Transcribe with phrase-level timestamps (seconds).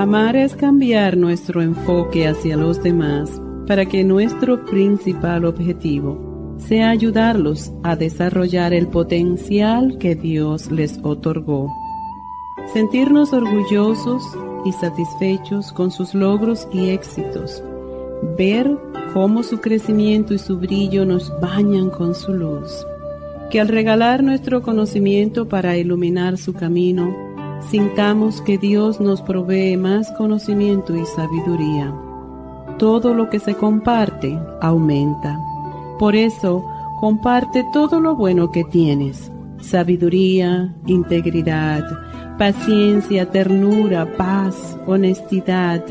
[0.00, 7.70] Amar es cambiar nuestro enfoque hacia los demás para que nuestro principal objetivo sea ayudarlos
[7.82, 11.68] a desarrollar el potencial que Dios les otorgó.
[12.72, 14.22] Sentirnos orgullosos
[14.64, 17.62] y satisfechos con sus logros y éxitos.
[18.38, 18.74] Ver
[19.12, 22.86] cómo su crecimiento y su brillo nos bañan con su luz.
[23.50, 27.14] Que al regalar nuestro conocimiento para iluminar su camino,
[27.68, 31.94] sintamos que Dios nos provee más conocimiento y sabiduría.
[32.78, 35.38] Todo lo que se comparte aumenta.
[35.98, 36.64] Por eso,
[36.98, 39.30] comparte todo lo bueno que tienes.
[39.60, 41.84] Sabiduría, integridad,
[42.38, 45.84] paciencia, ternura, paz, honestidad,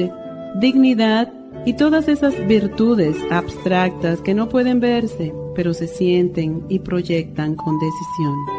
[0.59, 1.31] dignidad
[1.66, 7.78] y todas esas virtudes abstractas que no pueden verse, pero se sienten y proyectan con
[7.78, 8.59] decisión.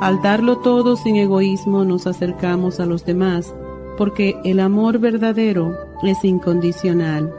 [0.00, 3.54] Al darlo todo sin egoísmo nos acercamos a los demás,
[3.98, 7.30] porque el amor verdadero es incondicional,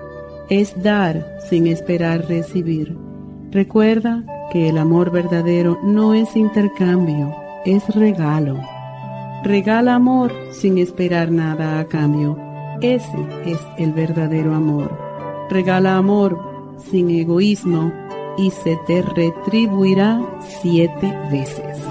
[0.47, 2.95] es dar sin esperar recibir.
[3.49, 8.59] Recuerda que el amor verdadero no es intercambio, es regalo.
[9.43, 12.37] Regala amor sin esperar nada a cambio.
[12.81, 14.95] Ese es el verdadero amor.
[15.49, 16.37] Regala amor
[16.91, 17.91] sin egoísmo
[18.37, 20.21] y se te retribuirá
[20.61, 21.90] siete veces.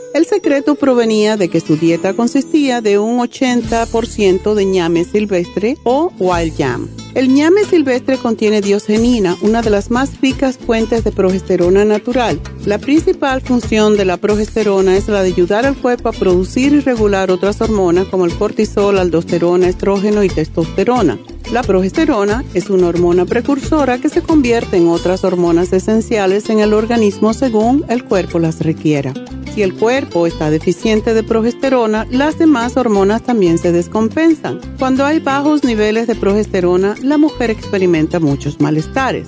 [0.13, 6.11] El secreto provenía de que su dieta consistía de un 80% de ñame silvestre o
[6.19, 6.89] wild yam.
[7.13, 12.41] El ñame silvestre contiene diosgenina, una de las más ricas fuentes de progesterona natural.
[12.65, 16.81] La principal función de la progesterona es la de ayudar al cuerpo a producir y
[16.81, 21.19] regular otras hormonas como el cortisol, aldosterona, estrógeno y testosterona.
[21.51, 26.73] La progesterona es una hormona precursora que se convierte en otras hormonas esenciales en el
[26.73, 29.13] organismo según el cuerpo las requiera.
[29.53, 34.61] Si el cuerpo está deficiente de progesterona, las demás hormonas también se descompensan.
[34.79, 39.27] Cuando hay bajos niveles de progesterona, la mujer experimenta muchos malestares.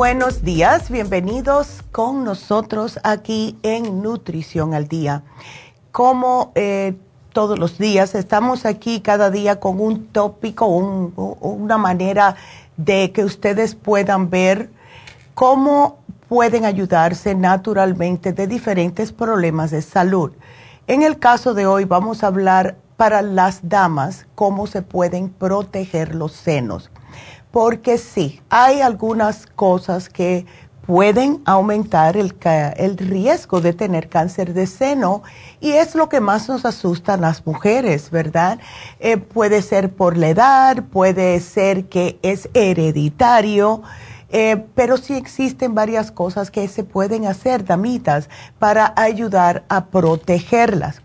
[0.00, 5.24] Buenos días, bienvenidos con nosotros aquí en Nutrición al Día.
[5.92, 6.94] Como eh,
[7.34, 12.34] todos los días, estamos aquí cada día con un tópico, una manera
[12.78, 14.70] de que ustedes puedan ver
[15.34, 15.98] cómo
[16.30, 20.32] pueden ayudarse naturalmente de diferentes problemas de salud.
[20.86, 26.14] En el caso de hoy vamos a hablar para las damas cómo se pueden proteger
[26.14, 26.90] los senos
[27.50, 30.46] porque sí, hay algunas cosas que
[30.86, 35.22] pueden aumentar el, riesgo de tener cáncer de seno
[35.60, 38.58] y es lo que más nos asusta a las mujeres, ¿verdad?
[38.98, 43.82] Eh, puede ser por la edad, puede ser que es hereditario
[44.32, 48.28] Eh, pero sí existen varias cosas que se pueden hacer, damitas,
[48.60, 51.02] para ayudar a protegerlas.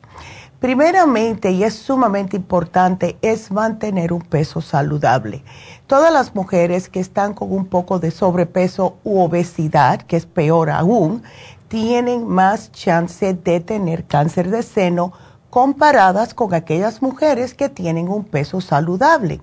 [0.65, 5.43] Primeramente, y es sumamente importante, es mantener un peso saludable.
[5.85, 10.71] Todas las mujeres que están con un poco de sobrepeso u obesidad, que es peor
[10.71, 11.21] aún,
[11.67, 15.13] tienen más chance de tener cáncer de seno
[15.51, 19.41] comparadas con aquellas mujeres que tienen un peso saludable.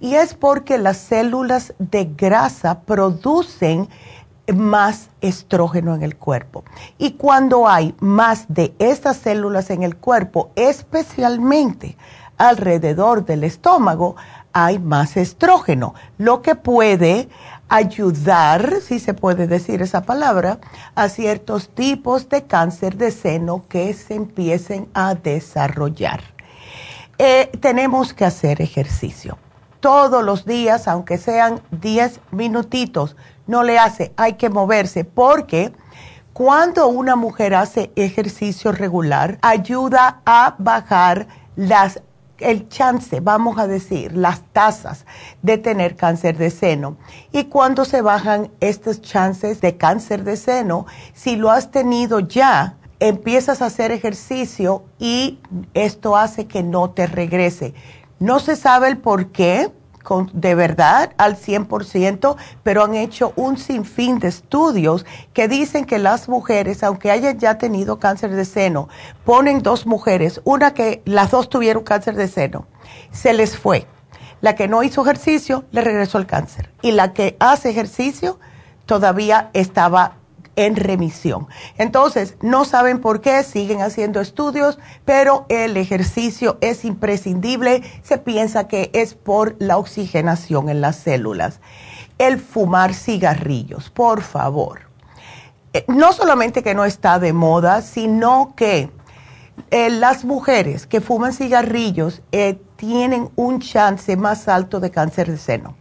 [0.00, 3.90] Y es porque las células de grasa producen
[4.52, 6.64] más estrógeno en el cuerpo.
[6.98, 11.96] Y cuando hay más de estas células en el cuerpo, especialmente
[12.36, 14.16] alrededor del estómago,
[14.52, 17.28] hay más estrógeno, lo que puede
[17.68, 20.58] ayudar, si se puede decir esa palabra,
[20.94, 26.20] a ciertos tipos de cáncer de seno que se empiecen a desarrollar.
[27.18, 29.38] Eh, tenemos que hacer ejercicio
[29.80, 35.72] todos los días, aunque sean 10 minutitos no le hace, hay que moverse porque
[36.32, 42.00] cuando una mujer hace ejercicio regular, ayuda a bajar las
[42.38, 45.06] el chance, vamos a decir, las tasas
[45.42, 46.96] de tener cáncer de seno.
[47.32, 52.76] Y cuando se bajan estos chances de cáncer de seno, si lo has tenido ya,
[53.00, 55.38] empiezas a hacer ejercicio y
[55.74, 57.74] esto hace que no te regrese.
[58.18, 59.72] No se sabe el por qué,
[60.32, 66.28] de verdad al 100%, pero han hecho un sinfín de estudios que dicen que las
[66.28, 68.88] mujeres, aunque hayan ya tenido cáncer de seno,
[69.24, 72.66] ponen dos mujeres, una que las dos tuvieron cáncer de seno,
[73.12, 73.86] se les fue.
[74.40, 78.38] La que no hizo ejercicio le regresó el cáncer y la que hace ejercicio
[78.84, 80.16] todavía estaba
[80.56, 81.48] en remisión.
[81.78, 87.82] Entonces, no saben por qué, siguen haciendo estudios, pero el ejercicio es imprescindible.
[88.02, 91.60] Se piensa que es por la oxigenación en las células.
[92.18, 94.80] El fumar cigarrillos, por favor.
[95.72, 98.90] Eh, no solamente que no está de moda, sino que
[99.70, 105.38] eh, las mujeres que fuman cigarrillos eh, tienen un chance más alto de cáncer de
[105.38, 105.76] seno.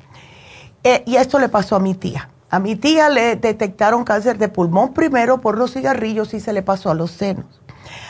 [1.05, 4.93] y esto le pasó a mi tía a mi tía le detectaron cáncer de pulmón
[4.93, 7.47] primero por los cigarrillos y se le pasó a los senos.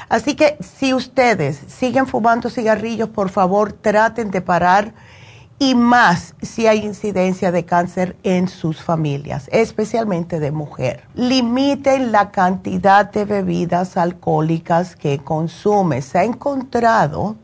[0.09, 4.93] Así que si ustedes siguen fumando cigarrillos, por favor traten de parar
[5.59, 11.05] y más si hay incidencia de cáncer en sus familias, especialmente de mujer.
[11.15, 16.01] Limiten la cantidad de bebidas alcohólicas que consume.
[16.01, 17.37] Se ha encontrado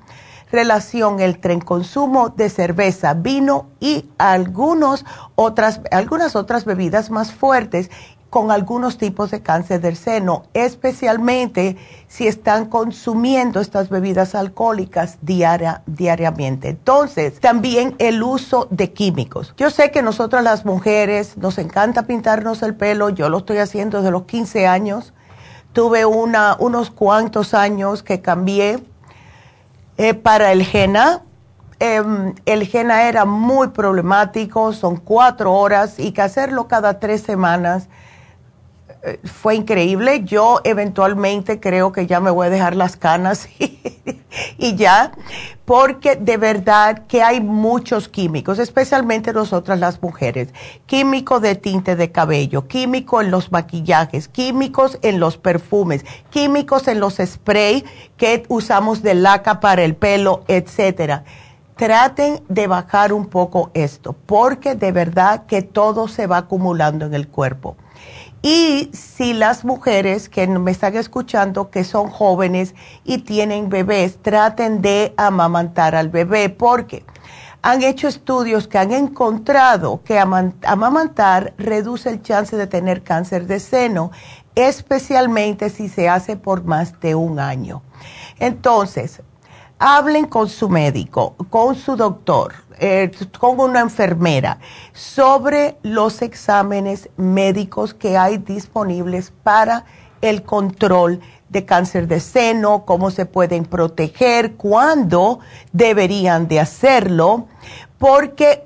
[0.51, 5.05] relación entre el consumo de cerveza, vino y algunos
[5.35, 7.89] otras, algunas otras bebidas más fuertes
[8.29, 15.81] con algunos tipos de cáncer del seno, especialmente si están consumiendo estas bebidas alcohólicas diaria,
[15.87, 16.69] diariamente.
[16.69, 19.53] Entonces, también el uso de químicos.
[19.57, 23.97] Yo sé que nosotras las mujeres nos encanta pintarnos el pelo, yo lo estoy haciendo
[23.97, 25.13] desde los 15 años.
[25.73, 28.83] Tuve una, unos cuantos años que cambié
[29.99, 31.23] eh, para el GENA,
[31.81, 37.89] em, el GENA era muy problemático, son cuatro horas y que hacerlo cada tres semanas
[39.23, 40.23] fue increíble.
[40.23, 43.47] Yo eventualmente creo que ya me voy a dejar las canas
[44.57, 45.11] y, ya,
[45.65, 50.49] porque de verdad que hay muchos químicos, especialmente nosotras las mujeres.
[50.85, 56.99] Químico de tinte de cabello, químico en los maquillajes, químicos en los perfumes, químicos en
[56.99, 57.83] los sprays
[58.17, 61.23] que usamos de laca para el pelo, etcétera.
[61.75, 67.13] Traten de bajar un poco esto, porque de verdad que todo se va acumulando en
[67.13, 67.77] el cuerpo.
[68.41, 74.81] Y si las mujeres que me están escuchando, que son jóvenes y tienen bebés, traten
[74.81, 77.05] de amamantar al bebé, porque
[77.61, 83.59] han hecho estudios que han encontrado que amamantar reduce el chance de tener cáncer de
[83.59, 84.11] seno,
[84.55, 87.83] especialmente si se hace por más de un año.
[88.39, 89.21] Entonces,
[89.79, 94.59] hablen con su médico, con su doctor eh, con una enfermera
[94.93, 99.85] sobre los exámenes médicos que hay disponibles para
[100.21, 101.19] el control
[101.49, 105.39] de cáncer de seno, cómo se pueden proteger, cuándo
[105.73, 107.47] deberían de hacerlo,
[107.97, 108.63] porque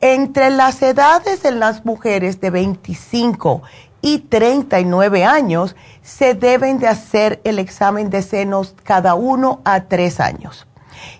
[0.00, 3.62] entre las edades de las mujeres de 25
[4.02, 10.20] y 39 años se deben de hacer el examen de senos cada uno a tres
[10.20, 10.66] años.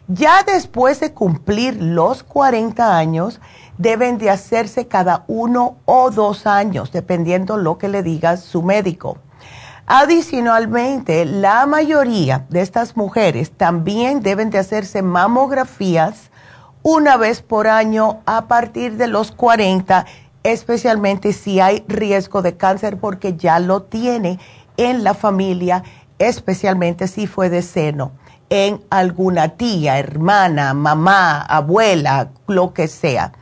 [0.09, 3.41] Ya después de cumplir los 40 años,
[3.79, 9.17] deben de hacerse cada uno o dos años, dependiendo lo que le diga su médico.
[9.87, 16.31] Adicionalmente, la mayoría de estas mujeres también deben de hacerse mamografías
[16.83, 20.07] una vez por año a partir de los 40
[20.43, 24.39] especialmente si hay riesgo de cáncer porque ya lo tiene
[24.77, 25.83] en la familia,
[26.19, 28.13] especialmente si fue de seno,
[28.51, 33.33] en alguna tía, hermana, mamá, abuela, lo que sea.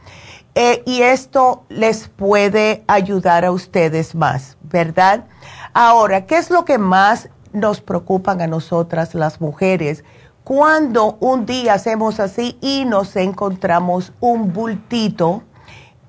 [0.54, 5.24] Eh, y esto les puede ayudar a ustedes más, ¿verdad?
[5.72, 10.04] Ahora, ¿qué es lo que más nos preocupan a nosotras las mujeres?
[10.42, 15.44] Cuando un día hacemos así y nos encontramos un bultito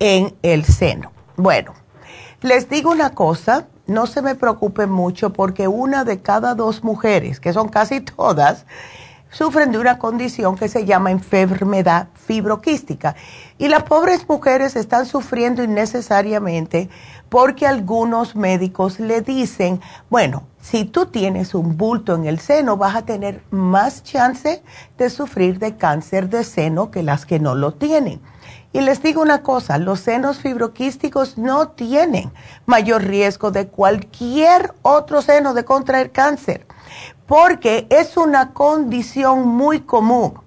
[0.01, 1.11] en el seno.
[1.37, 1.73] Bueno,
[2.41, 7.39] les digo una cosa, no se me preocupen mucho porque una de cada dos mujeres,
[7.39, 8.65] que son casi todas,
[9.29, 13.15] sufren de una condición que se llama enfermedad fibroquística.
[13.59, 16.89] Y las pobres mujeres están sufriendo innecesariamente
[17.29, 22.95] porque algunos médicos le dicen, bueno, si tú tienes un bulto en el seno, vas
[22.95, 24.63] a tener más chance
[24.97, 28.19] de sufrir de cáncer de seno que las que no lo tienen.
[28.73, 32.31] Y les digo una cosa, los senos fibroquísticos no tienen
[32.65, 36.65] mayor riesgo de cualquier otro seno de contraer cáncer
[37.31, 40.40] porque es una condición muy común.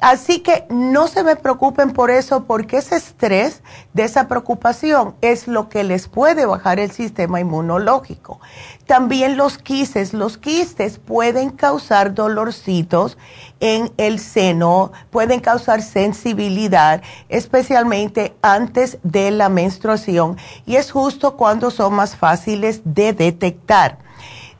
[0.00, 3.62] Así que no se me preocupen por eso, porque ese estrés
[3.94, 8.40] de esa preocupación es lo que les puede bajar el sistema inmunológico.
[8.86, 13.18] También los quistes, los quistes pueden causar dolorcitos
[13.58, 21.72] en el seno, pueden causar sensibilidad, especialmente antes de la menstruación, y es justo cuando
[21.72, 24.07] son más fáciles de detectar.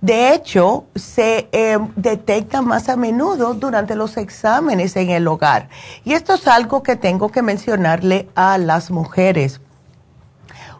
[0.00, 5.69] De hecho, se eh, detecta más a menudo durante los exámenes en el hogar.
[6.05, 9.61] Y esto es algo que tengo que mencionarle a las mujeres.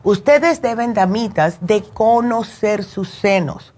[0.05, 3.75] Ustedes deben, damitas, de conocer sus senos.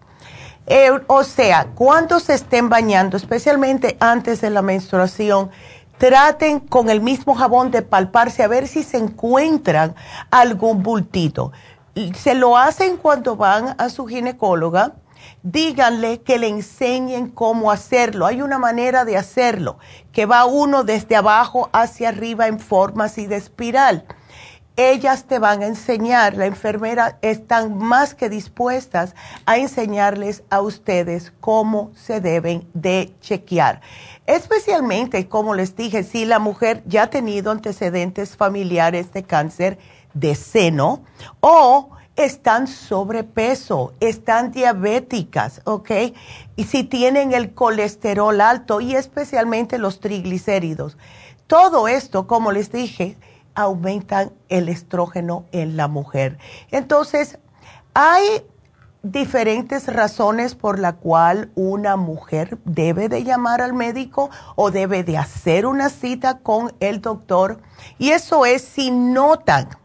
[0.66, 5.50] Eh, o sea, cuando se estén bañando, especialmente antes de la menstruación,
[5.96, 9.94] traten con el mismo jabón de palparse a ver si se encuentran
[10.30, 11.52] algún bultito.
[12.14, 14.94] Se lo hacen cuando van a su ginecóloga
[15.42, 18.26] díganle que le enseñen cómo hacerlo.
[18.26, 19.78] Hay una manera de hacerlo,
[20.12, 24.06] que va uno desde abajo hacia arriba en forma así de espiral.
[24.76, 31.32] Ellas te van a enseñar, la enfermera están más que dispuestas a enseñarles a ustedes
[31.40, 33.82] cómo se deben de chequear.
[34.26, 39.78] Especialmente, como les dije, si la mujer ya ha tenido antecedentes familiares de cáncer
[40.14, 41.02] de seno
[41.40, 41.90] o
[42.24, 45.90] están sobrepeso, están diabéticas, ¿ok?
[46.56, 50.98] Y si tienen el colesterol alto y especialmente los triglicéridos.
[51.46, 53.16] Todo esto, como les dije,
[53.54, 56.38] aumentan el estrógeno en la mujer.
[56.70, 57.38] Entonces,
[57.94, 58.44] hay
[59.02, 65.16] diferentes razones por la cual una mujer debe de llamar al médico o debe de
[65.16, 67.60] hacer una cita con el doctor.
[67.98, 69.79] Y eso es si notan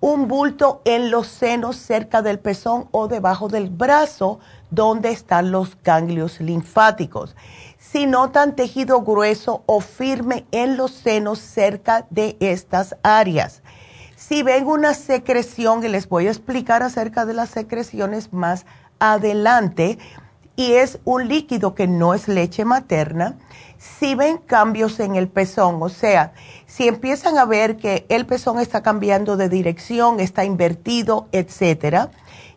[0.00, 4.38] un bulto en los senos cerca del pezón o debajo del brazo
[4.70, 7.34] donde están los ganglios linfáticos.
[7.78, 13.62] Si notan tejido grueso o firme en los senos cerca de estas áreas.
[14.14, 18.66] Si ven una secreción, y les voy a explicar acerca de las secreciones más
[18.98, 19.98] adelante,
[20.58, 23.36] y es un líquido que no es leche materna,
[23.78, 26.32] si ven cambios en el pezón, o sea,
[26.66, 32.10] si empiezan a ver que el pezón está cambiando de dirección, está invertido, etcétera,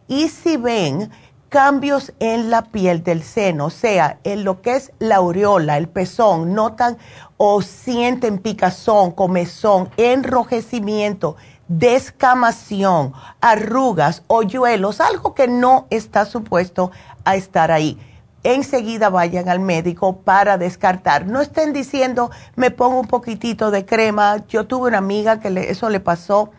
[0.08, 1.12] y si ven
[1.50, 5.88] cambios en la piel del seno, o sea, en lo que es la aureola, el
[5.88, 6.98] pezón, notan
[7.38, 11.36] o sienten picazón, comezón, enrojecimiento,
[11.77, 16.91] descamación, arrugas, hoyuelos, algo que no está supuesto
[17.23, 17.97] a estar ahí
[18.43, 21.27] enseguida vayan al médico para descartar.
[21.27, 24.37] No estén diciendo, me pongo un poquitito de crema.
[24.47, 26.51] Yo tuve una amiga que eso le pasó.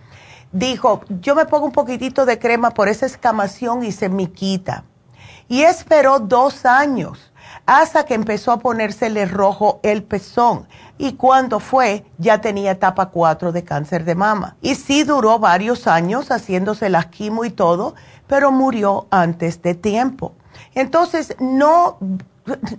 [0.52, 4.84] Dijo, yo me pongo un poquitito de crema por esa escamación y se me quita.
[5.48, 7.31] Y esperó dos años
[7.66, 10.66] hasta que empezó a ponérsele rojo el pezón.
[10.98, 14.56] Y cuando fue, ya tenía etapa 4 de cáncer de mama.
[14.60, 17.94] Y sí duró varios años haciéndose la quimo y todo,
[18.26, 20.34] pero murió antes de tiempo.
[20.74, 21.98] Entonces, no,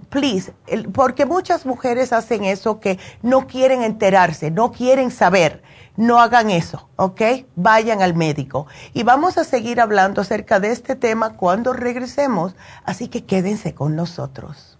[0.09, 0.53] please,
[0.93, 5.61] porque muchas mujeres hacen eso que no quieren enterarse, no quieren saber.
[5.95, 7.21] No hagan eso, ¿ok?
[7.55, 8.65] Vayan al médico.
[8.93, 13.95] Y vamos a seguir hablando acerca de este tema cuando regresemos, así que quédense con
[13.95, 14.79] nosotros.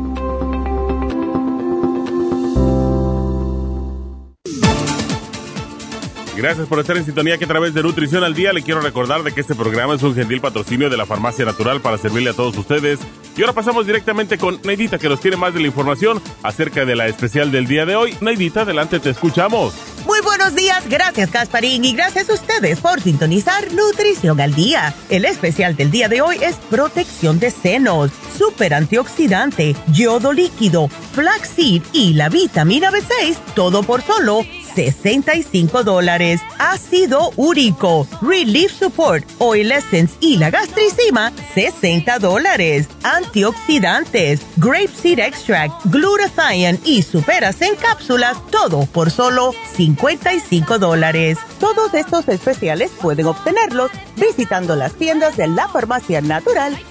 [6.41, 9.21] Gracias por estar en sintonía que a través de Nutrición al Día le quiero recordar
[9.21, 12.33] de que este programa es un gentil patrocinio de la Farmacia Natural para servirle a
[12.33, 12.99] todos ustedes.
[13.37, 16.95] Y ahora pasamos directamente con Neidita que nos tiene más de la información acerca de
[16.95, 18.17] la especial del día de hoy.
[18.21, 19.75] Neidita, adelante, te escuchamos.
[20.07, 24.95] Muy buenos días, gracias Casparín y gracias a ustedes por sintonizar Nutrición al Día.
[25.11, 31.83] El especial del día de hoy es protección de senos, super antioxidante, yodo líquido, flaxseed
[31.93, 36.41] y la vitamina B6, todo por solo 65 dólares.
[36.57, 42.87] Ácido úrico, Relief Support, Oil Essence y la gastricima, 60 dólares.
[43.03, 51.37] Antioxidantes, Grape Seed Extract, Glutathione y Superas en cápsulas, todo por solo 55 dólares.
[51.59, 56.77] Todos estos especiales pueden obtenerlos visitando las tiendas de la farmacia natural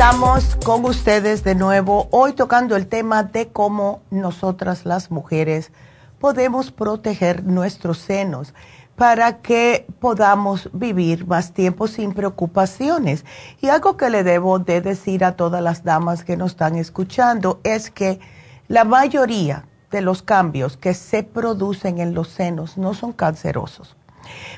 [0.00, 5.72] Estamos con ustedes de nuevo, hoy tocando el tema de cómo nosotras las mujeres
[6.18, 8.54] podemos proteger nuestros senos
[8.96, 13.26] para que podamos vivir más tiempo sin preocupaciones.
[13.60, 17.60] Y algo que le debo de decir a todas las damas que nos están escuchando
[17.62, 18.20] es que
[18.68, 23.96] la mayoría de los cambios que se producen en los senos no son cancerosos.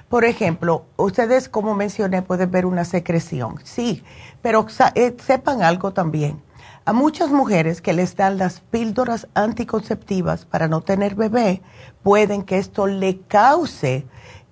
[0.09, 4.03] Por ejemplo, ustedes, como mencioné, pueden ver una secreción, sí,
[4.43, 6.43] pero eh, sepan algo también.
[6.85, 11.63] A muchas mujeres que les dan las píldoras anticonceptivas para no tener bebé,
[12.03, 14.05] pueden que esto le cause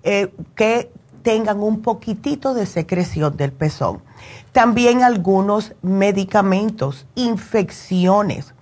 [0.03, 0.91] eh, que
[1.23, 4.01] tengan un poquitito de secreción del pezón.
[4.51, 8.53] También algunos medicamentos, infecciones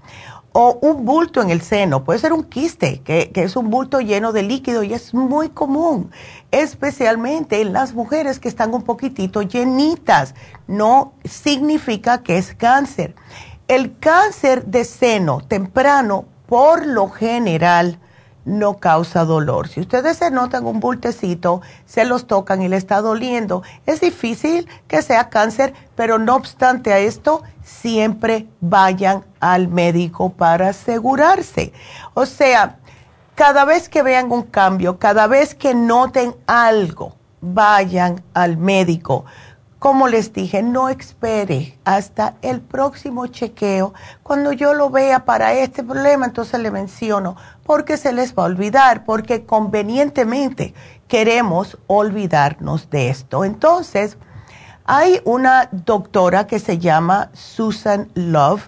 [0.52, 4.00] o un bulto en el seno, puede ser un quiste, que, que, es un bulto
[4.00, 6.12] lleno de líquido y es muy común,
[6.52, 10.36] especialmente en las mujeres que están un poquitito llenitas.
[10.68, 13.16] No significa que es cáncer.
[13.68, 18.00] El cáncer de seno temprano, por lo general,
[18.46, 19.68] no causa dolor.
[19.68, 24.68] Si ustedes se notan un bultecito, se los tocan y le está doliendo, es difícil
[24.88, 31.74] que sea cáncer, pero no obstante a esto, siempre vayan al médico para asegurarse.
[32.14, 32.78] O sea,
[33.36, 39.26] cada vez que vean un cambio, cada vez que noten algo, vayan al médico
[39.80, 43.94] como les dije, no espere hasta el próximo chequeo.
[44.24, 48.48] Cuando yo lo vea para este problema, entonces le menciono, porque se les va a
[48.48, 50.74] olvidar, porque convenientemente
[51.08, 53.46] queremos olvidarnos de esto.
[53.46, 54.18] Entonces,
[54.84, 58.68] hay una doctora que se llama Susan Love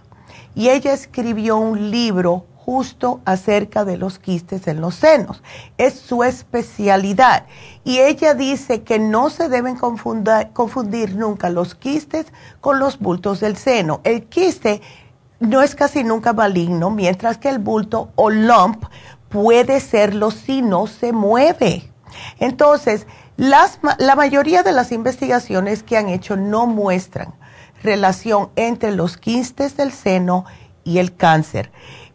[0.56, 5.44] y ella escribió un libro justo acerca de los quistes en los senos.
[5.78, 7.44] Es su especialidad.
[7.84, 12.28] Y ella dice que no se deben confundir, nunca los quistes
[12.62, 14.00] con los bultos del seno.
[14.06, 14.82] El quiste
[15.42, 18.86] no es casi nunca maligno, mientras que el bulto o lump
[19.28, 21.92] puede serlo si no se mueve.
[22.40, 23.06] Entonces,
[23.36, 27.34] la mayoría de las investigaciones que han hecho no muestran
[27.84, 30.46] relación entre los quistes del seno
[30.86, 31.70] y el cáncer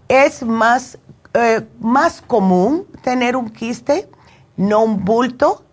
[0.08, 0.98] es más
[1.38, 4.08] eh, más común tener un quiste,
[4.56, 5.64] no un bulto.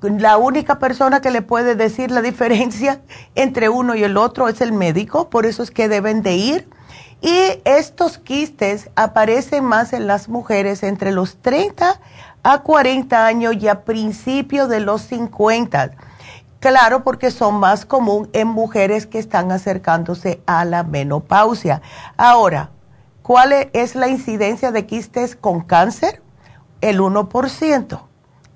[0.00, 3.02] La única persona que le puede decir la diferencia
[3.34, 6.68] entre uno y el otro es el médico, por eso es que deben de ir.
[7.20, 12.00] Y estos quistes aparecen más en las mujeres entre los 30
[12.44, 15.92] a 40 años y a principios de los 50
[16.62, 21.82] Claro, porque son más común en mujeres que están acercándose a la menopausia.
[22.16, 22.70] Ahora,
[23.22, 26.22] ¿cuál e-, es la incidencia de quistes con cáncer?
[26.80, 28.00] El 1%.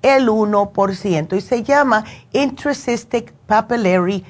[0.01, 1.37] El 1%.
[1.37, 2.03] Y se llama
[2.33, 4.23] intracystic papillary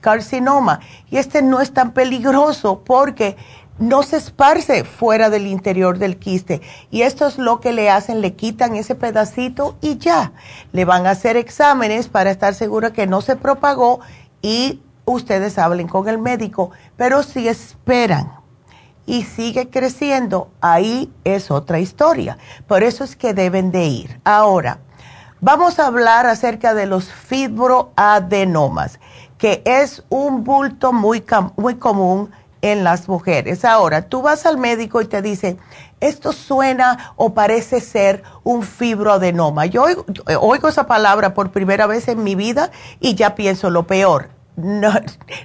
[0.00, 0.80] carcinoma.
[1.10, 3.36] Y este no es tan peligroso porque
[3.78, 6.60] no se esparce fuera del interior del quiste.
[6.90, 10.32] Y esto es lo que le hacen, le quitan ese pedacito y ya.
[10.72, 14.00] Le van a hacer exámenes para estar seguro que no se propagó
[14.42, 16.70] y ustedes hablen con el médico.
[16.96, 18.43] Pero si esperan
[19.06, 22.38] y sigue creciendo, ahí es otra historia.
[22.66, 24.20] Por eso es que deben de ir.
[24.24, 24.78] Ahora,
[25.40, 28.98] vamos a hablar acerca de los fibroadenomas,
[29.38, 31.24] que es un bulto muy,
[31.56, 32.30] muy común
[32.62, 33.64] en las mujeres.
[33.64, 35.58] Ahora, tú vas al médico y te dice,
[36.00, 39.66] esto suena o parece ser un fibroadenoma.
[39.66, 39.84] Yo
[40.40, 44.30] oigo, esa palabra por primera vez en mi vida y ya pienso lo peor.
[44.56, 44.92] No,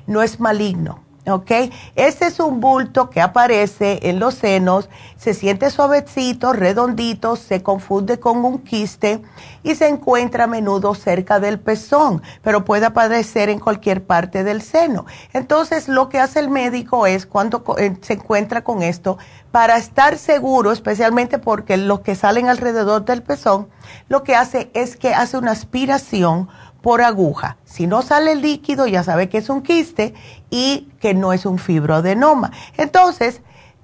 [0.08, 1.52] no es maligno ¿ok?
[1.96, 8.20] Este es un bulto que aparece en los senos, se siente suavecito, redondito, se confunde
[8.20, 9.22] con un quiste
[9.64, 14.62] y se encuentra a menudo cerca del pezón, pero puede aparecer en cualquier parte del
[14.62, 15.06] seno.
[15.34, 19.18] Entonces, lo que hace el médico es cuando eh, se encuentra con esto,
[19.52, 23.68] para estar seguro, especialmente porque los que salen alrededor del pezón,
[24.08, 26.50] lo que hace es que hace una aspiración
[26.82, 27.58] por aguja.
[27.66, 30.14] Si no sale líquido, ya sabe que es un quiste
[30.50, 32.52] y que no es un fibroadenoma.
[32.78, 33.42] Entonces,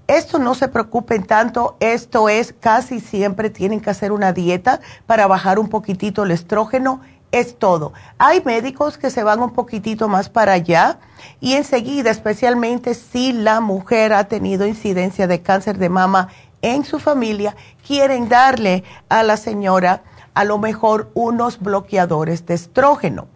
[0.08, 5.26] esto no se preocupen tanto, esto es casi siempre tienen que hacer una dieta para
[5.26, 7.92] bajar un poquitito el estrógeno, es todo.
[8.18, 11.00] Hay médicos que se van un poquitito más para allá
[11.42, 16.30] y enseguida, especialmente si la mujer ha tenido incidencia de cáncer de mama
[16.62, 17.56] en su familia,
[17.86, 20.04] quieren darle a la señora
[20.36, 23.28] a lo mejor unos bloqueadores de estrógeno.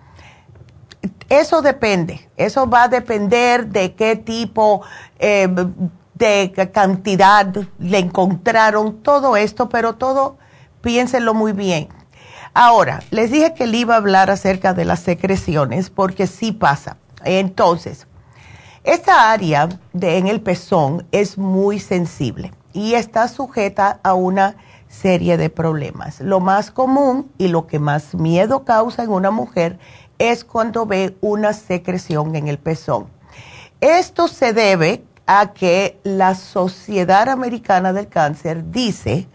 [1.29, 4.81] Eso depende, eso va a depender de qué tipo
[5.17, 5.47] eh,
[6.15, 7.47] de cantidad
[7.79, 10.37] le encontraron, todo esto, pero todo
[10.81, 11.87] piénsenlo muy bien.
[12.53, 16.97] Ahora, les dije que le iba a hablar acerca de las secreciones, porque sí pasa.
[17.23, 18.07] Entonces,
[18.83, 24.55] esta área en el pezón es muy sensible y está sujeta a una
[24.89, 26.19] serie de problemas.
[26.19, 29.79] Lo más común y lo que más miedo causa en una mujer
[30.17, 33.07] es cuando ve una secreción en el pezón.
[33.79, 39.29] Esto se debe a que la Sociedad Americana del Cáncer dice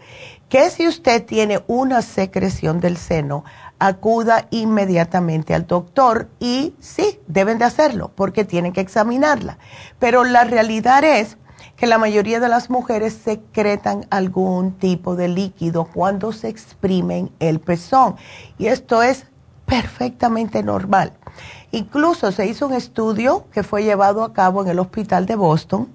[0.49, 3.45] que si usted tiene una secreción del seno,
[3.79, 9.57] acuda inmediatamente al doctor y sí, deben de hacerlo porque tienen que examinarla.
[9.97, 11.37] Pero la realidad es
[11.75, 17.59] que la mayoría de las mujeres secretan algún tipo de líquido cuando se exprimen el
[17.59, 18.15] pezón.
[18.57, 19.25] Y esto es
[19.65, 21.13] perfectamente normal.
[21.71, 25.89] Incluso se hizo un estudio que fue llevado a cabo en el hospital de Boston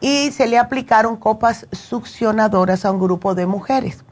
[0.00, 4.04] y se le aplicaron copas succionadoras a un grupo de mujeres.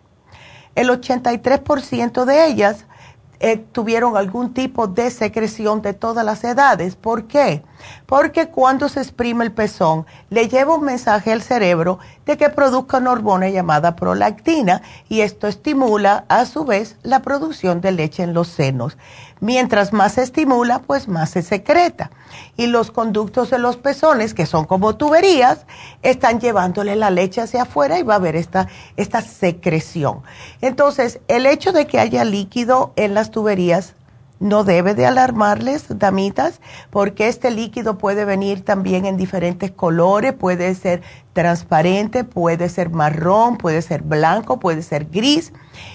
[0.75, 2.87] El 83% de ellas
[3.39, 6.97] eh, tuvieron algún tipo de secreción de todas las edades.
[6.97, 7.63] ¿Por qué?
[8.53, 13.13] Cuando se exprime el pezón, le lleva un mensaje al cerebro de que produzca una
[13.13, 18.49] hormona llamada prolactina y esto estimula a su vez la producción de leche en los
[18.49, 18.97] senos.
[19.41, 22.11] Mientras más se estimula, pues más se secreta.
[22.57, 25.67] Y los conductos de los pezones, que son como tuberías,
[26.03, 30.23] están llevándole la leche hacia afuera y va a haber esta, esta secreción.
[30.63, 33.95] Entonces, el hecho de que haya líquido en las tuberías
[34.39, 40.75] no debe de alarmarles, damitas, porque este líquido puede venir también en diferentes colores, puede
[40.75, 45.53] ser transparente, puede ser marrón, puede ser blanco, puede ser gris.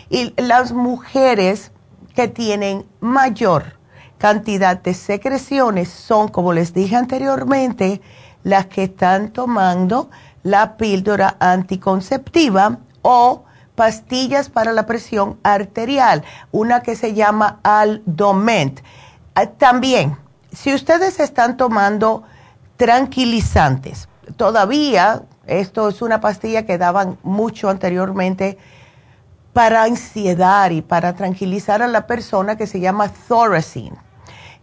[0.09, 1.71] Y las mujeres
[2.15, 3.79] que tienen mayor
[4.17, 8.01] cantidad de secreciones son, como les dije anteriormente,
[8.43, 10.09] las que están tomando
[10.43, 13.43] la píldora anticonceptiva o
[13.75, 18.81] pastillas para la presión arterial, una que se llama Aldoment.
[19.35, 20.17] Ah, también,
[20.51, 22.23] si ustedes están tomando
[22.77, 28.57] tranquilizantes, todavía, esto es una pastilla que daban mucho anteriormente,
[29.53, 33.97] para ansiedad y para tranquilizar a la persona que se llama Thorazine.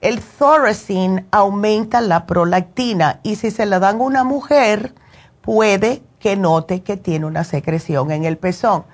[0.00, 4.94] El Thorazine aumenta la prolactina y si se la dan a una mujer
[5.42, 8.84] puede que note que tiene una secreción en el pezón.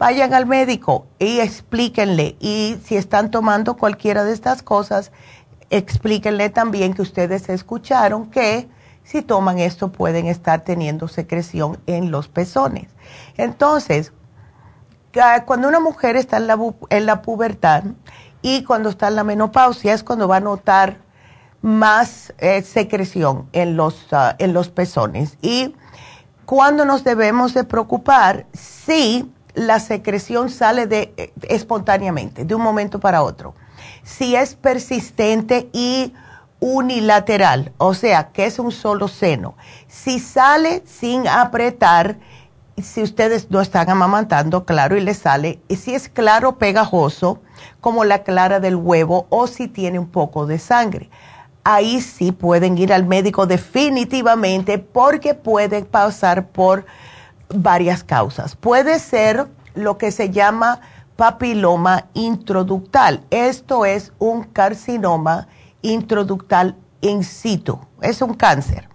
[0.00, 2.34] Vayan al médico y explíquenle.
[2.40, 5.12] Y si están tomando cualquiera de estas cosas,
[5.68, 8.70] explíquenle también que ustedes escucharon que
[9.04, 12.88] si toman esto pueden estar teniendo secreción en los pezones.
[13.36, 14.14] Entonces,
[15.44, 16.58] cuando una mujer está en la,
[16.88, 17.84] en la pubertad
[18.40, 20.96] y cuando está en la menopausia es cuando va a notar
[21.60, 25.36] más eh, secreción en los, ah, en los pezones.
[25.42, 25.76] Y
[26.46, 29.30] cuando nos debemos de preocupar si
[29.60, 33.54] la secreción sale de, eh, espontáneamente, de un momento para otro.
[34.02, 36.14] Si es persistente y
[36.60, 39.56] unilateral, o sea, que es un solo seno.
[39.86, 42.16] Si sale sin apretar,
[42.82, 47.40] si ustedes no están amamantando, claro, y le sale, y si es claro pegajoso,
[47.82, 51.10] como la clara del huevo, o si tiene un poco de sangre.
[51.64, 56.86] Ahí sí pueden ir al médico definitivamente porque pueden pasar por
[57.54, 58.56] varias causas.
[58.56, 60.80] Puede ser lo que se llama
[61.16, 63.24] papiloma introductal.
[63.30, 65.48] Esto es un carcinoma
[65.82, 67.78] introductal in situ.
[68.00, 68.88] Es un cáncer.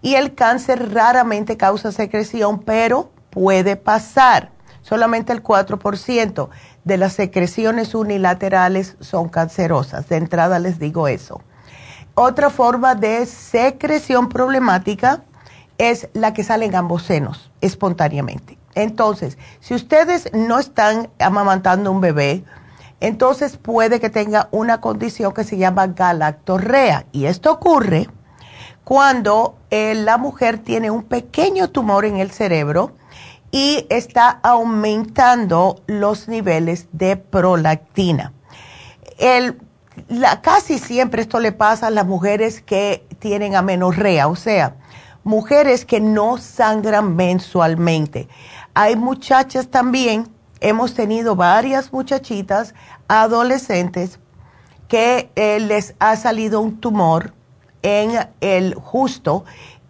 [0.00, 4.50] Y el cáncer raramente causa secreción, pero puede pasar.
[4.80, 6.48] Solamente el 4%
[6.84, 10.08] de las secreciones unilaterales son cancerosas.
[10.08, 11.42] De entrada les digo eso.
[12.14, 15.24] Otra forma de secreción problemática
[15.78, 18.58] es la que sale en ambos senos espontáneamente.
[18.74, 22.44] Entonces, si ustedes no están amamantando un bebé,
[23.00, 27.06] entonces puede que tenga una condición que se llama galactorrea.
[27.12, 28.08] Y esto ocurre
[28.84, 32.92] cuando eh, la mujer tiene un pequeño tumor en el cerebro
[33.50, 38.32] y está aumentando los niveles de prolactina.
[40.42, 44.76] casi siempre esto le pasa a las mujeres que tienen amenorrea, o sea,
[45.26, 48.28] mujeres que no sangran mensualmente.
[48.74, 50.28] Hay muchachas también,
[50.60, 52.74] hemos tenido varias muchachitas
[53.08, 54.20] adolescentes
[54.86, 57.34] que eh, les ha salido un tumor
[57.82, 59.44] en el justo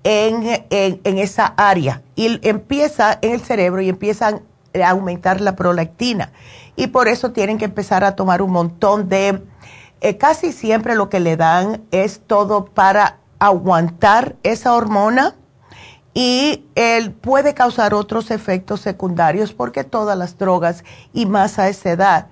[0.04, 4.40] en, esa área y empieza en el cerebro y empiezan
[4.74, 6.32] a aumentar la prolactina.
[6.76, 9.42] Y por eso tienen que empezar a tomar un montón de,
[10.00, 15.34] eh, casi siempre lo que le dan es todo para aguantar esa hormona
[16.14, 21.90] y él puede causar otros efectos secundarios porque todas las drogas y más a esa
[21.90, 22.26] edad.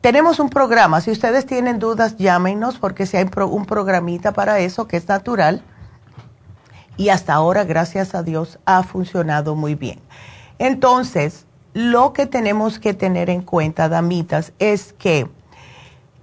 [0.00, 4.86] Tenemos un programa, si ustedes tienen dudas llámenos porque si hay un programita para eso
[4.86, 5.62] que es natural
[6.96, 10.00] y hasta ahora, gracias a Dios, ha funcionado muy bien.
[10.58, 15.28] Entonces, lo que tenemos que tener en cuenta, damitas, es que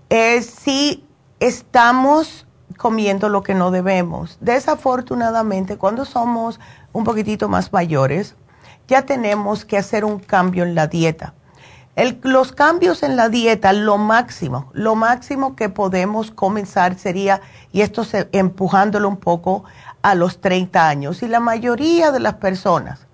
[0.10, 1.06] eh, si
[1.40, 2.46] estamos
[2.78, 6.60] comiendo lo que no debemos, desafortunadamente, cuando somos
[6.94, 8.36] un poquitito más mayores,
[8.88, 11.34] ya tenemos que hacer un cambio en la dieta.
[12.24, 18.04] los cambios en la dieta, lo máximo, lo máximo que podemos comenzar sería, y esto
[18.32, 19.64] empujándolo un poco,
[20.02, 21.22] a los 30 años.
[21.24, 23.08] Y la mayoría de las personas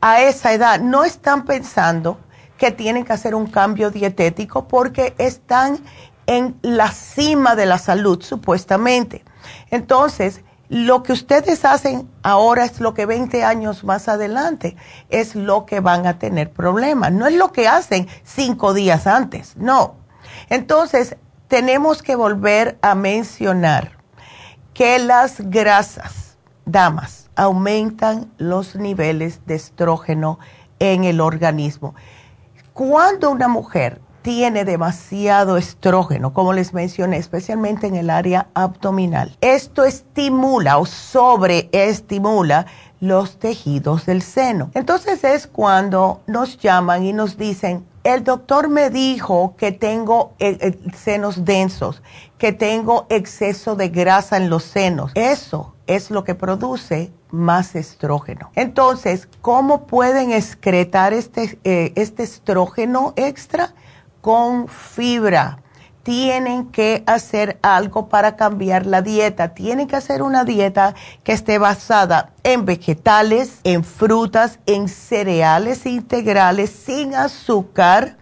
[0.00, 2.18] a esa edad no están pensando
[2.58, 5.78] que tienen que hacer un cambio dietético porque están
[6.26, 9.24] en la cima de la salud, supuestamente.
[9.70, 14.76] Entonces, lo que ustedes hacen ahora es lo que 20 años más adelante
[15.10, 17.12] es lo que van a tener problemas.
[17.12, 19.94] No es lo que hacen cinco días antes, no.
[20.48, 23.92] Entonces, tenemos que volver a mencionar
[24.74, 30.38] que las grasas, damas, aumentan los niveles de estrógeno
[30.80, 31.94] en el organismo.
[32.72, 39.84] Cuando una mujer tiene demasiado estrógeno, como les mencioné, especialmente en el área abdominal, esto
[39.84, 42.66] estimula o sobreestimula
[42.98, 44.72] los tejidos del seno.
[44.74, 50.58] Entonces es cuando nos llaman y nos dicen, el doctor me dijo que tengo eh,
[50.60, 52.02] eh, senos densos,
[52.36, 55.12] que tengo exceso de grasa en los senos.
[55.14, 58.50] Eso es lo que produce más estrógeno.
[58.56, 63.72] Entonces, ¿cómo pueden excretar este, eh, este estrógeno extra?
[64.26, 65.60] Con fibra
[66.02, 69.54] tienen que hacer algo para cambiar la dieta.
[69.54, 76.70] Tienen que hacer una dieta que esté basada en vegetales, en frutas, en cereales integrales,
[76.70, 78.16] sin azúcar,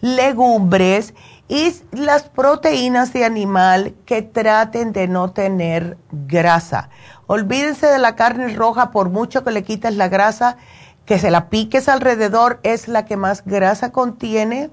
[0.00, 1.12] legumbres
[1.48, 6.88] y las proteínas de animal que traten de no tener grasa.
[7.26, 10.56] Olvídense de la carne roja, por mucho que le quites la grasa,
[11.08, 14.70] que se la piques alrededor, es la que más grasa contiene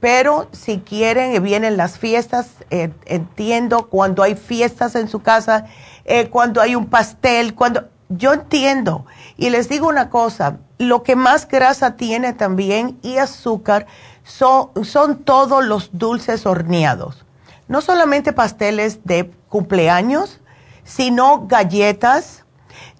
[0.00, 5.66] pero si quieren, eh, vienen las fiestas, eh, entiendo, cuando hay fiestas en su casa,
[6.04, 9.06] eh, cuando hay un pastel, cuando yo entiendo.
[9.36, 13.86] Y les digo una cosa, lo que más grasa tiene también y azúcar
[14.22, 17.24] son, son todos los dulces horneados.
[17.68, 20.40] No solamente pasteles de cumpleaños,
[20.84, 22.44] sino galletas,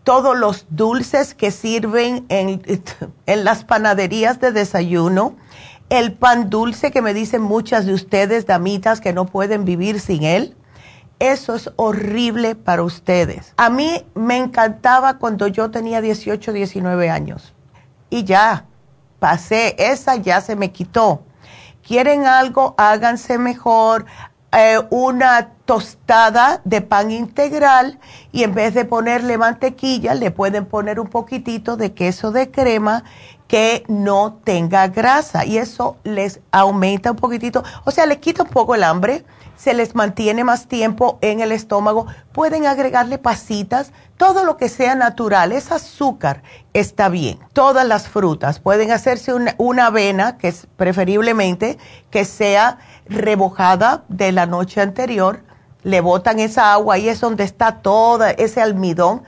[0.07, 2.63] todos los dulces que sirven en,
[3.27, 5.35] las panaderías de desayuno,
[5.91, 10.23] el pan dulce que me dicen muchas de ustedes, damitas, que no pueden vivir sin
[10.23, 10.57] él
[11.19, 13.55] eso es horrible para ustedes.
[13.57, 17.55] A mí me encantaba cuando yo tenía 18, 19 años.
[18.11, 18.67] Y ya,
[19.19, 21.23] pasé, esa ya se me quitó.
[21.83, 22.75] ¿Quieren algo?
[22.77, 24.05] Háganse mejor.
[24.53, 27.99] Eh, una tostada de pan integral
[28.33, 33.03] y en vez de ponerle mantequilla, le pueden poner un poquitito de queso de crema
[33.49, 35.45] que no tenga grasa.
[35.45, 39.25] Y eso les aumenta un poquitito, o sea, les quita un poco el hambre
[39.57, 42.07] se les mantiene más tiempo en el estómago.
[42.33, 46.43] Pueden agregarle pasitas, todo lo que sea natural, es azúcar,
[46.73, 47.39] está bien.
[47.53, 51.79] Todas las frutas, pueden hacerse una, avena, que es preferiblemente
[52.11, 55.43] que sea rebojada de la noche anterior,
[55.83, 59.23] le botan esa agua y es donde está todo ese almidón,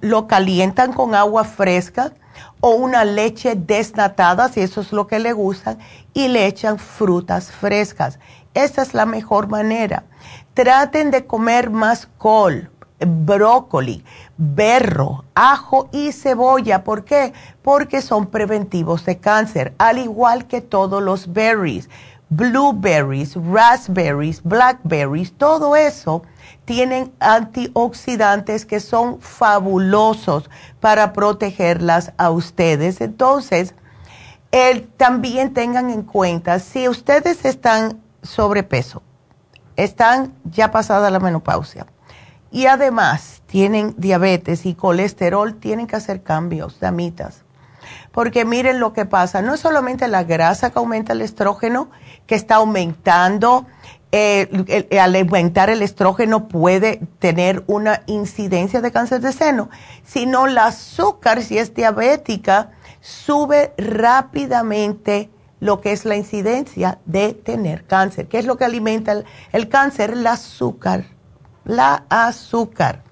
[0.00, 2.12] lo calientan con agua fresca
[2.60, 5.78] o una leche desnatada, si eso es lo que le gustan,
[6.14, 8.18] y le echan frutas frescas
[8.54, 10.04] esa es la mejor manera.
[10.54, 14.04] Traten de comer más col, brócoli,
[14.36, 16.84] berro, ajo y cebolla.
[16.84, 17.32] ¿Por qué?
[17.62, 21.90] Porque son preventivos de cáncer, al igual que todos los berries,
[22.30, 26.22] blueberries, raspberries, blackberries, todo eso
[26.64, 30.48] tienen antioxidantes que son fabulosos
[30.80, 33.00] para protegerlas a ustedes.
[33.00, 33.74] Entonces,
[34.96, 39.02] también tengan en cuenta, si ustedes están sobrepeso,
[39.76, 41.86] están ya pasada la menopausia
[42.50, 47.42] y además tienen diabetes y colesterol, tienen que hacer cambios, damitas.
[48.12, 51.90] Porque miren lo que pasa, no es solamente la grasa que aumenta el estrógeno,
[52.26, 53.66] que está aumentando,
[54.12, 59.68] eh, al aumentar el estrógeno puede tener una incidencia de cáncer de seno,
[60.04, 65.28] sino el azúcar, si es diabética, sube rápidamente
[65.64, 68.28] lo que es la incidencia de tener cáncer.
[68.28, 70.10] ¿Qué es lo que alimenta el, cáncer?
[70.10, 71.06] El azúcar.
[71.64, 73.02] La azúcar.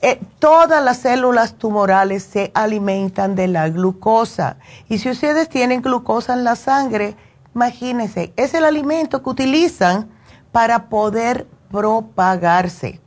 [0.00, 4.56] Eh, todas las células tumorales se alimentan de la glucosa.
[4.88, 7.14] Y si ustedes tienen glucosa en la sangre,
[7.54, 10.10] imagínense, es el alimento que utilizan
[10.50, 13.00] para poder propagarse.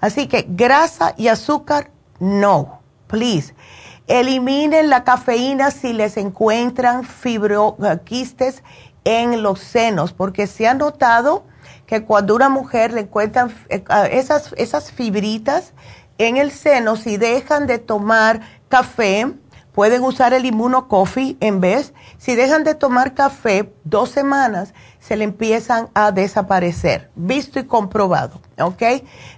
[0.00, 3.54] Así que grasa y azúcar, no, please.
[4.06, 8.62] Eliminen la cafeína si les encuentran fibroquistes
[9.04, 11.44] en los senos, porque se ha notado
[11.86, 15.72] que cuando una mujer le encuentran eh, esas, esas fibritas
[16.18, 19.32] en el seno, si dejan de tomar café,
[19.72, 21.92] pueden usar el inmunocoffee en vez.
[22.18, 24.72] Si dejan de tomar café dos semanas,
[25.06, 28.82] se le empiezan a desaparecer, visto y comprobado, ¿ok?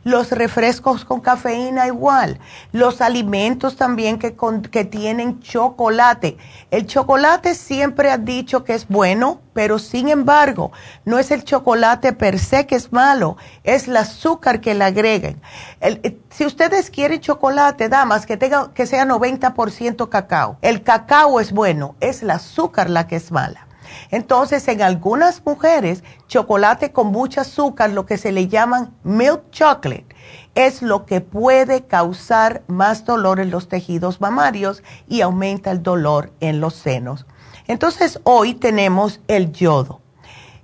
[0.05, 2.39] Los refrescos con cafeína igual,
[2.71, 4.37] los alimentos también que,
[4.71, 6.37] que tienen chocolate.
[6.71, 10.71] El chocolate siempre ha dicho que es bueno, pero sin embargo,
[11.05, 15.41] no es el chocolate per se que es malo, es el azúcar que le agreguen.
[15.81, 20.59] Eh, si ustedes quieren chocolate, damas, que, tenga, que sea 90% cacao.
[20.63, 23.66] El cacao es bueno, es el azúcar la que es mala.
[24.11, 30.07] Entonces, en algunas mujeres, chocolate con mucho azúcar, lo que se le llaman milk chocolate,
[30.55, 36.33] es lo que puede causar más dolor en los tejidos mamarios y aumenta el dolor
[36.41, 37.27] en los senos.
[37.67, 40.01] Entonces, hoy tenemos el yodo.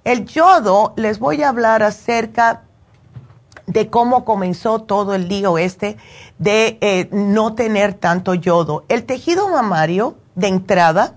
[0.04, 2.62] El yodo, les voy a hablar acerca
[3.66, 5.96] de cómo comenzó todo el lío este
[6.38, 8.84] de eh, no tener tanto yodo.
[8.88, 11.14] El tejido mamario, de entrada,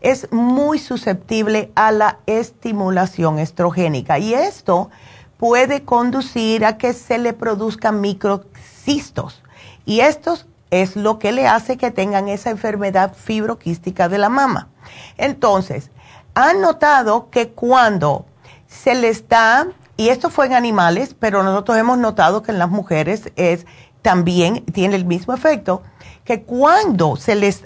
[0.00, 4.90] es muy susceptible a la estimulación estrogénica y esto
[5.36, 9.42] puede conducir a que se le produzcan microcistos
[9.84, 10.36] y esto
[10.70, 14.68] es lo que le hace que tengan esa enfermedad fibroquística de la mama.
[15.16, 15.90] Entonces,
[16.34, 18.26] han notado que cuando
[18.68, 22.70] se les da, y esto fue en animales, pero nosotros hemos notado que en las
[22.70, 23.66] mujeres es
[24.00, 25.82] también tiene el mismo efecto,
[26.24, 27.64] que cuando se les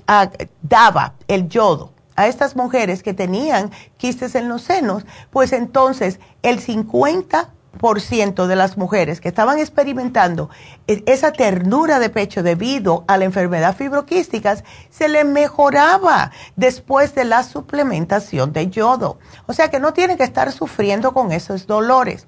[0.62, 6.60] daba el yodo a estas mujeres que tenían quistes en los senos, pues entonces el
[6.60, 10.48] 50% de las mujeres que estaban experimentando
[10.86, 14.56] e-, esa ternura de pecho debido a la enfermedad fibroquística
[14.90, 19.18] se le mejoraba después de la suplementación de yodo.
[19.46, 22.26] O sea que no tienen que estar sufriendo con esos dolores.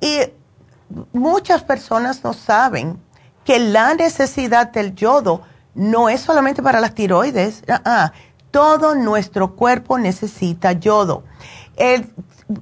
[0.00, 0.20] Y
[1.12, 3.00] muchas personas no saben
[3.44, 5.42] que la necesidad del yodo
[5.74, 8.12] no es solamente para las tiroides, ah, ah,
[8.50, 11.24] todo nuestro cuerpo necesita yodo.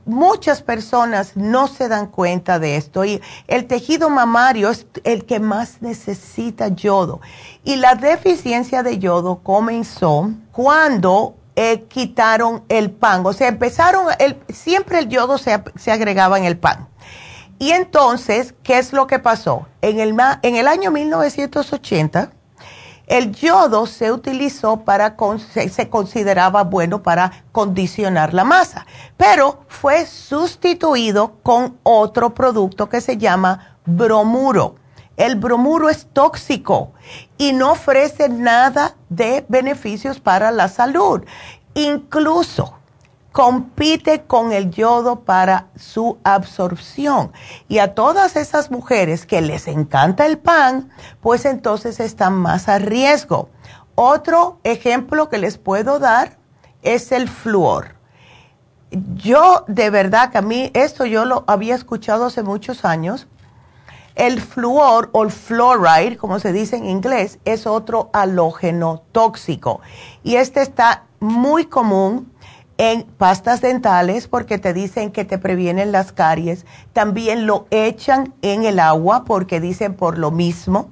[0.04, 5.40] muchas personas no se dan cuenta de esto y el tejido mamario es el que
[5.40, 7.20] más necesita yodo.
[7.64, 13.24] Y la deficiencia de yodo comenzó cuando eh, quitaron el pan.
[13.24, 14.08] O sea, empezaron,
[14.50, 16.88] siempre el yodo se, se, agregaba en el pan.
[17.58, 19.66] Y entonces, ¿qué es lo que pasó?
[19.80, 22.30] En el, en el año 1980,
[23.06, 28.86] el yodo se utilizó para, se consideraba bueno para condicionar la masa,
[29.16, 34.76] pero fue sustituido con otro producto que se llama bromuro.
[35.16, 36.92] El bromuro es tóxico
[37.38, 41.22] y no ofrece nada de beneficios para la salud.
[41.74, 42.75] Incluso
[43.36, 47.32] compite con el yodo para su absorción.
[47.68, 50.88] Y a todas esas mujeres que les encanta el pan,
[51.20, 53.50] pues entonces están más a riesgo.
[53.94, 56.38] Otro ejemplo que les puedo dar
[56.80, 57.96] es el flúor.
[58.90, 63.26] Yo de verdad que a mí esto yo lo había escuchado hace muchos años
[64.14, 69.82] el flúor o el fluoride, como se dice en inglés, es otro halógeno tóxico.
[70.22, 72.32] Y este está muy común
[72.78, 76.66] en pastas dentales porque te dicen que te previenen las caries.
[76.92, 80.90] También lo echan en el agua porque dicen por lo mismo.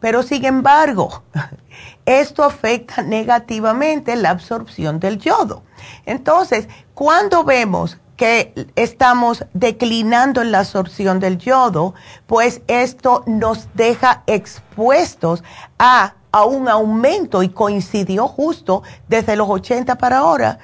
[0.00, 1.22] Pero sin embargo,
[2.06, 5.62] esto afecta negativamente la absorción del yodo.
[6.04, 11.94] Entonces, cuando vemos que estamos declinando en la absorción del yodo,
[12.26, 15.44] pues esto nos deja expuestos
[15.78, 16.14] a,
[16.46, 20.58] un aumento y coincidió justo desde los 80 para ahora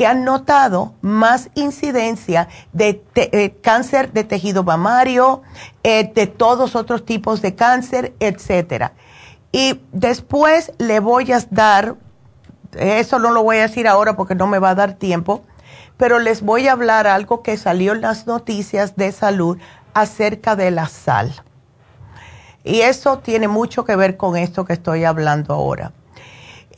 [0.00, 5.42] que han notado más incidencia de eh, cáncer de tejido mamario,
[5.82, 8.94] eh, de todos otros tipos de cáncer, etcétera.
[9.52, 11.96] Y después le voy a dar,
[12.78, 15.44] eso no lo voy a decir ahora porque no me va a dar tiempo,
[15.98, 19.58] pero les voy a hablar algo que salió en las noticias de salud
[19.92, 21.42] acerca de la sal.
[22.64, 25.92] Y eso tiene mucho que ver con esto que estoy hablando ahora.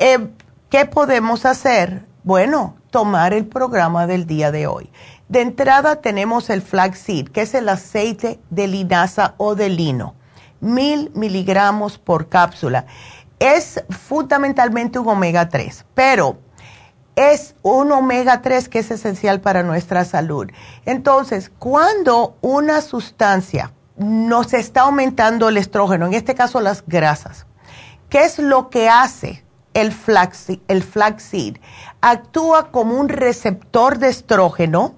[0.01, 0.27] Eh,
[0.70, 2.11] ¿Qué podemos hacer?
[2.25, 4.93] Bueno, tomar el programa del día de hoy.
[5.29, 10.14] De entrada tenemos el flaxseed, que es el aceite de linaza o de lino,
[10.61, 12.87] mil miligramos por cápsula.
[13.41, 16.39] Es fundamentalmente un omega 3, pero
[17.16, 20.47] es un omega 3 que es esencial para nuestra salud.
[20.85, 27.47] Entonces, cuando una sustancia nos está aumentando el estrógeno, en este caso las grasas,
[28.09, 29.45] ¿qué es lo que hace
[29.75, 30.61] el flaxseed?
[30.68, 31.57] El flaxseed
[32.03, 34.97] actúa como un receptor de estrógeno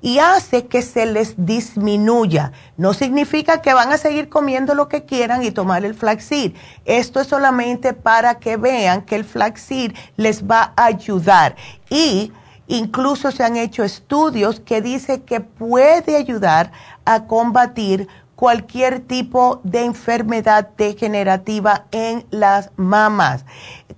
[0.00, 2.52] y hace que se les disminuya.
[2.76, 6.52] No significa que van a seguir comiendo lo que quieran y tomar el flaxseed.
[6.84, 11.56] Esto es solamente para que vean que el flaxseed les va a ayudar.
[11.90, 12.32] Y
[12.68, 16.70] incluso se han hecho estudios que dicen que puede ayudar
[17.04, 23.44] a combatir cualquier tipo de enfermedad degenerativa en las mamas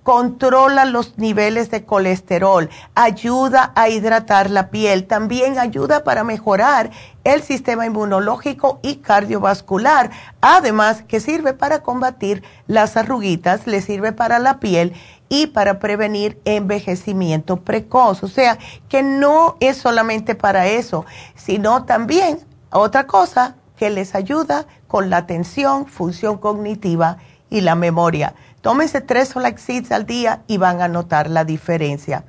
[0.09, 6.89] controla los niveles de colesterol, ayuda a hidratar la piel, también ayuda para mejorar
[7.23, 10.09] el sistema inmunológico y cardiovascular.
[10.41, 14.93] Además, que sirve para combatir las arruguitas, le sirve para la piel
[15.27, 18.23] y para prevenir envejecimiento precoz.
[18.23, 22.39] O sea, que no es solamente para eso, sino también
[22.71, 27.17] otra cosa que les ayuda con la atención, función cognitiva
[27.49, 28.35] y la memoria.
[28.59, 32.25] Tómense tres flaxseeds al día y van a notar la diferencia.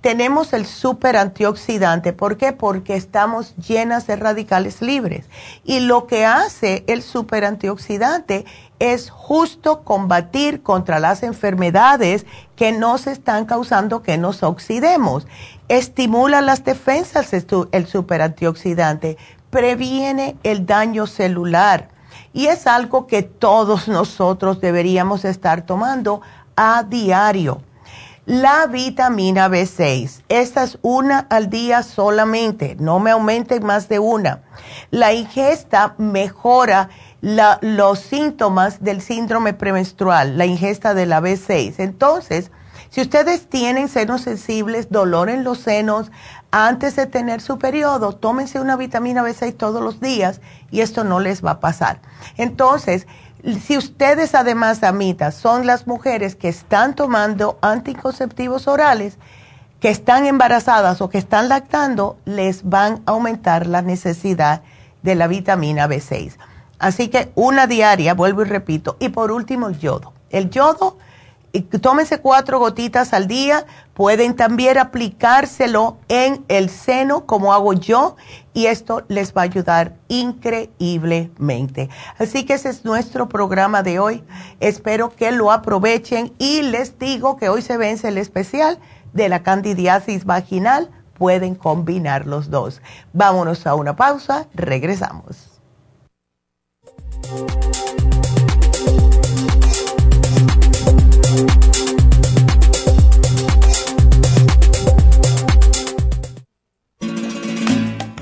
[0.00, 2.12] Tenemos el super antioxidante.
[2.12, 2.52] ¿Por qué?
[2.52, 5.26] Porque estamos llenas de radicales libres.
[5.64, 8.44] Y lo que hace el super antioxidante
[8.78, 12.26] es justo combatir contra las enfermedades
[12.56, 15.26] que nos están causando que nos oxidemos.
[15.68, 19.18] Estimula las defensas el super antioxidante.
[19.50, 21.88] Previene el daño celular
[22.32, 26.20] y es algo que todos nosotros deberíamos estar tomando
[26.56, 27.62] a diario.
[28.26, 34.42] La vitamina B6, esta es una al día solamente, no me aumenten más de una.
[34.90, 36.90] La ingesta mejora
[37.22, 41.76] los síntomas del síndrome premenstrual, la ingesta de la B6.
[41.78, 42.50] Entonces,
[42.90, 46.10] si ustedes tienen senos sensibles, dolor en los senos,
[46.50, 51.20] antes de tener su periodo, tómense una vitamina B6 todos los días y esto no
[51.20, 52.00] les va a pasar.
[52.36, 53.06] Entonces,
[53.64, 59.18] si ustedes además, amitas, son las mujeres que están tomando anticonceptivos orales,
[59.80, 64.62] que están embarazadas o que están lactando, les van a aumentar la necesidad
[65.02, 66.36] de la vitamina B6.
[66.78, 68.96] Así que una diaria, vuelvo y repito.
[68.98, 70.12] Y por último, el yodo.
[70.30, 70.98] El yodo
[71.80, 73.66] tómense cuatro gotitas al día.
[73.94, 78.16] Pueden también aplicárselo en el seno, como hago yo,
[78.54, 81.88] y esto les va a ayudar increíblemente.
[82.18, 84.24] Así que ese es nuestro programa de hoy.
[84.60, 88.78] Espero que lo aprovechen y les digo que hoy se vence el especial
[89.12, 90.90] de la candidiasis vaginal.
[91.14, 92.80] Pueden combinar los dos.
[93.12, 94.46] Vámonos a una pausa.
[94.54, 95.60] Regresamos.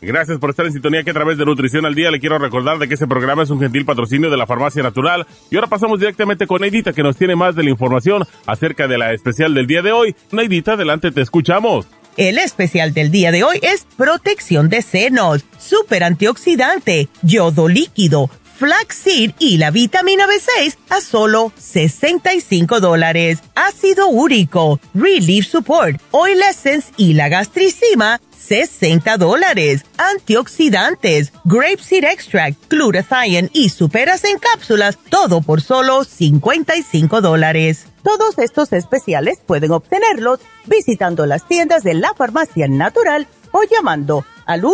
[0.00, 2.78] Gracias por estar en sintonía que a través de Nutrición al Día le quiero recordar
[2.78, 5.26] de que este programa es un gentil patrocinio de la Farmacia Natural.
[5.50, 8.96] Y ahora pasamos directamente con Neidita que nos tiene más de la información acerca de
[8.96, 10.14] la especial del día de hoy.
[10.30, 11.88] Neidita, adelante, te escuchamos.
[12.16, 19.32] El especial del día de hoy es protección de senos, super antioxidante, yodo líquido, flaxseed
[19.38, 23.38] y la vitamina B6 a solo 65 dólares.
[23.54, 29.84] Ácido úrico, relief support, oil essence y la gastricima 60 dólares.
[29.96, 37.86] Antioxidantes, grapeseed extract, glutathione y superas en cápsulas, todo por solo 55 dólares.
[38.02, 44.64] Todos estos especiales pueden obtenerlos visitando las tiendas de la farmacia natural o llamando al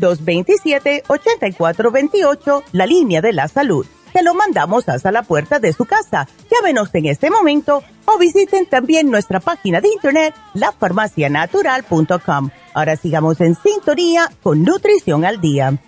[0.00, 6.28] 1-800-227-8428, la línea de la salud te lo mandamos hasta la puerta de su casa.
[6.50, 12.50] Llámenos en este momento o visiten también nuestra página de internet, lafarmacianatural.com.
[12.74, 15.78] Ahora sigamos en sintonía con Nutrición al Día.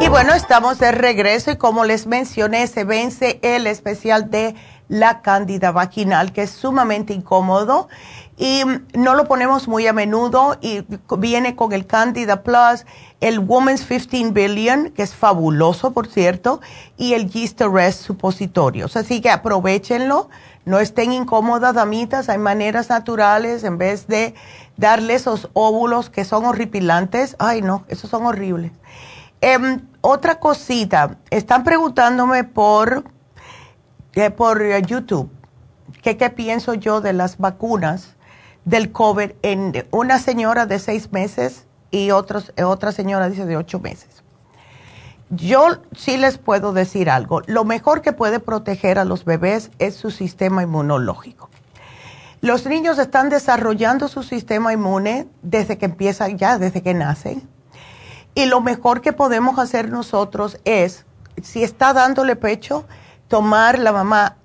[0.00, 4.54] Y bueno, estamos de regreso y como les mencioné, se vence el especial de
[4.94, 7.88] la cándida vaginal, que es sumamente incómodo
[8.36, 8.62] y
[8.94, 10.84] no lo ponemos muy a menudo y
[11.18, 12.86] viene con el Candida Plus,
[13.20, 16.60] el Woman's 15 Billion, que es fabuloso, por cierto,
[16.96, 18.96] y el Yeast Rest supositorios.
[18.96, 20.28] Así que aprovechenlo,
[20.64, 24.34] no estén incómodas, damitas, hay maneras naturales en vez de
[24.76, 27.34] darle esos óvulos que son horripilantes.
[27.40, 28.70] Ay, no, esos son horribles.
[29.40, 33.04] Em, otra cosita, están preguntándome por,
[34.36, 35.30] por YouTube,
[36.02, 38.14] ¿qué pienso yo de las vacunas
[38.64, 44.24] del COVID en una señora de seis meses y otra señora dice de ocho meses.
[45.30, 47.42] Yo sí les puedo decir algo.
[47.46, 51.50] Lo mejor que puede proteger a los bebés es su sistema inmunológico.
[52.40, 57.48] Los niños están desarrollando su sistema inmune desde que empiezan ya, desde que nacen.
[58.34, 61.06] Y lo mejor que podemos hacer nosotros es,
[61.42, 62.84] si está dándole pecho,
[63.34, 64.36] tomar la mamá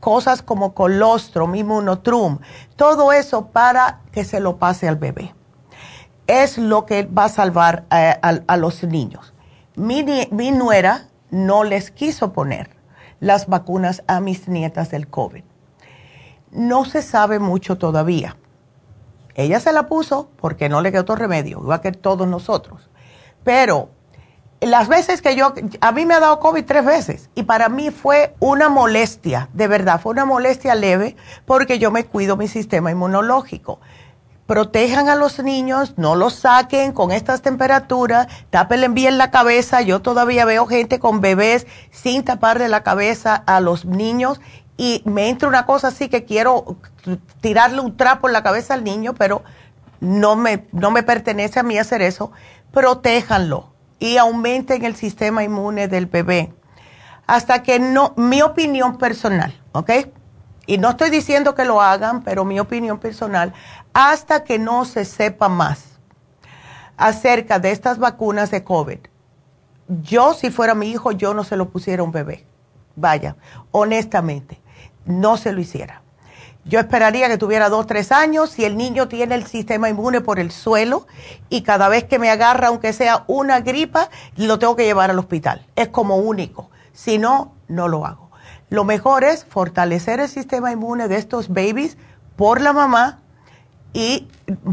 [0.00, 2.38] cosas como colostrum, inmunotrum,
[2.74, 5.34] todo eso para que se lo pase al bebé.
[6.26, 9.34] Es lo que va a salvar eh, a, los niños.
[9.76, 12.70] Mi, mi nuera no les quiso poner
[13.20, 15.44] las vacunas a mis nietas del COVID.
[16.50, 18.38] No se sabe mucho todavía.
[19.34, 22.88] Ella se la puso porque no le quedó otro remedio, igual que todos nosotros.
[23.44, 23.90] Pero
[24.60, 27.90] las veces que yo, a mí me ha dado COVID tres veces y para mí
[27.90, 32.90] fue una molestia, de verdad, fue una molestia leve porque yo me cuido mi sistema
[32.90, 33.80] inmunológico.
[34.46, 39.80] Protejan a los niños, no los saquen con estas temperaturas, tápenle bien la cabeza.
[39.80, 44.40] Yo todavía veo gente con bebés sin taparle la cabeza a los niños
[44.76, 46.76] y me entra una cosa así que quiero
[47.40, 49.42] tirarle un trapo en la cabeza al niño, pero
[50.00, 52.32] no me, no me pertenece a mí hacer eso,
[52.72, 53.70] protéjanlo
[54.00, 56.52] y aumenten el sistema inmune del bebé.
[57.28, 59.90] Hasta que no, mi opinión personal, ¿ok?
[60.66, 63.52] Y no estoy diciendo que lo hagan, pero mi opinión personal,
[63.92, 65.84] hasta que no se sepa más
[66.96, 68.98] acerca de estas vacunas de COVID,
[70.02, 72.46] yo si fuera mi hijo, yo no se lo pusiera a un bebé.
[72.96, 73.36] Vaya,
[73.70, 74.60] honestamente,
[75.04, 75.99] no se lo hiciera.
[76.64, 78.50] Yo esperaría que tuviera dos, tres años.
[78.50, 81.06] Si el niño tiene el sistema inmune por el suelo
[81.48, 85.18] y cada vez que me agarra, aunque sea una gripa, lo tengo que llevar al
[85.18, 85.66] hospital.
[85.74, 86.70] Es como único.
[86.92, 88.30] Si no, no lo hago.
[88.68, 91.96] Lo mejor es fortalecer el sistema inmune de estos babies
[92.36, 93.20] por la mamá
[93.92, 94.28] y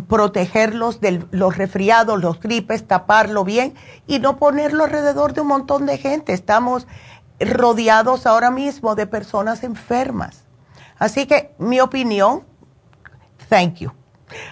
[0.08, 3.74] protegerlos de los resfriados, los gripes, taparlo bien
[4.06, 6.34] y no ponerlo alrededor de un montón de gente.
[6.34, 6.86] Estamos
[7.40, 10.47] rodeados ahora mismo de personas enfermas.
[11.00, 12.44] Así que mi opinión,
[13.50, 13.92] thank you.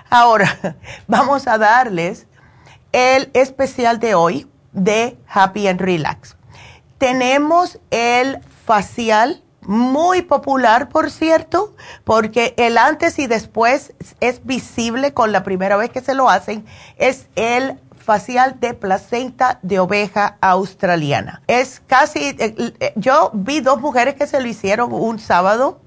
[0.10, 0.76] Ahora,
[1.08, 2.28] vamos a darles
[2.92, 6.38] el especial de hoy de Happy and Relax.
[6.98, 15.32] Tenemos el facial muy popular, por cierto, porque el antes y después es visible con
[15.32, 16.66] la primera vez que se lo hacen,
[16.98, 21.42] es el facial de placenta de oveja australiana.
[21.48, 25.82] Es casi, eh, eh, yo vi dos mujeres que se lo hicieron un sábado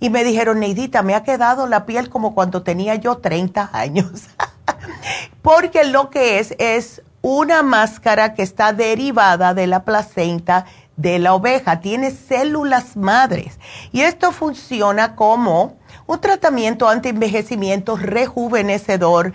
[0.00, 4.28] y me dijeron, Neidita, me ha quedado la piel como cuando tenía yo 30 años.
[5.42, 11.34] porque lo que es es una máscara que está derivada de la placenta de la
[11.34, 13.58] oveja, tiene células madres
[13.92, 19.32] y esto funciona como un tratamiento anti-envejecimiento rejuvenecedor.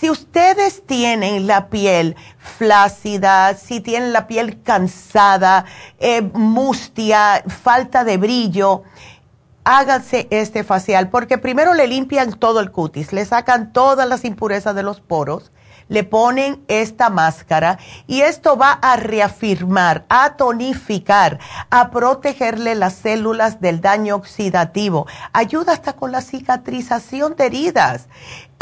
[0.00, 5.66] Si ustedes tienen la piel flácida, si tienen la piel cansada,
[5.98, 8.82] eh, mustia, falta de brillo,
[9.66, 14.74] háganse este facial porque primero le limpian todo el cutis, le sacan todas las impurezas
[14.76, 15.50] de los poros
[15.88, 21.38] le ponen esta máscara y esto va a reafirmar, a tonificar,
[21.70, 25.06] a protegerle las células del daño oxidativo.
[25.32, 28.08] Ayuda hasta con la cicatrización de heridas.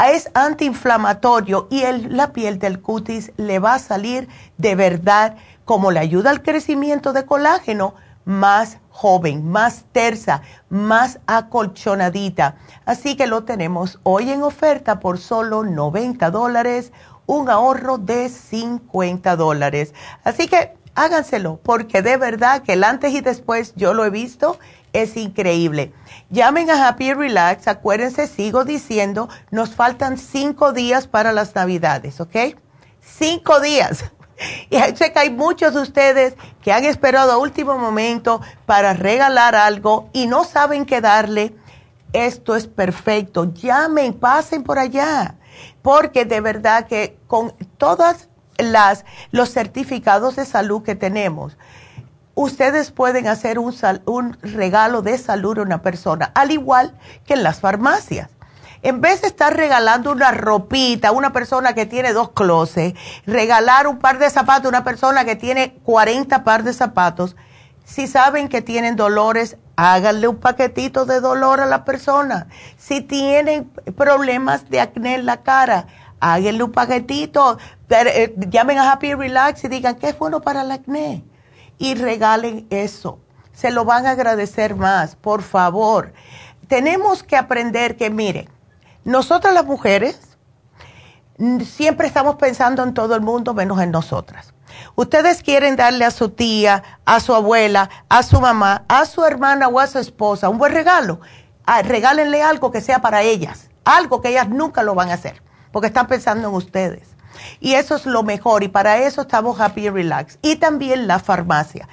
[0.05, 4.27] Es antiinflamatorio y la piel del cutis le va a salir
[4.57, 7.95] de verdad como le ayuda al crecimiento de colágeno
[8.25, 12.55] más joven, más tersa, más acolchonadita.
[12.85, 16.93] Así que lo tenemos hoy en oferta por solo 90 dólares
[17.25, 19.93] un ahorro de 50 dólares.
[20.23, 24.57] Así que háganselo, porque de verdad que el antes y después yo lo he visto,
[24.93, 25.91] es increíble.
[26.29, 32.55] Llamen a Happy Relax, acuérdense, sigo diciendo, nos faltan cinco días para las navidades, ¿ok?
[33.01, 34.05] Cinco días.
[34.69, 39.55] Y sé que hay muchos de ustedes que han esperado a último momento para regalar
[39.55, 41.55] algo y no saben qué darle.
[42.13, 43.53] Esto es perfecto.
[43.53, 45.35] Llamen, pasen por allá
[45.81, 48.27] porque de verdad que con todos
[49.31, 51.57] los certificados de salud que tenemos,
[52.33, 53.75] ustedes pueden hacer un,
[54.05, 58.29] un regalo de salud a una persona, al igual que en las farmacias.
[58.85, 63.87] En vez de estar regalando una ropita a una persona que tiene dos closets, regalar
[63.87, 67.35] un par de zapatos a una persona que tiene 40 par de zapatos,
[67.83, 72.45] si saben que tienen dolores, háganle un paquetito de dolor a la persona.
[72.77, 75.87] Si tienen problemas de acné en la cara,
[76.19, 77.57] háganle un paquetito.
[77.89, 81.23] Eh, llamen a Happy Relax y digan que es bueno para el acné.
[81.79, 83.17] Y regalen eso.
[83.51, 86.13] Se lo van a agradecer más, por favor.
[86.67, 88.47] Tenemos que aprender que, miren,
[89.05, 90.19] nosotras las mujeres
[91.63, 94.53] siempre estamos pensando en todo el mundo menos en nosotras.
[94.95, 99.67] Ustedes quieren darle a su tía, a su abuela, a su mamá, a su hermana
[99.67, 101.21] o a su esposa un buen regalo.
[101.65, 105.41] Ah, regálenle algo que sea para ellas, algo que ellas nunca lo van a hacer,
[105.71, 107.15] porque están pensando en ustedes.
[107.59, 110.39] Y eso es lo mejor, y para eso estamos Happy Relax.
[110.41, 111.87] Y también la farmacia.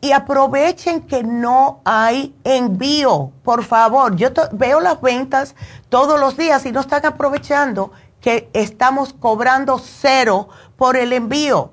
[0.00, 4.14] Y aprovechen que no hay envío, por favor.
[4.16, 5.54] Yo veo las ventas
[5.88, 11.72] todos los días y no están aprovechando que estamos cobrando cero por el envío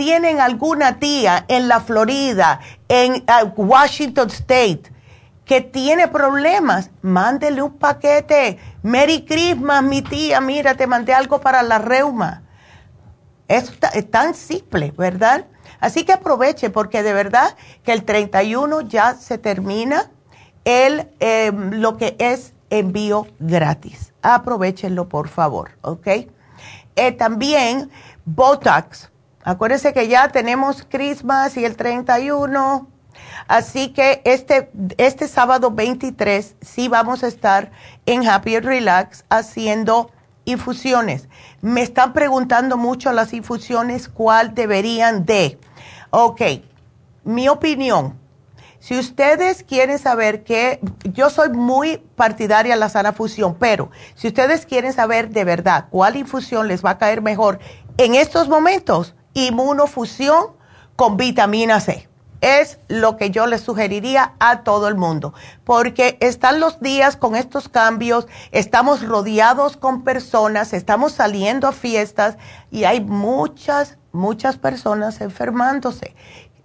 [0.00, 4.84] tienen alguna tía en la Florida, en uh, Washington State,
[5.44, 8.58] que tiene problemas, mándele un paquete.
[8.82, 12.44] Merry Christmas, mi tía, mira, te mandé algo para la reuma.
[13.46, 13.78] Es,
[14.10, 15.44] tan simple, ¿verdad?
[15.80, 20.10] Así que aproveche porque de verdad que el 31 ya se termina
[20.64, 24.12] el, em, lo que es envío gratis.
[24.22, 26.06] Aprovechenlo, por favor, ¿ok?
[26.96, 27.90] Eh, también
[28.24, 29.10] Botox
[29.42, 32.88] Acuérdense que ya tenemos Christmas y el 31.
[33.48, 37.70] Así que este, este sábado 23 sí vamos a estar
[38.06, 40.10] en Happy Relax haciendo
[40.44, 41.28] infusiones.
[41.62, 45.58] Me están preguntando mucho las infusiones cuál deberían de.
[46.10, 46.42] Ok,
[47.24, 48.18] mi opinión.
[48.80, 54.28] Si ustedes quieren saber qué, yo soy muy partidaria de la sana fusión, pero si
[54.28, 57.60] ustedes quieren saber de verdad cuál infusión les va a caer mejor
[57.98, 60.56] en estos momentos, inmunofusión
[60.96, 65.34] con vitamina C es lo que yo les sugeriría a todo el mundo,
[65.64, 72.36] porque están los días con estos cambios, estamos rodeados con personas, estamos saliendo a fiestas
[72.70, 76.14] y hay muchas, muchas personas enfermándose.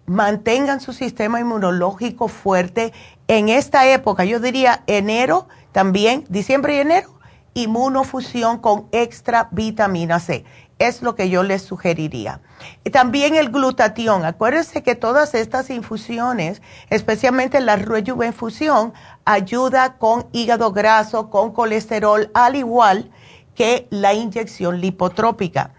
[0.06, 2.94] Mantengan su sistema inmunológico fuerte
[3.28, 7.10] en esta época, yo diría enero también, diciembre y enero,
[7.56, 10.46] inmunofusión con extra vitamina C
[10.80, 12.42] es lo que yo les sugeriría.
[12.84, 14.26] Y también el glutatión.
[14.26, 18.94] Acuérdense que todas estas infusiones, especialmente la infusión,
[19.24, 23.12] ayuda con hígado graso, con colesterol, al igual
[23.56, 25.74] que la inyección lipotrópica.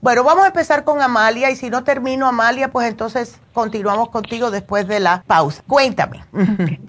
[0.00, 4.50] Bueno, vamos a empezar con Amalia y si no termino Amalia, pues entonces continuamos contigo
[4.50, 5.62] después de la pausa.
[5.66, 6.22] Cuéntame.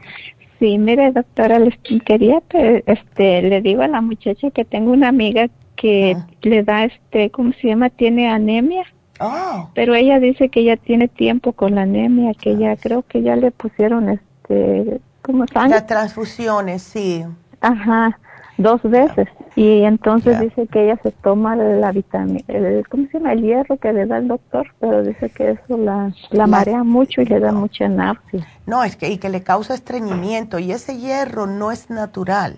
[0.60, 2.42] Sí, mire, doctora, les quería,
[2.88, 7.54] este, le digo a la muchacha que tengo una amiga que le da, este, ¿cómo
[7.62, 7.92] se llama?
[7.92, 8.84] Tiene anemia.
[9.20, 9.70] Oh.
[9.76, 13.36] Pero ella dice que ya tiene tiempo con la anemia, que ya creo que ya
[13.36, 15.78] le pusieron, este, ¿cómo sangre?
[15.78, 17.24] Las transfusiones, sí.
[17.62, 18.20] Ajá,
[18.58, 19.28] dos veces.
[19.56, 23.34] Y entonces dice que ella se toma la vitamina, el, ¿cómo se llama?
[23.34, 27.22] El hierro que le da el doctor, pero dice que eso la, la marea mucho
[27.22, 28.48] y le da mucha náusea.
[28.66, 32.58] No, es que, y que le causa estreñimiento y ese hierro no es natural.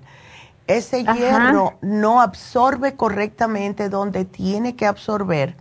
[0.68, 5.56] Ese hierro no absorbe correctamente donde tiene que absorber.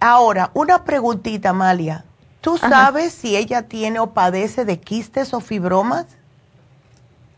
[0.00, 2.04] Ahora, una preguntita, Amalia.
[2.40, 6.06] ¿Tú sabes si ella tiene o padece de quistes o fibromas?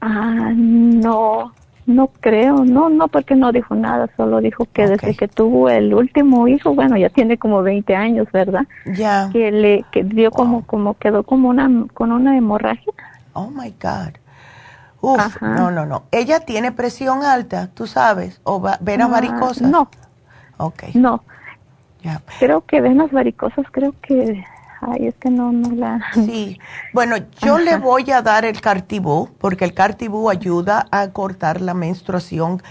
[0.01, 1.53] Ah, no,
[1.91, 5.93] no creo, no, no, porque no dijo nada, solo dijo que desde que tuvo el
[5.93, 8.67] último hijo, bueno, ya tiene como 20 años, ¿verdad?
[8.87, 9.29] Ya.
[9.33, 12.93] Que le que dio como como quedó como una con una hemorragia.
[13.33, 14.15] Oh my god.
[15.03, 16.05] Uf, no, no, no.
[16.11, 19.71] Ella tiene presión alta, tú sabes, o venas ah, varicosas.
[19.71, 19.89] No.
[20.59, 20.93] Okay.
[20.95, 21.23] No.
[22.39, 24.45] Creo que venas varicosas, creo que
[24.81, 26.01] Ay, es que no, no la...
[26.15, 26.59] Sí,
[26.93, 31.75] bueno, yo le voy a dar el Cartibú, porque el Cartibú ayuda a cortar la
[31.75, 32.63] menstruación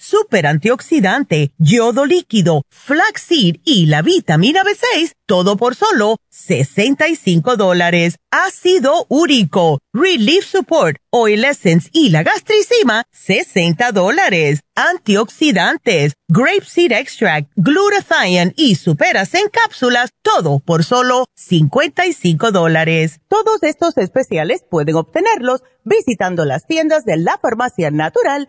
[0.00, 8.16] super antioxidante, yodo líquido, flaxseed y la vitamina B6, todo por solo 65 dólares.
[8.30, 14.60] Ácido úrico, relief support, oil essence y la gastricima, 60 dólares.
[14.74, 23.20] Antioxidantes, grapeseed extract, glutathione y superas en cápsulas, todo por solo 55 dólares.
[23.28, 28.48] Todos estos especiales pueden obtenerlos visitando las tiendas de la farmacia natural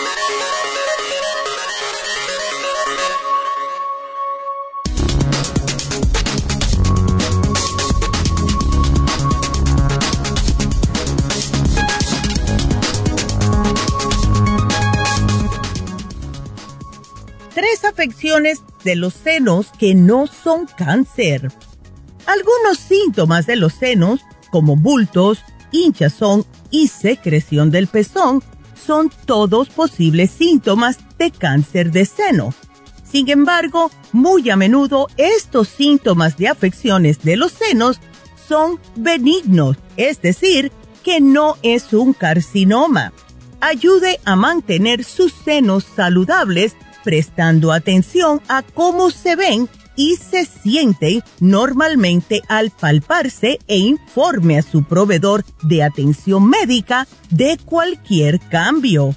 [17.61, 21.51] Tres afecciones de los senos que no son cáncer.
[22.25, 28.41] Algunos síntomas de los senos, como bultos, hinchazón y secreción del pezón,
[28.83, 32.51] son todos posibles síntomas de cáncer de seno.
[33.03, 37.99] Sin embargo, muy a menudo estos síntomas de afecciones de los senos
[38.49, 40.71] son benignos, es decir,
[41.03, 43.13] que no es un carcinoma.
[43.59, 51.21] Ayude a mantener sus senos saludables prestando atención a cómo se ven y se sienten
[51.39, 59.15] normalmente al palparse e informe a su proveedor de atención médica de cualquier cambio.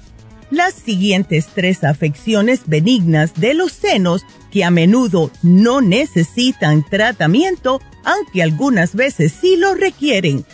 [0.51, 8.43] Las siguientes tres afecciones benignas de los senos que a menudo no necesitan tratamiento, aunque
[8.43, 10.45] algunas veces sí lo requieren.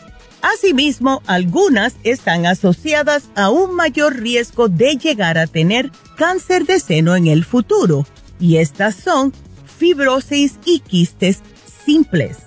[0.41, 7.15] Asimismo, algunas están asociadas a un mayor riesgo de llegar a tener cáncer de seno
[7.15, 8.07] en el futuro,
[8.39, 9.33] y estas son
[9.77, 11.41] fibrosis y quistes
[11.85, 12.37] simples,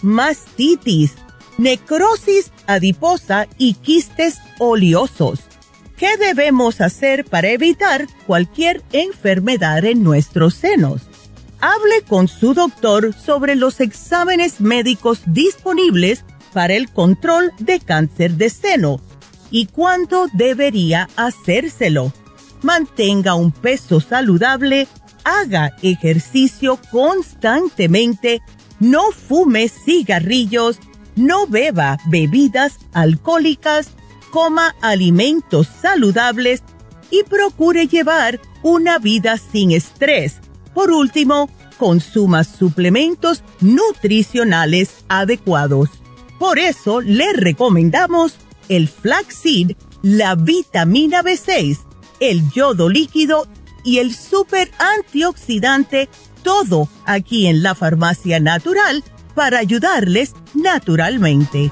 [0.00, 1.12] mastitis,
[1.58, 5.40] necrosis adiposa y quistes oleosos.
[5.96, 11.02] ¿Qué debemos hacer para evitar cualquier enfermedad en nuestros senos?
[11.60, 16.24] Hable con su doctor sobre los exámenes médicos disponibles
[16.54, 19.00] para el control de cáncer de seno
[19.50, 22.12] y cuándo debería hacérselo.
[22.62, 24.88] Mantenga un peso saludable,
[25.24, 28.40] haga ejercicio constantemente,
[28.80, 30.78] no fume cigarrillos,
[31.16, 33.88] no beba bebidas alcohólicas,
[34.30, 36.62] coma alimentos saludables
[37.10, 40.36] y procure llevar una vida sin estrés.
[40.72, 45.90] Por último, consuma suplementos nutricionales adecuados.
[46.38, 48.36] Por eso le recomendamos
[48.68, 51.78] el flaxseed, la vitamina B6,
[52.20, 53.46] el yodo líquido
[53.84, 56.08] y el super antioxidante,
[56.42, 59.04] todo aquí en la farmacia natural
[59.34, 61.70] para ayudarles naturalmente.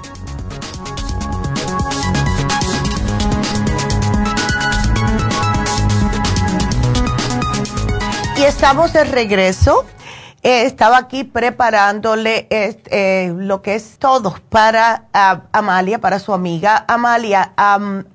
[8.37, 9.87] Y estamos de regreso
[10.43, 15.05] eh, estaba aquí preparándole eh, lo que es todo para
[15.53, 17.53] Amalia, para su amiga Amalia.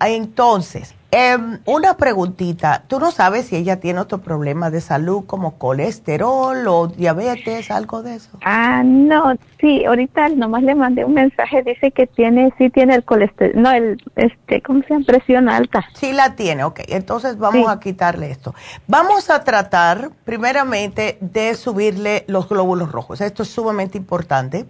[0.02, 5.58] entonces, Em, una preguntita, ¿tú no sabes si ella tiene otro problema de salud como
[5.58, 8.38] colesterol o diabetes, algo de eso?
[8.44, 13.06] Ah, no, sí, ahorita nomás le mandé un mensaje, dice que tiene, sí tiene el
[13.06, 15.06] colesterol, no, el, este, ¿cómo se llama?
[15.06, 15.86] Presión alta.
[15.94, 18.54] Sí la tiene, ok, entonces vamos a quitarle esto.
[18.88, 24.66] Vamos a tratar primeramente de subirle los glóbulos rojos, esto es sumamente importante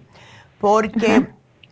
[0.60, 1.28] porque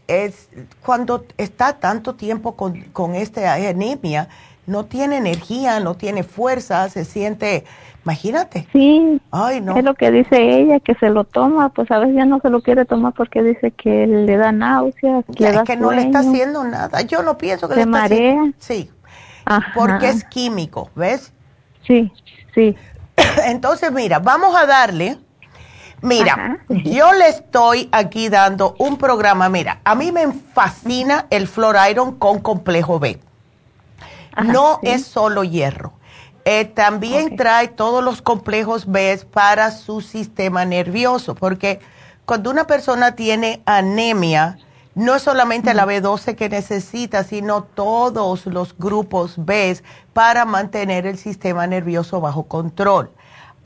[0.07, 0.49] es
[0.84, 4.28] cuando está tanto tiempo con, con esta anemia,
[4.68, 7.66] no tiene energía, no tiene fuerza, se siente,
[8.03, 8.68] imagínate.
[8.72, 9.78] Sí, Ay, no.
[9.78, 12.49] es lo que dice ella, que se lo toma, pues a veces ya no se
[12.49, 16.20] lo quiere tomar porque dice que le da náuseas, que, le que no le está
[16.20, 17.01] haciendo nada.
[17.01, 18.51] Yo no pienso que le está marea.
[18.57, 18.89] Sí,
[19.74, 21.32] porque es químico, ¿ves?
[21.86, 22.11] Sí,
[22.53, 22.76] sí.
[23.45, 25.18] Entonces, mira, vamos a darle
[26.05, 29.49] Mira, yo le estoy aquí dando un programa.
[29.49, 33.20] Mira, a mí me fascina el Flor Iron con complejo B.
[34.43, 35.93] no es solo hierro.
[36.45, 41.79] Eh, también trae todos los complejos B para su sistema nervioso, porque
[42.25, 44.57] cuando una persona tiene anemia,
[44.93, 49.77] no es solamente la B12 que necesita, sino todos los grupos B
[50.13, 53.11] para mantener el sistema nervioso bajo control.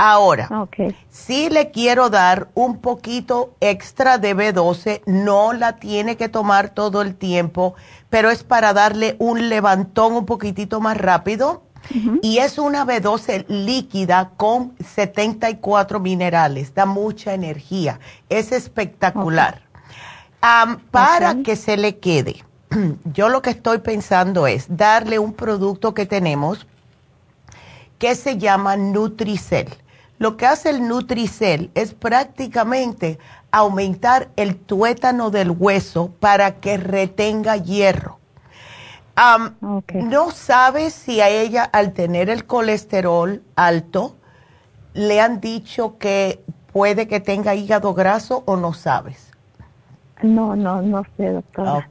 [0.02, 0.47] Ahora,
[1.10, 7.02] si le quiero dar un poquito extra de B12, no la tiene que tomar todo
[7.02, 7.76] el tiempo,
[8.10, 11.64] pero es para darle un levantón un poquitito más rápido.
[12.22, 19.64] Y es una B12 líquida con 74 minerales, da mucha energía, es espectacular.
[20.91, 22.45] para que se le quede,
[23.04, 26.68] yo lo que estoy pensando es darle un producto que tenemos
[27.97, 29.68] que se llama Nutricel
[30.20, 33.17] lo que hace el Nutricel es prácticamente
[33.51, 38.20] aumentar el tuétano del hueso para que retenga hierro.
[39.93, 44.15] No sabes si a ella al tener el colesterol alto
[44.93, 49.32] le han dicho que puede que tenga hígado graso o no sabes.
[50.22, 51.88] No, no, no sé, doctora.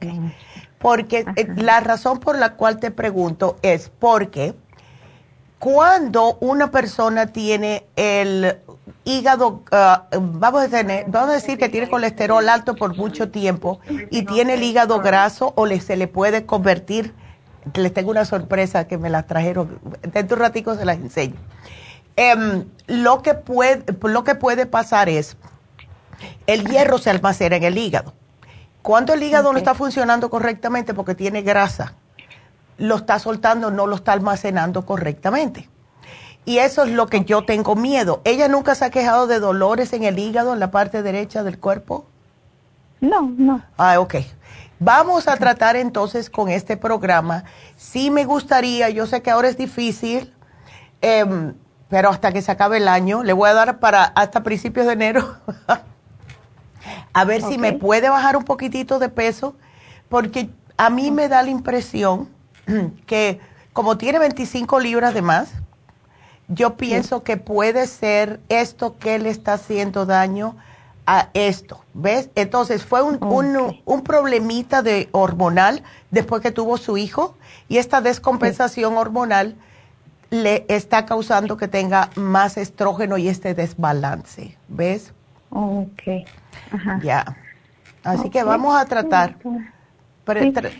[0.79, 4.55] Porque eh, la razón por la cual te pregunto es porque
[5.59, 8.57] cuando una persona tiene el
[9.03, 13.79] hígado, ah, vamos, a tener, vamos a decir que tiene colesterol alto por mucho tiempo
[14.09, 17.13] y tiene el hígado graso o le, se le puede convertir,
[17.73, 21.35] les tengo una sorpresa que me la trajeron, dentro de un ratico se las enseño.
[22.15, 25.35] Em, lo, que puede, lo que puede pasar es,
[26.47, 28.13] el hierro se almacena en el hígado.
[28.81, 31.95] Cuando el hígado no está funcionando correctamente porque tiene grasa,
[32.79, 35.69] lo está soltando, no lo está almacenando correctamente.
[36.45, 38.21] Y eso es lo que yo tengo miedo.
[38.23, 41.59] ¿Ella nunca se ha quejado de dolores en el hígado, en la parte derecha del
[41.59, 42.05] cuerpo?
[43.01, 43.61] No, no.
[43.77, 44.15] Ah, ok.
[44.79, 47.43] Vamos a tratar entonces con este programa.
[47.75, 50.33] Sí me gustaría, yo sé que ahora es difícil,
[51.01, 51.53] em,
[51.89, 54.93] pero hasta que se acabe el año, le voy a dar para hasta principios de
[54.93, 55.35] enero,
[57.13, 59.55] a ver si me puede bajar un poquitito de peso,
[60.07, 62.29] porque a mí me da la impresión
[63.05, 63.39] que
[63.73, 65.49] como tiene 25 libras de más,
[66.47, 70.55] yo pienso que puede ser esto que le está haciendo daño
[71.05, 72.29] a esto, ¿ves?
[72.35, 73.19] Entonces fue un,
[73.85, 77.35] un, problemita de hormonal después que tuvo su hijo
[77.67, 79.55] y esta descompensación hormonal
[80.29, 85.13] le está causando que tenga más estrógeno y este desbalance, ¿ves?
[85.49, 86.27] Ok.
[86.71, 86.99] Ajá.
[87.01, 87.37] Ya.
[88.03, 89.37] Así que vamos a tratar.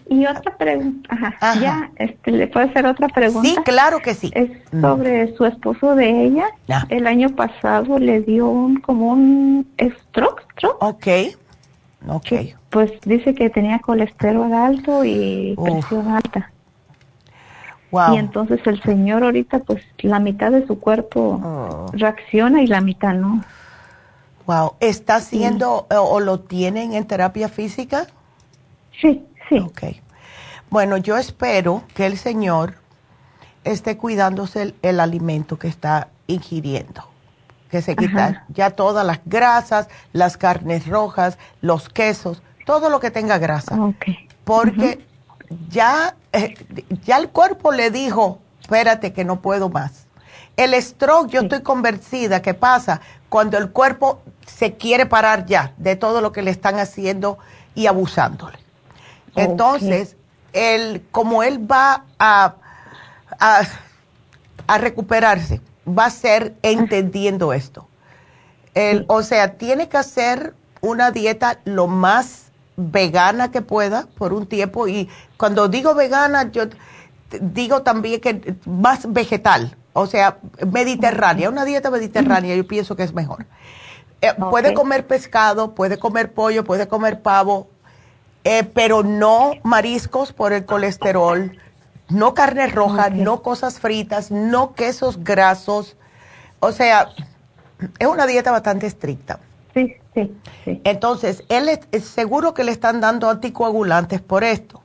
[0.09, 3.47] Y otra pregunta, ajá, ya, este, ¿le puedo hacer otra pregunta?
[3.47, 4.31] Sí, claro que sí.
[4.33, 6.45] Es sobre su esposo de ella.
[6.89, 10.77] El año pasado le dio un, como un stroke, stroke.
[10.81, 11.07] Ok,
[12.07, 12.27] ok.
[12.69, 16.51] pues dice que tenía colesterol alto y presión alta.
[17.91, 18.13] Wow.
[18.13, 21.85] Y entonces el señor ahorita, pues la mitad de su cuerpo oh.
[21.93, 23.43] reacciona y la mitad no.
[24.45, 28.07] Wow, ¿está haciendo o lo tienen en terapia física?
[28.99, 29.23] Sí.
[29.51, 29.83] Ok.
[30.69, 32.75] Bueno, yo espero que el Señor
[33.63, 37.05] esté cuidándose el, alimento que está ingiriendo.
[37.71, 43.11] Que se quita ya todas las grasas, las carnes rojas, los quesos, todo lo que
[43.11, 43.77] tenga grasa.
[44.43, 45.05] Porque
[45.69, 46.55] ya, eh,
[47.03, 50.05] ya el cuerpo le dijo, espérate que no puedo más.
[50.57, 55.95] El stroke, yo estoy convencida que pasa cuando el cuerpo se quiere parar ya de
[55.95, 57.37] todo lo que le están haciendo
[57.75, 58.58] y abusándole.
[59.43, 60.15] Entonces,
[60.53, 62.55] él, como él va a,
[64.67, 67.87] a, recuperarse, va a ser entendiendo esto.
[69.07, 74.87] o sea, tiene que hacer una dieta lo más vegana que pueda por un tiempo.
[74.87, 76.63] Y cuando digo vegana, yo
[77.41, 80.37] digo también que más vegetal, o sea,
[80.71, 83.45] mediterránea, una dieta mediterránea, yo pienso que es mejor.
[84.21, 87.69] Eh, puede comer pescado, puede comer pollo, puede comer pavo,
[88.43, 91.57] eh, pero no mariscos por el colesterol,
[92.09, 95.95] no carne roja, no cosas fritas, no quesos grasos.
[96.59, 97.09] O sea,
[97.99, 99.39] es una dieta bastante estricta.
[99.73, 100.31] Sí, Sí,
[100.65, 100.81] sí.
[100.83, 104.81] Entonces, él es, seguro que le están dando anticoagulantes por esto.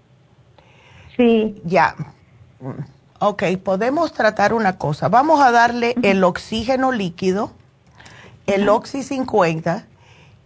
[1.16, 1.60] Sí.
[1.64, 1.94] Ya.
[3.20, 5.08] Ok, podemos tratar una cosa.
[5.08, 7.52] Vamos a darle el oxígeno líquido,
[8.46, 9.86] el Oxy 50,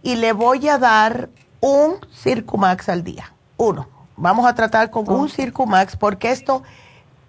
[0.01, 1.29] y le voy a dar
[1.61, 3.33] un Circumax al día.
[3.57, 3.87] Uno.
[4.17, 6.63] Vamos a tratar con un Circumax porque esto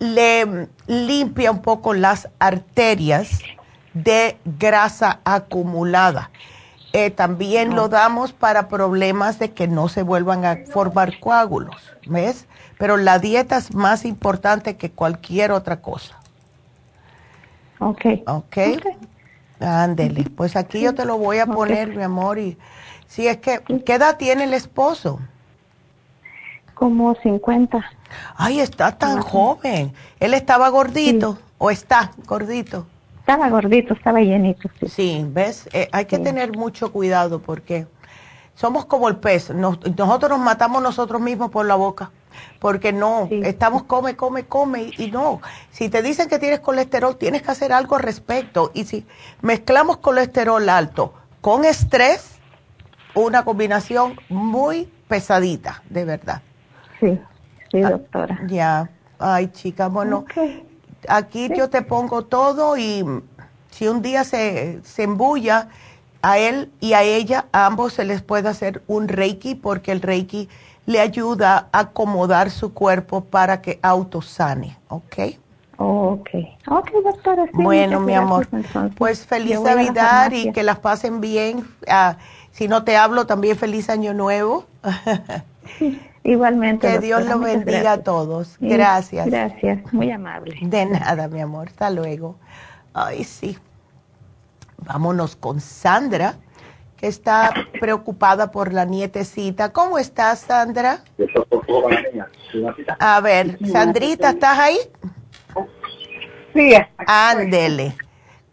[0.00, 3.38] le limpia un poco las arterias
[3.94, 6.30] de grasa acumulada.
[6.92, 11.76] Eh, también lo damos para problemas de que no se vuelvan a formar coágulos,
[12.06, 12.46] ¿ves?
[12.80, 16.16] pero la dieta es más importante que cualquier otra cosa.
[17.78, 18.06] Ok.
[18.26, 18.56] Ok.
[19.60, 20.24] Ándele.
[20.34, 22.38] Pues aquí yo te lo voy a poner, mi amor.
[22.38, 22.56] Y
[23.10, 25.18] si es que, ¿qué edad tiene el esposo?
[26.74, 27.84] Como 50.
[28.36, 29.92] Ay, está tan joven.
[30.20, 32.86] ¿Él estaba gordito o está gordito?
[33.18, 34.70] Estaba gordito, estaba llenito.
[34.88, 35.68] Sí, ¿ves?
[35.72, 37.88] Eh, hay que tener mucho cuidado porque
[38.54, 39.50] somos como el pez.
[39.50, 42.12] nosotros nos matamos nosotros mismos por la boca
[42.60, 45.40] porque no, estamos come, come, come y no.
[45.72, 48.70] Si te dicen que tienes colesterol, tienes que hacer algo al respecto.
[48.72, 49.04] Y si
[49.42, 52.39] mezclamos colesterol alto con estrés,
[53.14, 56.42] una combinación muy pesadita, de verdad.
[56.98, 57.18] Sí,
[57.70, 58.40] sí, ah, doctora.
[58.46, 60.24] ya, ay chica, bueno,
[61.08, 63.04] aquí yo te pongo todo y
[63.70, 65.68] si un día se, se embulla,
[66.22, 70.02] a él y a ella, a ambos se les puede hacer un reiki porque el
[70.02, 70.48] reiki
[70.86, 75.16] le ayuda a acomodar su cuerpo para que autosane, ¿ok?
[75.76, 76.28] ok,
[76.68, 77.46] ok, doctora.
[77.54, 78.48] bueno, mi amor,
[78.96, 81.66] pues feliz Navidad y que las pasen bien.
[81.88, 82.16] Ah,
[82.52, 84.66] si no te hablo, también feliz Año Nuevo.
[86.24, 86.88] igualmente.
[86.88, 88.56] Que Dios los bendiga a todos.
[88.60, 89.26] Gracias.
[89.26, 90.56] Gracias, muy amable.
[90.60, 91.68] De nada, mi amor.
[91.68, 92.36] Hasta luego.
[92.92, 93.58] Ay, sí.
[94.78, 96.36] Vámonos con Sandra
[96.96, 99.72] que está preocupada por la nietecita.
[99.72, 101.02] ¿Cómo estás, Sandra?
[102.98, 104.78] A ver, Sandrita, ¿estás ahí?
[106.52, 106.74] Sí.
[107.06, 107.96] Ándele.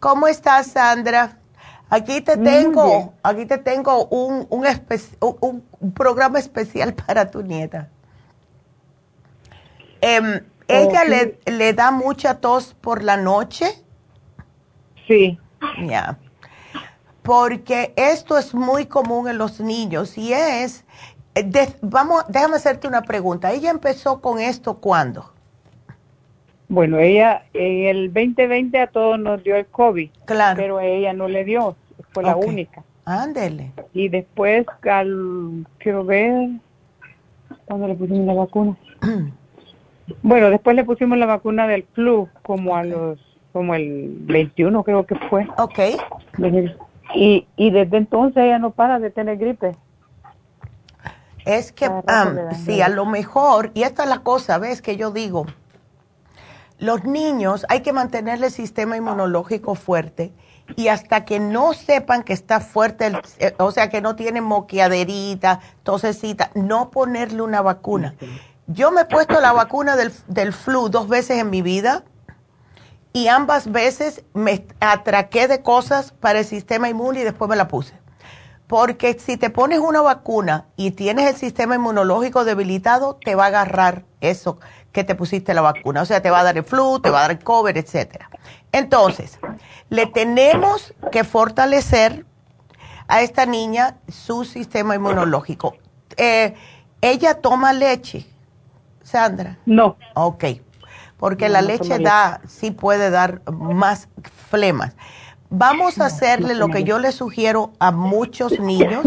[0.00, 1.37] ¿Cómo estás, Sandra?
[1.90, 7.88] Aquí te tengo, aquí te tengo un, un, un, programa especial para tu nieta.
[10.00, 13.66] Em, ¿Ella le, le da mucha tos por la noche?
[15.06, 15.38] Sí.
[15.86, 16.18] Ya
[17.28, 20.86] porque esto es muy común en los niños y es,
[21.82, 23.52] vamos, déjame hacerte una pregunta.
[23.52, 25.34] ¿Ella empezó con esto cuándo?
[26.68, 30.56] Bueno, ella en el 2020 a todos nos dio el COVID, claro.
[30.56, 31.76] pero a ella no le dio,
[32.12, 32.84] fue la única.
[33.06, 33.72] Ándele.
[33.94, 36.50] Y después, al, quiero ver,
[37.64, 38.76] ¿cuándo le pusimos la vacuna?
[40.22, 43.18] bueno, después le pusimos la vacuna del flu, como a los,
[43.52, 45.48] como el 21 creo que fue.
[45.56, 45.78] Ok.
[47.14, 49.74] Y, y desde entonces ella no para de tener gripe.
[51.46, 51.88] Es que,
[52.66, 55.46] sí, a lo mejor, y esta es la cosa, ves que yo digo,
[56.78, 60.32] los niños hay que mantenerle el sistema inmunológico fuerte
[60.76, 65.60] y hasta que no sepan que está fuerte, eh, o sea, que no tiene moqueaderita,
[65.82, 68.14] tosecita, no ponerle una vacuna.
[68.66, 72.04] Yo me he puesto la vacuna del, del flu dos veces en mi vida
[73.12, 77.66] y ambas veces me atraqué de cosas para el sistema inmune y después me la
[77.66, 77.94] puse.
[78.66, 83.48] Porque si te pones una vacuna y tienes el sistema inmunológico debilitado, te va a
[83.48, 84.58] agarrar eso
[84.98, 86.02] que te pusiste la vacuna.
[86.02, 88.24] O sea, te va a dar el flu, te va a dar el COVID, etc.
[88.72, 89.38] Entonces,
[89.90, 92.26] le tenemos que fortalecer
[93.06, 95.76] a esta niña su sistema inmunológico.
[96.16, 96.54] Eh,
[97.00, 98.26] ¿Ella toma leche,
[99.02, 99.58] Sandra?
[99.66, 99.96] No.
[100.14, 100.44] Ok
[101.18, 104.08] porque la leche da, sí puede dar más
[104.50, 104.94] flemas.
[105.50, 109.04] Vamos a hacerle lo que yo le sugiero a muchos niños,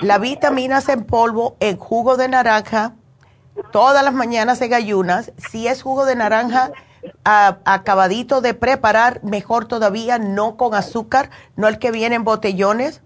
[0.00, 2.94] la vitaminas en polvo en jugo de naranja,
[3.70, 5.32] todas las mañanas en ayunas.
[5.36, 6.72] Si es jugo de naranja
[7.24, 13.02] acabadito de preparar, mejor todavía, no con azúcar, no el que viene en botellones.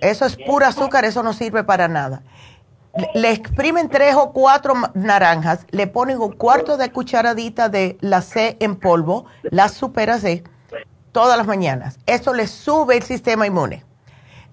[0.00, 2.22] Eso es pura azúcar, eso no sirve para nada
[3.14, 8.56] le exprimen tres o cuatro naranjas, le ponen un cuarto de cucharadita de la C
[8.60, 10.44] en polvo, la supera C,
[11.12, 11.98] todas las mañanas.
[12.06, 13.84] Eso le sube el sistema inmune.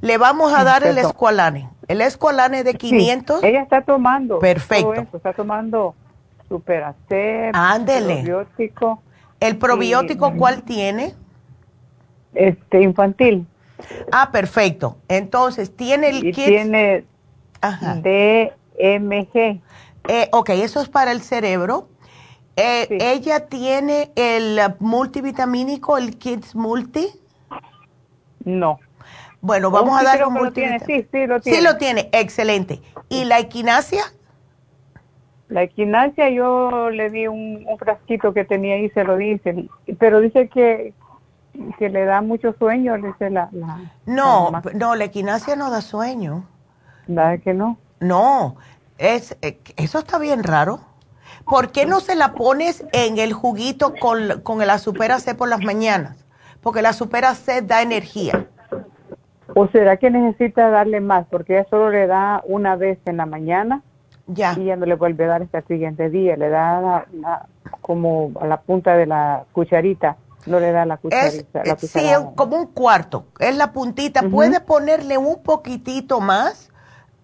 [0.02, 1.70] Le vamos a dar el escualane.
[1.92, 3.44] El escualane de 500.
[3.44, 4.40] ella está tomando.
[4.40, 4.94] Perfecto.
[5.14, 5.94] está tomando
[6.48, 8.24] supera C, Ándele.
[8.24, 9.02] probiótico.
[9.42, 11.14] ¿El probiótico cuál tiene?
[12.34, 13.46] Este, infantil.
[14.10, 15.00] Ah, perfecto.
[15.10, 17.04] Entonces, tiene el y Tiene
[17.62, 19.60] DMG.
[20.08, 21.90] Eh, ok, eso es para el cerebro.
[22.56, 27.10] Eh, ¿Ella tiene el multivitamínico, el Kids Multi?
[28.46, 28.80] No.
[29.42, 30.86] Bueno, oh, vamos a dar un multivitamínico.
[30.86, 31.58] Sí, sí, lo tiene.
[31.58, 32.82] Sí, lo tiene, excelente.
[33.10, 34.04] ¿Y la equinacia?
[35.50, 39.70] La equinacia yo le di un, frasquito que tenía ahí, se lo dicen,
[40.00, 40.94] pero dice que,
[41.78, 43.50] que le da mucho sueño, dice la...
[44.06, 46.46] no, no, la equinacia no da sueño.
[47.08, 47.78] ¿Da que no?
[48.00, 48.56] No,
[48.98, 50.80] es, eh, eso está bien raro.
[51.44, 55.50] ¿Por qué no se la pones en el juguito con, con la supera C por
[55.50, 56.26] las mañanas?
[56.62, 58.48] Porque la supera C da energía.
[59.56, 61.26] ¿O será que necesita darle más?
[61.30, 63.82] Porque ella solo le da una vez en la mañana
[64.28, 64.56] ya.
[64.58, 67.06] Y ya no le vuelve a dar hasta el siguiente día, le da
[67.82, 71.62] como a la punta de la cucharita, no le da la cucharita.
[71.62, 74.24] Es, sí, como un cuarto, es la puntita.
[74.24, 76.72] Puede ponerle un poquitito más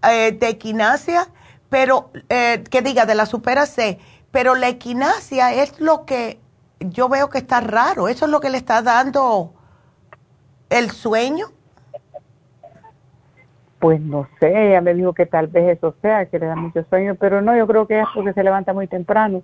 [0.04, 1.28] eh, de equinacia,
[1.70, 4.00] pero eh, que diga de la supera C,
[4.32, 6.40] pero la equinacia es lo que
[6.80, 9.54] yo veo que está raro, eso es lo que le está dando
[10.70, 11.48] el sueño.
[13.80, 16.84] Pues no sé, ella me dijo que tal vez eso sea, que le da mucho
[16.90, 19.44] sueño, pero no, yo creo que es porque se levanta muy temprano.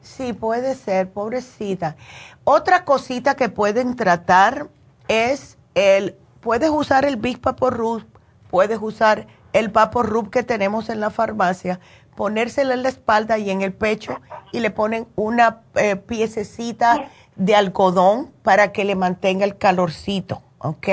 [0.00, 1.96] Sí, puede ser, pobrecita.
[2.44, 4.66] Otra cosita que pueden tratar
[5.06, 8.04] es el, puedes usar el Big Rub,
[8.50, 11.78] puedes usar el Rub que tenemos en la farmacia,
[12.16, 14.20] ponérselo en la espalda y en el pecho
[14.52, 20.88] y le ponen una eh, piececita de algodón para que le mantenga el calorcito, ¿ok?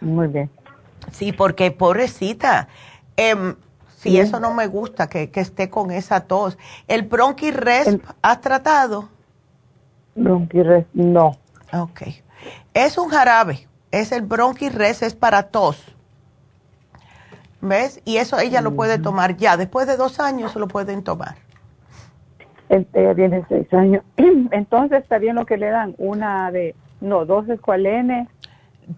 [0.00, 0.48] Muy bien.
[1.12, 2.68] Sí, porque pobrecita,
[3.16, 3.54] eh,
[3.98, 6.56] si eso no me gusta, que, esté con esa tos.
[6.86, 9.08] ¿El bronquiresp has tratado?
[10.14, 11.36] Bronquiresp, no.
[11.72, 12.02] Ok.
[12.74, 15.84] Es un jarabe, es el bronquiresp, es para tos.
[17.60, 18.00] ¿Ves?
[18.04, 19.56] Y eso ella lo puede tomar ya.
[19.56, 21.34] Después de dos años lo pueden tomar.
[22.68, 24.04] Ella tiene seis años.
[24.16, 25.94] Entonces, ¿está bien lo que le dan?
[25.98, 28.28] Una de, no, dos escualenes.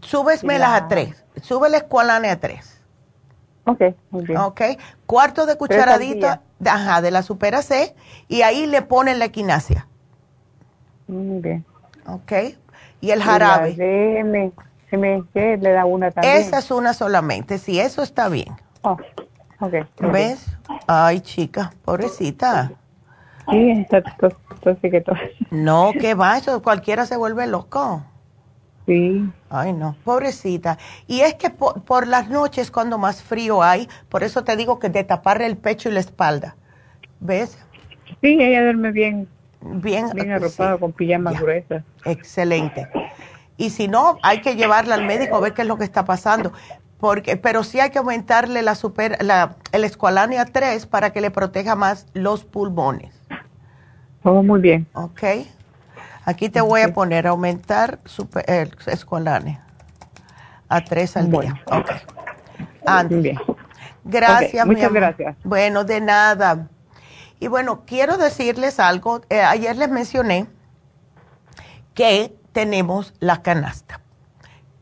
[0.02, 1.24] Súbesmelas a tres.
[1.42, 2.80] Sube la escualane a tres.
[3.64, 4.38] Ok, muy bien.
[4.38, 4.60] Ok.
[5.06, 7.94] Cuarto de cucharadita ajá, de la supera C
[8.28, 9.86] y ahí le ponen la equinacia.
[11.06, 11.64] Muy bien.
[12.06, 12.32] Ok.
[13.00, 13.70] Y el jarabe.
[13.70, 13.76] Y
[14.96, 16.36] me, le da una también.
[16.36, 18.56] Esa es una solamente, sí, eso está bien.
[18.82, 18.96] Oh,
[19.60, 19.74] ok.
[20.12, 20.46] ¿Ves?
[20.86, 22.72] Ay, chica, pobrecita.
[23.50, 25.14] Sí, está, está, está,
[25.50, 28.02] No, que va, eso cualquiera se vuelve loco.
[28.86, 29.30] Sí.
[29.50, 30.78] Ay, no, pobrecita.
[31.06, 34.88] Y es que por, las noches cuando más frío hay, por eso te digo que
[34.88, 36.56] de taparle el pecho y la espalda.
[37.20, 37.58] ¿Ves?
[38.20, 39.28] Sí, ella duerme bien.
[39.60, 41.84] Bien, bien arropada con pijamas gruesas.
[42.04, 42.88] Excelente.
[43.58, 46.06] Y si no, hay que llevarla al médico a ver qué es lo que está
[46.06, 46.52] pasando.
[46.98, 51.30] Porque, pero sí hay que aumentarle la super, la, el escualania 3 para que le
[51.30, 53.14] proteja más los pulmones.
[54.22, 54.86] Todo muy bien.
[54.94, 55.22] Ok.
[56.24, 59.60] Aquí te voy a poner aumentar super, el escolane
[60.68, 61.60] a tres al día.
[61.66, 61.90] Ok.
[62.86, 63.34] Andy.
[64.04, 65.36] Gracias, Muchas gracias.
[65.44, 66.68] Bueno, de nada.
[67.38, 69.22] Y bueno, quiero decirles algo.
[69.28, 70.46] Eh, ayer les mencioné
[71.94, 74.00] que tenemos la canasta.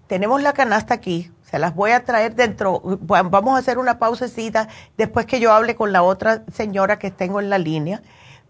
[0.06, 1.31] Tenemos la canasta aquí.
[1.43, 2.82] Se las voy a traer dentro.
[2.82, 7.40] vamos a hacer una pausecita después que yo hable con la otra señora que tengo
[7.40, 8.02] en la línea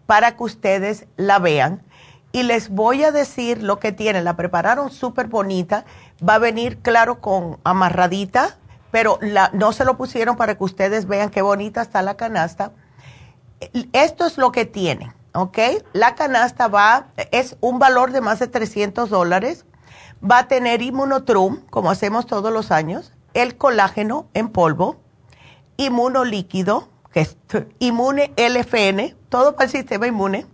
[0.05, 1.83] para que ustedes la vean
[2.31, 4.21] y les voy a decir lo que tiene.
[4.21, 5.85] La prepararon súper bonita.
[6.27, 8.57] Va a venir, claro, con amarradita,
[8.91, 9.19] pero
[9.53, 12.71] no se lo pusieron para que ustedes vean qué bonita está la canasta.
[13.93, 15.57] Esto es lo que tiene, ¿ok?
[15.93, 19.65] La canasta va, es un valor de más de 300 dólares.
[20.23, 24.97] Va a tener inmunotrum, como hacemos todos los años, el colágeno en polvo,
[25.77, 27.37] inmunolíquido, que es
[27.79, 30.45] inmune LFN, todo para el sistema inmune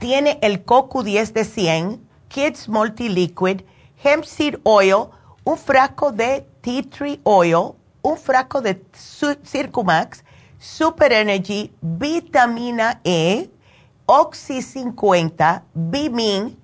[0.00, 3.60] tiene el CoQ10 de 100, Kids Multi Liquid,
[4.02, 5.10] Hemp Seed Oil,
[5.44, 8.82] un frasco de Tea Tree Oil, un frasco de
[9.44, 10.24] Circumax,
[10.58, 13.50] Super Energy, vitamina E,
[14.06, 16.58] Oxy 50, Bimin,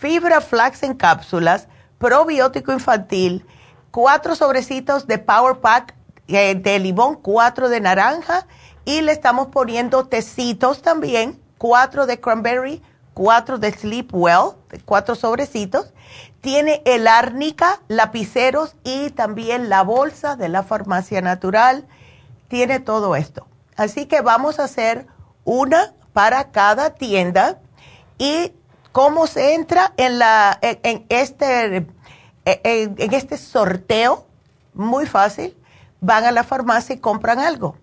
[0.00, 1.68] fibra flax en cápsulas,
[1.98, 3.46] probiótico infantil,
[3.92, 5.94] cuatro sobrecitos de Power Pack
[6.26, 8.48] eh, de limón, cuatro de naranja
[8.84, 12.82] y le estamos poniendo tecitos también cuatro de cranberry,
[13.12, 14.52] cuatro de sleep well,
[14.86, 15.92] cuatro sobrecitos.
[16.40, 21.86] Tiene el árnica, lapiceros y también la bolsa de la farmacia natural.
[22.48, 23.46] Tiene todo esto.
[23.76, 25.06] Así que vamos a hacer
[25.44, 27.58] una para cada tienda
[28.16, 28.54] y
[28.90, 31.86] cómo se entra en, la, en, este,
[32.46, 34.24] en este sorteo,
[34.72, 35.54] muy fácil.
[36.00, 37.76] Van a la farmacia y compran algo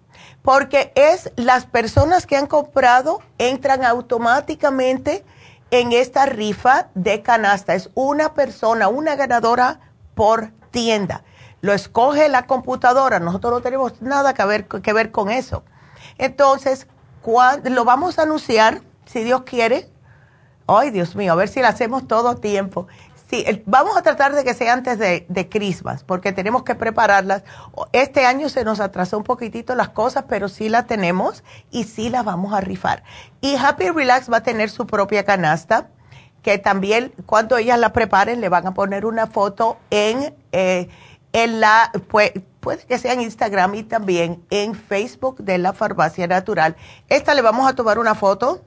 [0.47, 5.25] porque es las personas que han comprado entran automáticamente
[5.71, 7.75] en esta rifa de canasta.
[7.75, 9.81] Es una persona, una ganadora
[10.15, 11.25] por tienda.
[11.59, 15.65] Lo escoge la computadora, nosotros no tenemos nada que ver, que ver con eso.
[16.17, 16.87] Entonces,
[17.65, 19.89] lo vamos a anunciar, si Dios quiere.
[20.65, 22.87] Ay, Dios mío, a ver si lo hacemos todo tiempo.
[23.29, 27.43] Sí, vamos a tratar de que sea antes de, de Christmas, porque tenemos que prepararlas.
[27.91, 32.09] Este año se nos atrasó un poquitito las cosas, pero sí la tenemos y sí
[32.09, 33.03] la vamos a rifar.
[33.41, 35.89] Y Happy Relax va a tener su propia canasta,
[36.41, 40.87] que también cuando ellas la preparen le van a poner una foto en, eh,
[41.33, 46.27] en la, puede, puede que sea en Instagram y también en Facebook de la Farmacia
[46.27, 46.77] Natural.
[47.09, 48.61] Esta le vamos a tomar una foto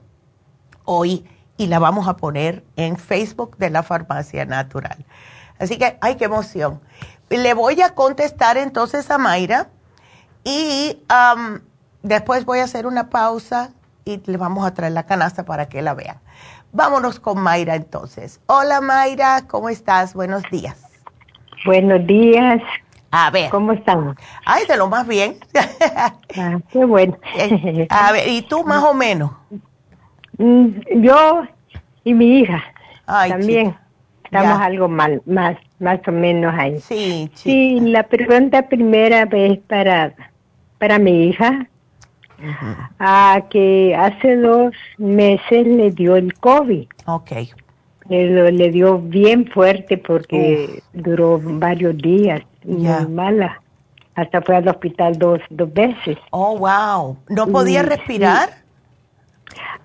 [0.85, 1.25] hoy
[1.61, 5.05] y la vamos a poner en Facebook de la Farmacia Natural.
[5.59, 6.81] Así que, ay, qué emoción.
[7.29, 9.69] Le voy a contestar entonces a Mayra
[10.43, 10.97] y
[12.01, 13.73] después voy a hacer una pausa
[14.05, 16.17] y le vamos a traer la canasta para que la vean.
[16.73, 18.41] Vámonos con Mayra entonces.
[18.47, 20.15] Hola Mayra, ¿cómo estás?
[20.15, 20.77] Buenos días.
[21.63, 22.59] Buenos días.
[23.11, 23.51] A ver.
[23.51, 24.15] ¿Cómo están?
[24.45, 25.37] Ay, de lo más bien.
[26.39, 27.19] ah, qué bueno.
[27.35, 29.31] Eh, a ver, ¿y tú más o menos?
[30.41, 31.43] Mm, yo
[32.03, 32.63] y mi hija
[33.05, 33.75] también
[34.23, 36.79] estamos algo mal, más, más o menos ahí.
[36.79, 37.79] Sí, sí.
[37.81, 40.13] la pregunta primera vez para,
[40.79, 41.67] para mi hija,
[42.97, 46.87] a que hace dos meses le dio el COVID.
[47.05, 47.31] Ok.
[48.09, 53.61] Le, le dio bien fuerte porque duró varios días, muy mala.
[54.15, 56.17] Hasta fue al hospital dos, dos veces.
[56.31, 57.17] Oh, wow.
[57.29, 58.60] ¿No podía respirar?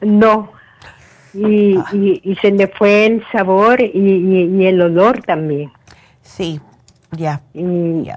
[0.00, 0.52] No,
[1.34, 1.78] y,
[2.22, 5.70] y, se le fue el sabor y, el olor también.
[6.22, 6.60] Sí,
[7.12, 7.42] ya.
[7.54, 8.08] Y,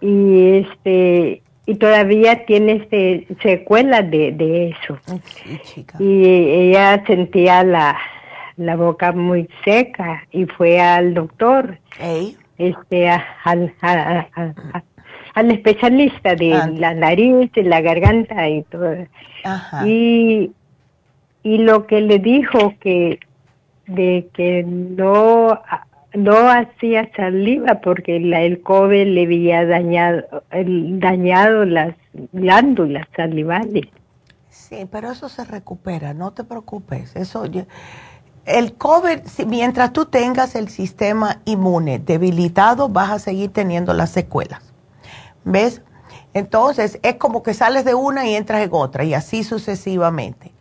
[0.00, 4.98] este y todavía tiene este secuelas de, de eso.
[5.98, 7.98] Y ella sentía la,
[8.56, 11.78] la boca muy seca y fue al doctor.
[12.58, 13.74] Este al,
[15.34, 18.94] al especialista de la nariz, de la garganta y todo.
[19.84, 20.52] Y
[21.48, 23.20] y lo que le dijo que
[23.86, 25.58] de que no
[26.14, 31.94] no hacía saliva porque la, el COVID le había dañado dañado las
[32.32, 33.86] glándulas salivales.
[34.50, 37.16] Sí, pero eso se recupera, no te preocupes.
[37.16, 37.44] Eso
[38.44, 44.62] el COVID, mientras tú tengas el sistema inmune debilitado, vas a seguir teniendo las secuelas.
[45.44, 45.80] ¿Ves?
[46.34, 50.52] Entonces, es como que sales de una y entras en otra y así sucesivamente.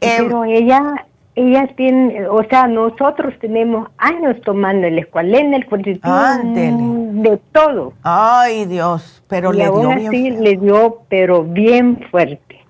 [0.00, 1.06] Em, pero ella
[1.36, 6.72] ella tiene, o sea, nosotros tenemos años tomando el escualena, el cortisone,
[7.20, 7.92] de todo.
[8.02, 12.64] Ay, Dios, pero y le dio así le dio, pero bien fuerte.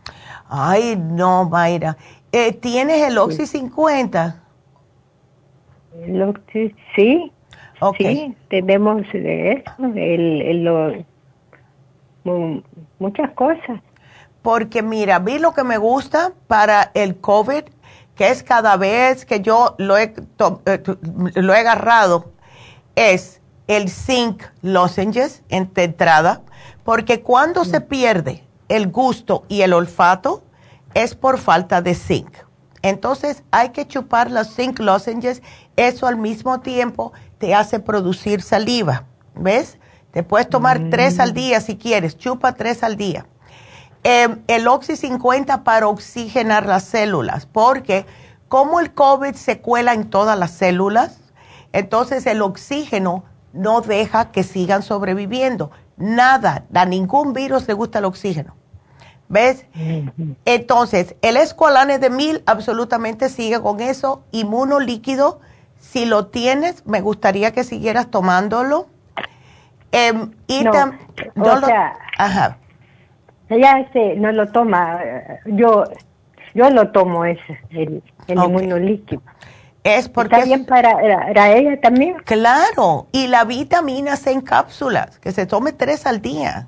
[0.49, 1.97] Ay, no, Mayra.
[2.33, 4.43] Eh, ¿Tienes el Oxy 50?
[6.05, 7.33] El Oxy, sí.
[7.99, 11.05] Sí, tenemos eso, el, el,
[12.99, 13.81] muchas cosas
[14.47, 17.65] porque mira, vi lo que me gusta para el COVID,
[18.15, 20.15] que es cada vez que yo lo he,
[20.67, 20.83] eh,
[21.35, 22.31] lo he agarrado,
[22.95, 26.43] es el zinc lozenges en entrada,
[26.85, 27.89] porque cuando se mm.
[27.89, 30.45] pierde el gusto y el olfato
[30.95, 32.31] es por falta de zinc.
[32.83, 35.43] Entonces hay que chupar los zinc lozenges,
[35.75, 39.81] eso al mismo tiempo te hace producir saliva, ¿ves?
[40.13, 41.35] Te puedes tomar tres al mm.
[41.35, 43.27] día si quieres, chupa tres al día.
[44.09, 48.07] Em, el Oxy 50 para oxigenar las células, porque
[48.47, 51.19] como el COVID se cuela en todas las células,
[51.73, 55.73] entonces el oxígeno no deja que sigan sobreviviendo.
[55.97, 58.55] Nada, a ningún virus le gusta el oxígeno.
[59.29, 59.67] ¿Ves?
[60.45, 64.23] Entonces, el escualane de mil absolutamente sigue con eso.
[64.31, 65.41] Inmuno líquido,
[65.81, 68.87] si lo tienes, me gustaría que siguieras tomándolo.
[69.91, 70.71] Em, y no,
[72.19, 72.59] ajá.
[73.49, 75.01] Ella este, no lo toma,
[75.47, 75.85] yo
[76.57, 79.21] yo lo tomo ese, el, el líquido.
[79.85, 82.17] Es porque ¿Está bien para, para, ella también?
[82.25, 86.67] Claro, y la vitamina C en cápsulas, que se tome tres al día.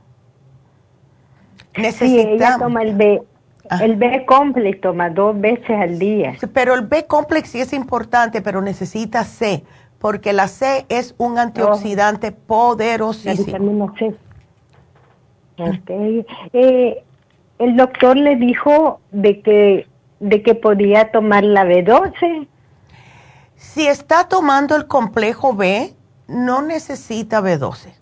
[1.74, 2.22] Necesitamos.
[2.22, 3.22] Sí, ella toma el B,
[3.70, 3.78] ah.
[3.82, 6.34] el B complex toma dos veces al día.
[6.52, 9.64] Pero el B complex sí es importante, pero necesita C,
[9.98, 13.34] porque la C es un antioxidante poderosísimo.
[13.36, 14.14] La vitamina C.
[15.58, 16.24] Okay.
[16.52, 17.02] Eh,
[17.58, 19.88] el doctor le dijo de que,
[20.20, 22.46] de que podía tomar la B12.
[23.56, 25.94] Si está tomando el complejo B,
[26.28, 27.92] no necesita B12.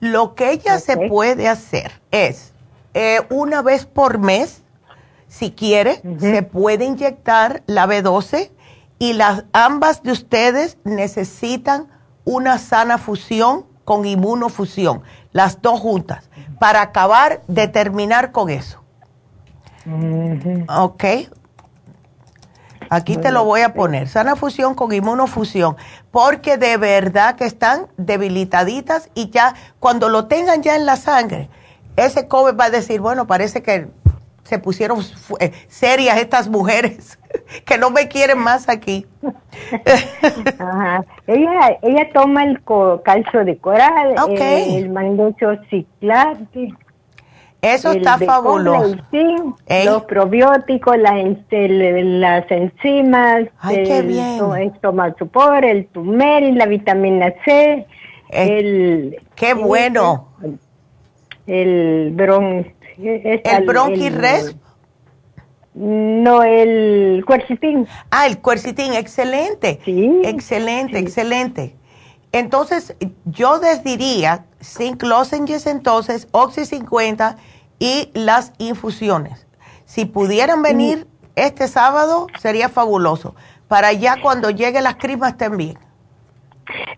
[0.00, 2.52] Lo que ella se puede hacer es,
[2.94, 4.62] eh, una vez por mes,
[5.28, 8.50] si quiere, se puede inyectar la B12
[8.98, 11.88] y las ambas de ustedes necesitan
[12.24, 15.02] una sana fusión con inmunofusión,
[15.32, 16.29] las dos juntas,
[16.60, 18.82] para acabar de terminar con eso.
[20.68, 21.04] Ok.
[22.90, 25.76] Aquí te lo voy a poner, sana fusión con inmunofusión,
[26.10, 31.48] porque de verdad que están debilitaditas y ya cuando lo tengan ya en la sangre,
[31.96, 33.88] ese COVID va a decir, bueno, parece que
[34.42, 35.00] se pusieron
[35.38, 37.18] eh, serias estas mujeres
[37.64, 39.06] que no me quieren más aquí.
[41.26, 42.60] Ella, ella toma el
[43.04, 46.74] calcio de coral, el magnesio ciclate.
[47.62, 48.96] Eso está fabuloso.
[49.84, 51.14] Los probióticos, las,
[51.50, 54.40] las enzimas, Ay, qué bien.
[54.58, 57.86] el tomatopor, el turmeric, la vitamina C,
[58.30, 59.22] eh, el...
[59.34, 60.28] ¡Qué bueno!
[61.46, 62.72] El, bron...
[63.02, 64.56] ¿El bronquirres?
[65.74, 67.86] No, el cuercitín.
[68.10, 69.80] Ah, el cuercitín, excelente.
[69.84, 70.20] Sí.
[70.24, 71.76] Excelente, excelente.
[72.32, 77.36] Entonces, yo les diría, zinc lozenges entonces, Oxy 50
[77.78, 79.46] y las infusiones.
[79.84, 83.34] Si pudieran venir este sábado, sería fabuloso.
[83.66, 85.78] Para ya cuando llegue las crimas también.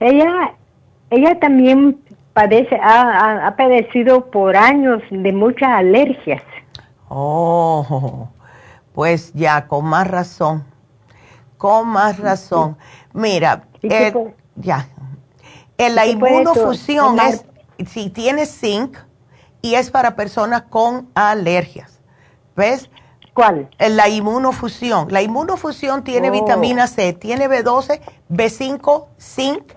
[0.00, 0.54] Ella,
[1.10, 1.98] ella también
[2.32, 6.42] padece, ha, ha, padecido por años de muchas alergias.
[7.08, 8.28] Oh,
[8.94, 10.64] pues ya, con más razón.
[11.58, 12.76] Con más razón.
[13.12, 14.12] Mira, eh,
[14.56, 14.88] ya.
[15.78, 17.44] En la inmunofusión es,
[17.86, 18.96] si tiene zinc,
[19.62, 22.00] y es para personas con alergias.
[22.56, 22.90] ¿Ves?
[23.32, 23.70] ¿Cuál?
[23.78, 25.08] La inmunofusión.
[25.10, 26.32] La inmunofusión tiene oh.
[26.32, 29.72] vitamina C, tiene B12, B5, zinc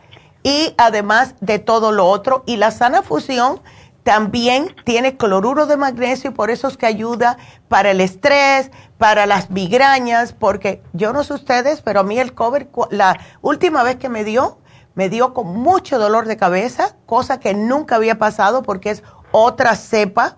[0.46, 2.44] y además de todo lo otro.
[2.46, 3.62] Y la sana fusión
[4.04, 8.70] también tiene cloruro de magnesio y por eso es que ayuda para el estrés,
[9.00, 13.82] para las migrañas, porque yo no sé ustedes, pero a mí el cover, la última
[13.82, 14.60] vez que me dio,
[14.94, 19.76] me dio con mucho dolor de cabeza, cosa que nunca había pasado porque es otra
[19.76, 20.38] cepa.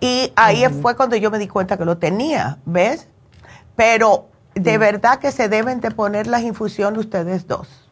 [0.00, 3.08] Y ahí fue cuando yo me di cuenta que lo tenía, ¿ves?
[3.74, 7.83] Pero de verdad que se deben de poner las infusiones ustedes dos.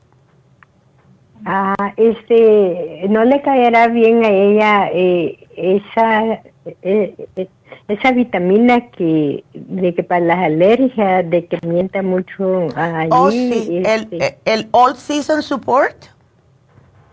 [1.45, 6.43] Ah, este, ¿no le caerá bien a ella eh, esa
[6.83, 7.49] eh, eh,
[7.89, 13.09] esa vitamina que de que para las alergias, de que mienta mucho allí?
[13.11, 14.39] Oh, sí, el, este?
[14.45, 16.07] el All Season Support.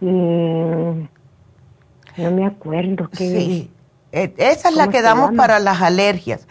[0.02, 1.02] Mm,
[2.18, 3.10] no me acuerdo.
[3.10, 3.72] Qué, sí,
[4.12, 6.48] e, esa es la que damos para las alergias.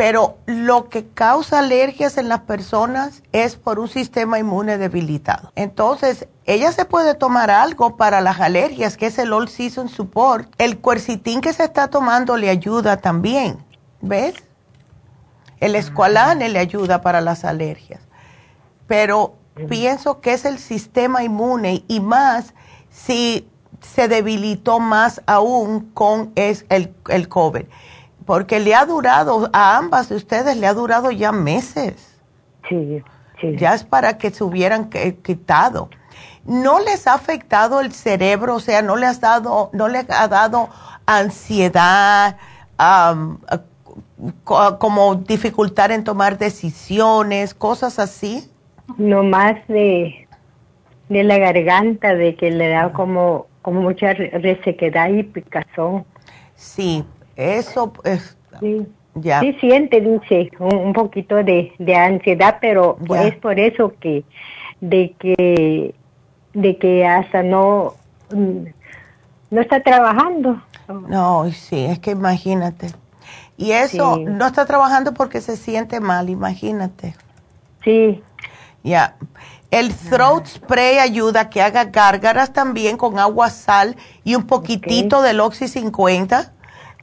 [0.00, 5.52] Pero lo que causa alergias en las personas es por un sistema inmune debilitado.
[5.56, 10.54] Entonces, ella se puede tomar algo para las alergias, que es el All Season Support.
[10.56, 13.58] El cuercitín que se está tomando le ayuda también.
[14.00, 14.36] ¿Ves?
[15.60, 18.00] El escualane le ayuda para las alergias.
[18.86, 19.34] Pero
[19.68, 22.54] pienso que es el sistema inmune y más
[22.88, 23.46] si
[23.82, 27.66] se debilitó más aún con es el, el COVID,
[28.30, 32.16] porque le ha durado, a ambas de ustedes le ha durado ya meses.
[32.68, 33.02] Sí,
[33.40, 33.56] sí.
[33.56, 35.90] Ya es para que se hubieran quitado.
[36.44, 38.54] ¿No les ha afectado el cerebro?
[38.54, 40.68] O sea, ¿no le has dado, no le ha dado
[41.06, 42.36] ansiedad,
[44.44, 48.48] como dificultad en tomar decisiones, cosas así?
[48.96, 50.28] No más de,
[51.08, 56.04] de la garganta, de que le da como como mucha resequedad y picazón.
[56.54, 57.04] Sí,
[57.36, 58.36] eso es...
[58.60, 58.86] Sí.
[59.14, 59.40] Ya.
[59.40, 64.22] Sí siente, dice, un, poquito de, ansiedad, pero es por eso que,
[64.80, 65.94] de que,
[66.54, 67.94] de que hasta no,
[68.32, 68.66] mm,
[69.50, 70.62] no está trabajando.
[71.08, 72.92] No, sí, es que imagínate.
[73.56, 77.14] Y eso no está trabajando porque se siente mal, imagínate.
[77.84, 78.22] Sí.
[78.82, 79.16] Ya.
[79.70, 85.20] El throat spray ayuda a que haga gárgaras también con agua, sal y un poquitito
[85.22, 86.52] del Oxy 50.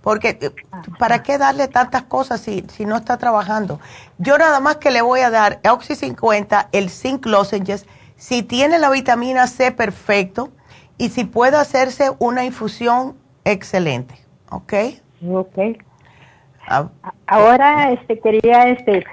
[0.08, 0.52] Porque, eh,
[1.00, 3.82] ¿para qué darle tantas cosas si, si no está trabajando?
[4.18, 7.86] Yo nada más que le voy a dar Oxy 50, el Zinc Lozenges.
[8.16, 10.54] Si tiene la vitamina C, perfecto.
[10.98, 14.16] Y si puede hacerse una infusión, excelente.
[14.50, 14.74] ¿Ok?
[15.30, 15.58] Ok.
[16.70, 16.88] Ah,
[17.26, 19.04] Ahora este, quería, este,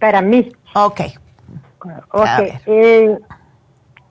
[0.00, 0.50] para mí.
[0.74, 1.00] Ok.
[2.10, 2.26] Ok.
[2.64, 3.18] Eh,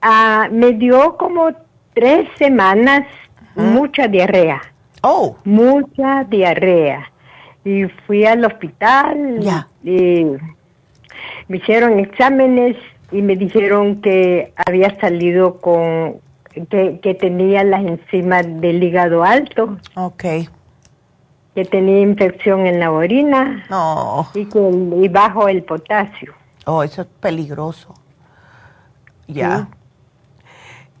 [0.02, 1.50] ah, me dio como
[1.94, 3.08] tres semanas
[3.56, 4.62] mucha diarrea.
[5.02, 5.36] Oh.
[5.44, 7.10] Mucha diarrea.
[7.64, 9.40] Y fui al hospital.
[9.40, 9.68] Ya.
[9.82, 10.26] Y
[11.48, 12.76] me hicieron exámenes
[13.12, 16.16] y me dijeron que había salido con.
[16.52, 19.78] que, que tenía las enzimas del hígado alto.
[19.94, 20.24] Ok.
[21.54, 23.64] Que tenía infección en la orina.
[23.68, 24.28] No.
[24.34, 26.34] Y, que, y bajo el potasio.
[26.66, 27.94] Oh, eso es peligroso.
[29.26, 29.68] Ya.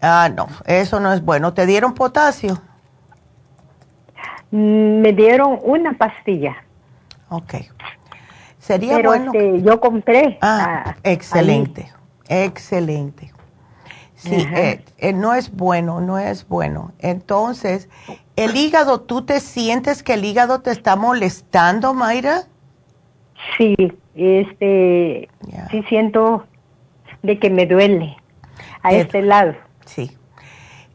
[0.00, 1.54] Ah, no, eso no es bueno.
[1.54, 2.60] ¿Te dieron potasio?
[4.50, 6.56] Me dieron una pastilla.
[7.28, 7.54] Ok.
[8.58, 9.32] Sería bueno.
[9.32, 10.38] Este, yo compré.
[10.40, 11.90] Ah, excelente,
[12.28, 13.32] excelente.
[14.14, 16.92] Sí, eh, eh, no es bueno, no es bueno.
[16.98, 17.88] Entonces,
[18.34, 22.48] el hígado, ¿tú te sientes que el hígado te está molestando, Mayra?
[23.56, 23.76] Sí,
[24.16, 25.28] este,
[25.70, 26.44] sí siento
[27.22, 28.16] de que me duele
[28.82, 29.54] a este lado.
[29.86, 30.17] Sí.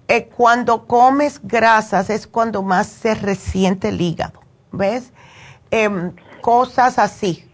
[0.08, 5.12] Eh, cuando comes grasas es cuando más se resiente el hígado, ¿ves?
[5.72, 7.50] Em, cosas así.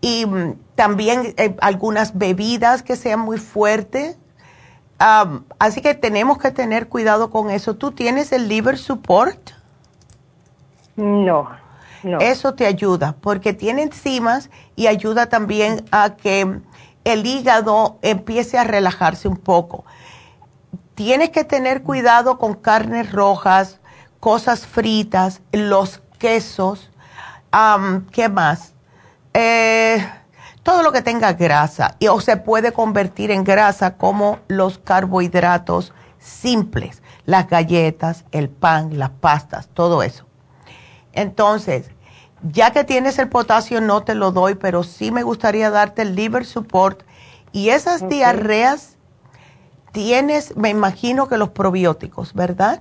[0.00, 4.16] Y mm, también algunas bebidas que sean muy fuertes
[5.58, 7.76] así que tenemos que tener cuidado con eso.
[7.76, 9.50] ¿Tú tienes el liver support?
[10.96, 11.48] No,
[12.02, 12.18] no.
[12.20, 16.60] Eso te ayuda porque tiene enzimas y ayuda también a que
[17.04, 19.84] el hígado empiece a relajarse un poco.
[21.00, 23.80] Tienes que tener cuidado con carnes rojas,
[24.20, 26.90] cosas fritas, los quesos.
[28.12, 28.74] ¿Qué más?
[29.32, 30.06] Eh,
[30.62, 35.94] todo lo que tenga grasa y, o se puede convertir en grasa como los carbohidratos
[36.18, 40.26] simples, las galletas, el pan, las pastas, todo eso.
[41.14, 41.90] Entonces,
[42.42, 46.14] ya que tienes el potasio no te lo doy, pero sí me gustaría darte el
[46.14, 47.04] liver support
[47.52, 48.98] y esas diarreas
[49.92, 52.80] tienes, me imagino que los probióticos, ¿verdad?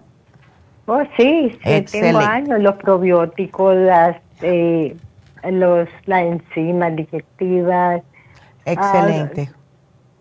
[0.86, 4.96] Oh, sí, sí tengo años los probióticos, las eh,
[5.44, 8.02] los, la enzima digestiva.
[8.66, 9.52] Excelente.
[9.52, 9.58] Ah,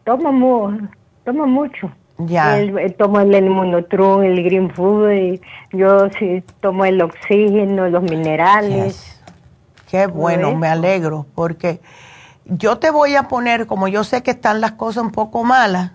[0.04, 0.78] tomo,
[1.24, 1.90] tomo mucho.
[2.18, 2.58] Ya.
[2.58, 5.40] El, tomo el inmunotron, el green food,
[5.72, 9.22] yo sí tomo el oxígeno, los minerales.
[9.88, 11.80] Qué bueno, me alegro, porque
[12.44, 15.92] yo te voy a poner, como yo sé que están las cosas un poco malas,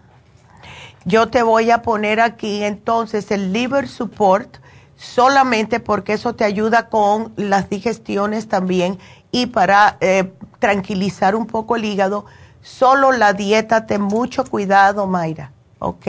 [1.06, 4.58] yo te voy a poner aquí entonces el liver support
[4.96, 8.98] solamente porque eso te ayuda con las digestiones también
[9.32, 12.26] y para eh, tranquilizar un poco el hígado.
[12.62, 16.08] Solo la dieta, ten mucho cuidado, Mayra, ¿ok?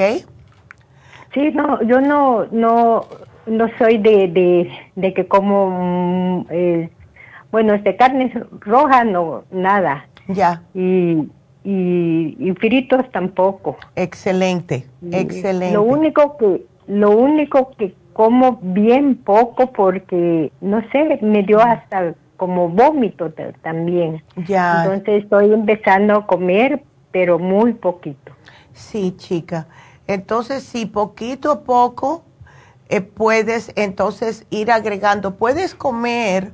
[1.33, 3.07] Sí, no, yo no, no,
[3.47, 6.91] no soy de, de, que como, mm, eh,
[7.51, 10.07] bueno, este carne roja, no, nada.
[10.29, 10.63] Ya.
[10.75, 11.29] Y,
[11.65, 13.77] y, y fritos tampoco.
[13.97, 15.75] Excelente, excelente.
[15.75, 22.15] Lo único que, lo único que como bien poco porque, no sé, me dio hasta
[22.37, 23.33] como vómito
[23.63, 24.23] también.
[24.47, 24.85] Ya.
[24.85, 28.33] Entonces estoy empezando a comer, pero muy poquito.
[28.73, 29.67] Sí, chica.
[30.07, 32.25] Entonces, si poquito a poco
[32.89, 36.53] eh, puedes entonces ir agregando, puedes comer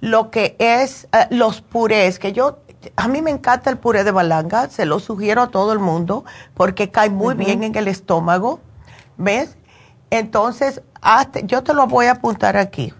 [0.00, 2.58] lo que es eh, los purés, que yo,
[2.96, 6.24] a mí me encanta el puré de balanga, se lo sugiero a todo el mundo
[6.54, 8.60] porque cae muy bien en el estómago,
[9.16, 9.56] ¿ves?
[10.10, 10.82] Entonces,
[11.44, 12.92] yo te lo voy a apuntar aquí,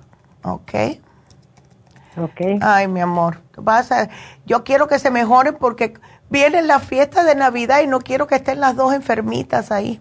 [0.43, 0.75] ¿ok?
[2.17, 2.41] Ok.
[2.61, 4.09] Ay, mi amor, vas a,
[4.47, 5.95] yo quiero que se mejoren porque
[6.31, 10.01] viene la fiesta de Navidad y no quiero que estén las dos enfermitas ahí.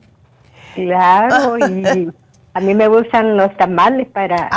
[0.75, 2.13] Claro, y
[2.53, 4.49] a mí me gustan los tamales para,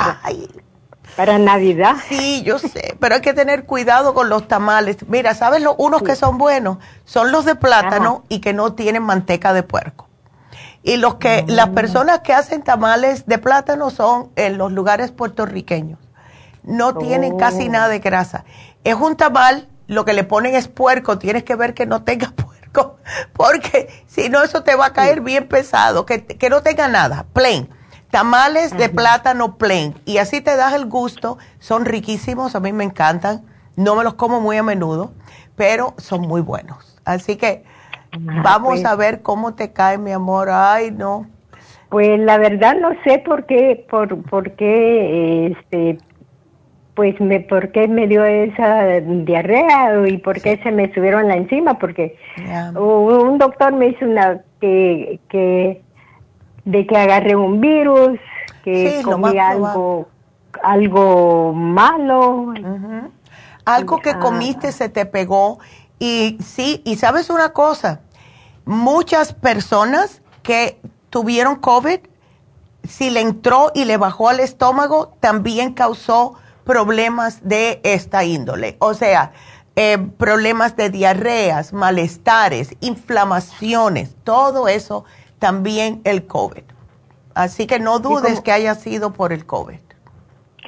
[1.17, 1.97] para Navidad.
[2.09, 4.99] Sí, yo sé, pero hay que tener cuidado con los tamales.
[5.09, 6.79] Mira, ¿sabes lo, unos que son buenos?
[7.05, 10.09] Son los de plátano y que no tienen manteca de puerco.
[10.83, 15.99] Y los que, las personas que hacen tamales de plátano son en los lugares puertorriqueños.
[16.63, 17.73] No tienen casi oh.
[17.73, 18.45] nada de grasa.
[18.85, 22.31] Es un tamal, lo que le ponen es puerco, tienes que ver que no tenga
[22.37, 22.99] puerco,
[23.33, 27.27] porque si no eso te va a caer bien pesado, que, que no tenga nada,
[27.33, 27.69] plain.
[28.11, 29.95] Tamales de plátano plain.
[30.05, 33.43] Y así te das el gusto, son riquísimos, a mí me encantan.
[33.77, 35.13] No me los como muy a menudo,
[35.55, 36.99] pero son muy buenos.
[37.05, 37.65] Así que
[38.19, 38.85] Vamos pues.
[38.85, 40.49] a ver cómo te cae, mi amor.
[40.51, 41.27] Ay, no.
[41.89, 45.99] Pues la verdad no sé por qué, por, por qué, este,
[46.95, 51.37] pues me, por qué me dio esa diarrea y por qué se me subieron la
[51.37, 52.17] encima, porque
[52.75, 55.83] un doctor me hizo una que, que,
[56.67, 58.19] de que agarré un virus,
[58.63, 60.09] que comí algo,
[60.63, 62.53] algo malo.
[63.65, 64.19] Algo que ah.
[64.19, 65.59] comiste se te pegó
[65.99, 68.01] y sí, y sabes una cosa,
[68.65, 70.79] muchas personas que
[71.11, 72.01] tuvieron COVID,
[72.87, 76.35] si le entró y le bajó al estómago, también causó
[76.65, 78.77] problemas de esta índole.
[78.79, 79.33] O sea,
[79.75, 85.05] eh, problemas de diarreas, malestares, inflamaciones, todo eso
[85.39, 86.63] también el COVID.
[87.35, 89.79] Así que no dudes que haya sido por el COVID.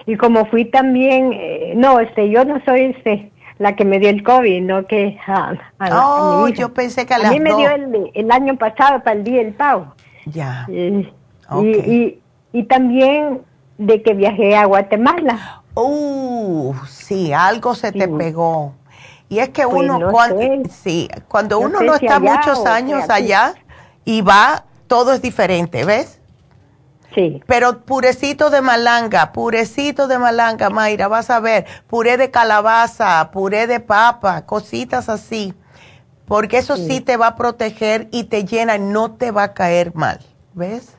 [0.06, 4.10] Y como fui también, eh, no, este, yo no soy este, la que me dio
[4.10, 5.18] el COVID, no que
[5.92, 9.24] oh, yo pensé que a, a mí me dio el, el, año pasado para el
[9.24, 9.94] día del pavo.
[10.26, 10.66] Ya.
[10.68, 11.06] y,
[11.62, 12.20] y,
[12.52, 13.42] y, también
[13.78, 15.62] de que viajé a Guatemala.
[15.74, 18.74] Uh, sí, algo se te pegó.
[19.28, 23.54] Y es que pues uno, cuando, sí, cuando uno no está muchos años allá
[24.08, 26.18] y va, todo es diferente, ¿ves?
[27.14, 27.42] Sí.
[27.46, 33.66] Pero purecito de malanga, purecito de malanga, Mayra, vas a ver, puré de calabaza, puré
[33.66, 35.52] de papa, cositas así,
[36.24, 39.94] porque eso sí, te va a proteger y te llena, no te va a caer
[39.94, 40.20] mal,
[40.54, 40.94] ¿ves?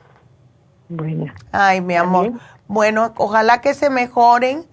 [0.88, 1.34] Bueno.
[1.50, 2.34] Ay, mi amor.
[2.68, 4.64] Bueno, ojalá que se mejoren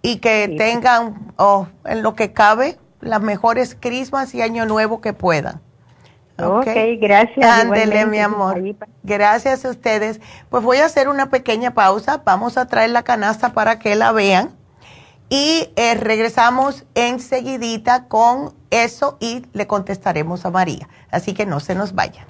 [0.00, 5.12] y que tengan, oh, en lo que cabe, las mejores crismas y año nuevo que
[5.12, 5.60] puedan.
[6.42, 6.68] Ok,
[7.00, 7.44] gracias.
[7.44, 8.62] Ándele, mi amor.
[9.02, 10.20] Gracias a ustedes.
[10.48, 12.22] Pues voy a hacer una pequeña pausa.
[12.24, 14.50] Vamos a traer la canasta para que la vean.
[15.28, 20.88] Y eh, regresamos enseguidita con eso y le contestaremos a María.
[21.10, 22.29] Así que no se nos vayan.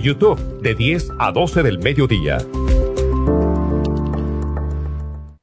[0.00, 2.38] YouTube de 10 a 12 del mediodía.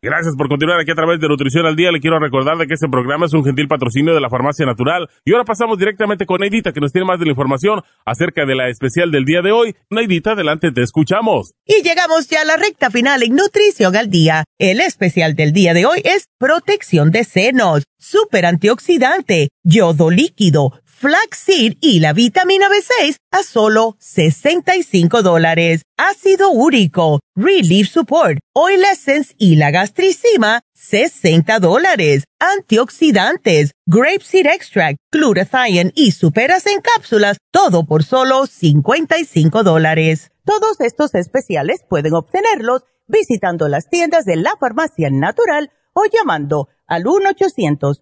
[0.04, 1.90] Gracias por continuar aquí a través de Nutrición al Día.
[1.90, 5.08] Le quiero recordar de que este programa es un gentil patrocinio de la Farmacia Natural.
[5.24, 8.54] Y ahora pasamos directamente con Neidita, que nos tiene más de la información acerca de
[8.54, 9.78] la especial del día de hoy.
[9.90, 11.54] Neidita, adelante, te escuchamos.
[11.66, 14.44] Y llegamos ya a la recta final en Nutrición al Día.
[14.60, 20.74] El especial del día de hoy es protección de senos, super antioxidante, yodo líquido,
[21.04, 25.82] flaxseed y la vitamina B6 a solo 65 dólares.
[25.98, 32.24] Ácido úrico, Relief Support, Oil Essence y la gastricima, 60 dólares.
[32.40, 40.32] Antioxidantes, Grapeseed Extract, Glutathione y superas en cápsulas, todo por solo 55 dólares.
[40.46, 47.08] Todos estos especiales pueden obtenerlos visitando las tiendas de la farmacia natural o llamando al
[47.08, 48.02] 1 800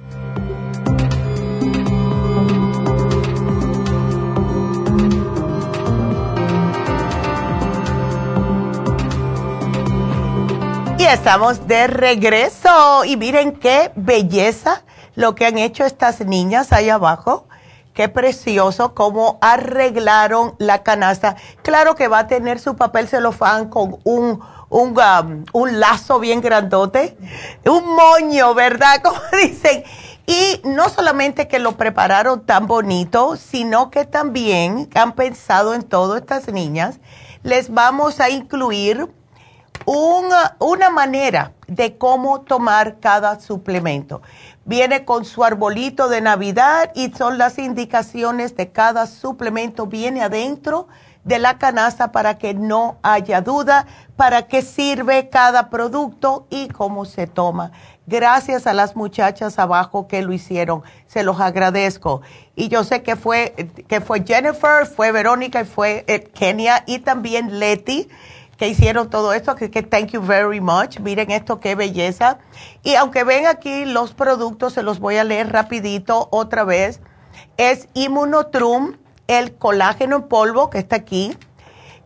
[11.11, 13.03] Estamos de regreso.
[13.03, 14.83] Y miren qué belleza
[15.15, 17.47] lo que han hecho estas niñas ahí abajo.
[17.93, 21.35] Qué precioso cómo arreglaron la canasta.
[21.63, 24.39] Claro que va a tener su papel celofán con un,
[24.69, 27.17] un, um, un lazo bien grandote,
[27.65, 29.01] un moño, ¿verdad?
[29.03, 29.83] Como dicen.
[30.25, 36.15] Y no solamente que lo prepararon tan bonito, sino que también han pensado en todo
[36.15, 37.01] estas niñas.
[37.43, 39.09] Les vamos a incluir
[39.85, 44.21] una, una manera de cómo tomar cada suplemento.
[44.65, 49.87] Viene con su arbolito de Navidad y son las indicaciones de cada suplemento.
[49.87, 50.87] Viene adentro
[51.23, 53.85] de la canasta para que no haya duda
[54.15, 57.71] para qué sirve cada producto y cómo se toma.
[58.07, 62.21] Gracias a las muchachas abajo que lo hicieron, se los agradezco.
[62.55, 63.55] Y yo sé que fue,
[63.87, 68.09] que fue Jennifer, fue Verónica y fue eh, Kenia y también Leti
[68.61, 70.99] que hicieron todo esto, que, que thank you very much.
[70.99, 72.37] Miren esto, qué belleza.
[72.83, 76.99] Y aunque ven aquí los productos, se los voy a leer rapidito otra vez.
[77.57, 81.35] Es Immunotrum, el colágeno en polvo que está aquí,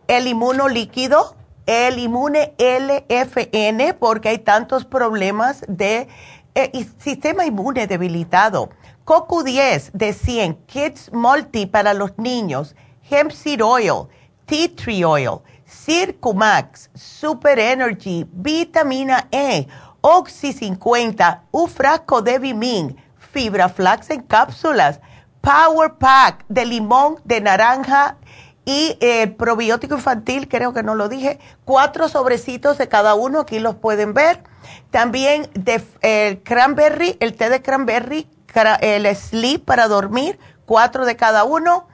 [0.08, 6.08] el inmuno líquido, el inmune LFN, porque hay tantos problemas de
[6.54, 8.70] eh, sistema inmune debilitado.
[9.04, 12.74] CoQ10 de 100, Kids Multi para los niños,
[13.10, 14.08] Hemp Seed Oil,
[14.46, 15.42] Tea Tree Oil,
[15.86, 19.68] Circumax, Super Energy, Vitamina E,
[20.00, 24.98] Oxy 50, un frasco de Bimin, Fibra Flax en cápsulas,
[25.40, 28.16] Power Pack de limón, de naranja
[28.64, 33.60] y el probiótico infantil, creo que no lo dije, cuatro sobrecitos de cada uno, aquí
[33.60, 34.42] los pueden ver.
[34.90, 38.28] También de cranberry, el té de cranberry,
[38.80, 41.86] el sleep para dormir, cuatro de cada uno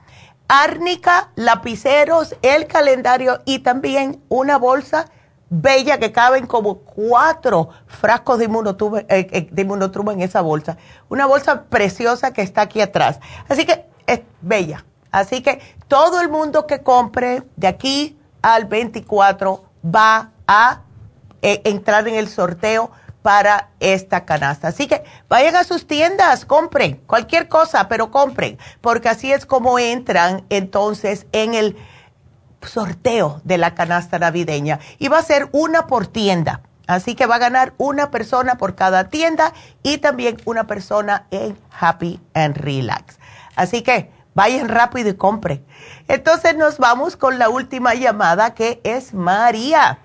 [0.61, 5.07] árnica, lapiceros, el calendario y también una bolsa
[5.49, 10.77] bella que caben como cuatro frascos de inmunotrumo, eh, eh, en esa bolsa.
[11.09, 13.19] Una bolsa preciosa que está aquí atrás.
[13.49, 14.85] Así que es bella.
[15.11, 20.81] Así que todo el mundo que compre de aquí al 24 va a
[21.41, 22.91] eh, entrar en el sorteo
[23.23, 24.67] para esta canasta.
[24.67, 29.79] Así que vayan a sus tiendas, compren cualquier cosa, pero compren, porque así es como
[29.79, 31.77] entran entonces en el
[32.61, 34.79] sorteo de la canasta navideña.
[34.99, 36.61] Y va a ser una por tienda.
[36.85, 41.57] Así que va a ganar una persona por cada tienda y también una persona en
[41.79, 43.19] Happy and Relax.
[43.55, 45.65] Así que vayan rápido y compren.
[46.09, 49.99] Entonces nos vamos con la última llamada que es María.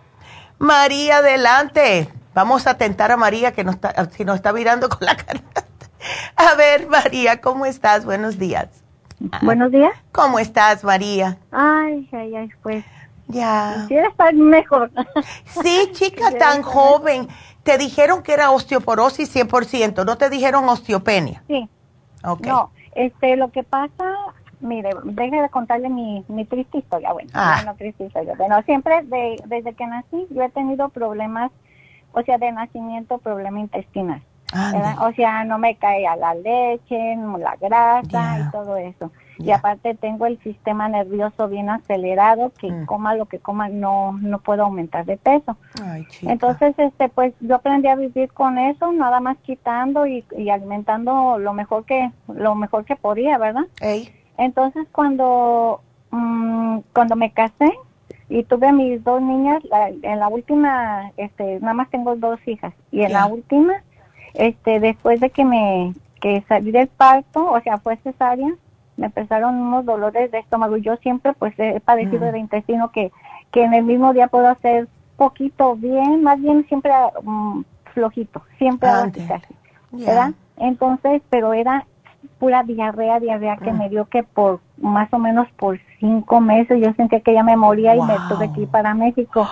[0.58, 2.12] María, adelante.
[2.38, 5.40] Vamos a tentar a María, que está, si nos está mirando con la cara.
[6.36, 8.04] A ver, María, ¿cómo estás?
[8.04, 8.68] Buenos días.
[9.42, 9.90] Buenos días.
[10.12, 11.36] ¿Cómo estás, María?
[11.50, 12.84] Ay, ay, ay, pues.
[13.26, 13.78] Ya.
[13.80, 14.92] Quisiera estar mejor.
[15.62, 17.26] Sí, chica tan joven.
[17.64, 21.42] Te dijeron que era osteoporosis 100%, ¿no te dijeron osteopenia?
[21.48, 21.68] Sí.
[22.22, 22.46] Ok.
[22.46, 24.14] No, este, lo que pasa,
[24.60, 27.12] mire, deje de contarle mi, mi triste historia.
[27.12, 27.64] Bueno, ah.
[27.66, 28.36] no triste historia.
[28.38, 31.50] Bueno, siempre desde que nací yo he tenido problemas
[32.18, 34.22] o sea, de nacimiento problema intestinal.
[35.00, 39.12] O sea, no me cae a la leche, la grasa y todo eso.
[39.38, 42.86] Y aparte tengo el sistema nervioso bien acelerado, que mm.
[42.86, 45.56] coma lo que coma no no puedo aumentar de peso.
[46.22, 51.52] Entonces, este pues yo aprendí a vivir con eso, nada más quitando y, alimentando lo
[51.52, 53.66] mejor que lo mejor que podía, ¿verdad?
[54.38, 57.70] Entonces, cuando mm, cuando me casé,
[58.28, 59.62] y tuve mis dos niñas,
[60.02, 63.82] en la última, este, nada más tengo dos hijas, y en la última,
[64.34, 68.54] este, después de que me, que salí del parto, o sea, fue cesárea,
[68.96, 70.76] me empezaron unos dolores de estómago.
[70.76, 72.32] Yo siempre, pues, he padecido mm.
[72.32, 73.12] de intestino que,
[73.52, 76.92] que en el mismo día puedo hacer poquito bien, más bien siempre
[77.22, 77.62] mm,
[77.94, 78.88] flojito, siempre
[79.90, 80.32] ¿verdad?
[80.56, 81.86] Entonces, pero era
[82.38, 86.92] pura diarrea, diarrea que me dio que por más o menos por cinco meses yo
[86.94, 89.48] sentía que ya me moría y me tuve que ir para México.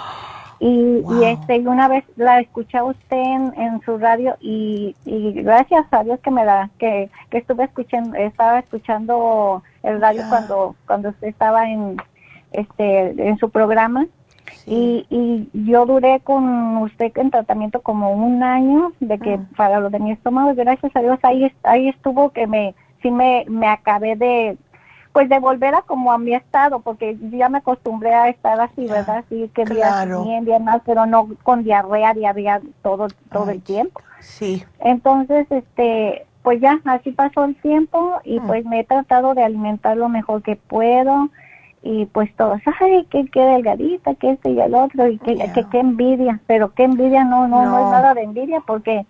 [0.59, 5.33] Y, y este y una vez la escuché a usted en, su radio y, y,
[5.43, 10.75] gracias a Dios que me da que, que estuve escuchando estaba escuchando el radio cuando
[10.87, 11.99] cuando usted estaba en
[12.53, 14.07] este en su programa
[14.67, 19.47] y, y yo duré con usted en tratamiento como un año de que ah.
[19.57, 23.45] para lo de mi estómago gracias a Dios ahí ahí estuvo que me sí me
[23.49, 24.59] me acabé de
[25.17, 28.87] pues de volver a como a mi estado, porque ya me acostumbré a estar así,
[28.87, 29.25] ¿verdad?
[29.31, 30.25] Sí, que claro.
[30.25, 33.99] bien, bien mal, pero no con diarrea, diarrea todo, todo el tiempo.
[34.21, 34.63] Sí.
[34.79, 38.47] Entonces, este, pues ya, así pasó el tiempo y mm.
[38.47, 41.31] pues me he tratado de alimentar lo mejor que puedo
[41.89, 45.37] y pues todos, ay, que, qué delgadita, que este y el otro, y que,
[45.71, 49.07] que, envidia, pero qué envidia, no, no, no, es nada de envidia, porque,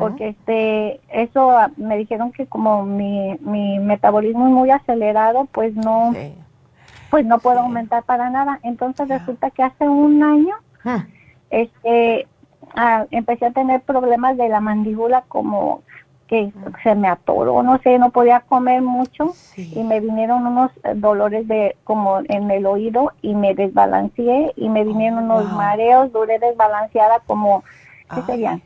[0.00, 5.76] porque este, eso ah, me dijeron que como mi, mi metabolismo es muy acelerado, pues
[5.76, 6.12] no,
[7.10, 8.58] pues no puedo aumentar para nada.
[8.64, 11.06] Entonces resulta que hace un año, ah.
[11.50, 12.26] este,
[12.74, 15.82] ah, empecé a tener problemas de la mandíbula como
[16.26, 20.92] que se me atoró, no sé, no podía comer mucho y me vinieron unos eh,
[20.94, 26.12] dolores de como en el oído y me desbalanceé y me vinieron oh, unos mareos,
[26.12, 27.62] duré desbalanceada como,
[28.12, 28.62] ¿qué serían?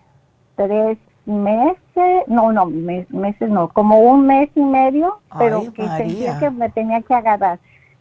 [0.56, 6.50] Tres meses, no, no, meses no, como un mes y medio, pero que sentía que
[6.50, 7.58] me tenía que agarrar.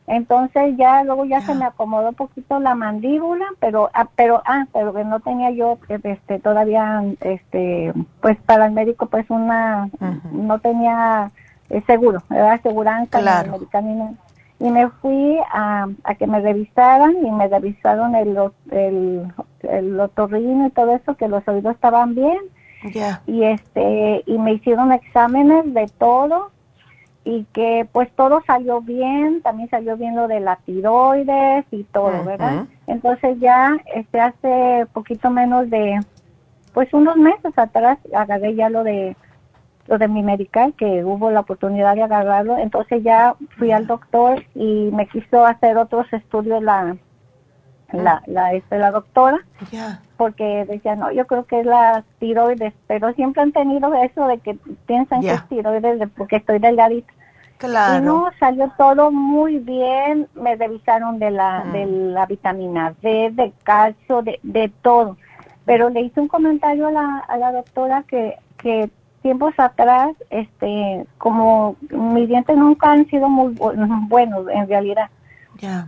[0.10, 4.66] Entonces ya luego ya se me acomodó un poquito la mandíbula, pero ah, pero ah,
[4.74, 9.88] pero que no tenía yo este todavía este pues para el médico pues una
[10.32, 11.30] no tenía
[11.70, 13.60] eh, seguro, era aseguranza claro.
[14.60, 18.36] y me fui a, a, que me revisaran y me revisaron el
[18.72, 19.32] el,
[19.62, 22.40] el otorrino y todo eso que los oídos estaban bien.
[23.28, 26.50] Y este y me hicieron exámenes de todo
[27.30, 32.24] y que pues todo salió bien, también salió bien lo de la tiroides y todo,
[32.24, 32.66] ¿verdad?
[32.88, 36.00] Entonces ya este hace poquito menos de
[36.74, 39.16] pues unos meses atrás agarré ya lo de
[39.86, 44.44] lo de mi medical que hubo la oportunidad de agarrarlo, entonces ya fui al doctor
[44.56, 46.98] y me quiso hacer otros estudios la
[47.92, 49.40] la la, este, la doctora
[50.18, 54.40] porque decía no yo creo que es la tiroides pero siempre han tenido eso de
[54.40, 54.58] que
[54.88, 57.14] piensan que es tiroides porque estoy delgadita
[57.60, 58.04] claro.
[58.04, 63.54] Y no salió todo muy bien me revisaron de la de la vitamina D de
[63.64, 65.18] calcio de, de todo.
[65.66, 68.90] Pero le hice un comentario a la, a la doctora que que
[69.22, 73.56] tiempos atrás este como mis dientes nunca han sido muy
[74.08, 75.10] buenos en realidad.
[75.60, 75.88] Ya.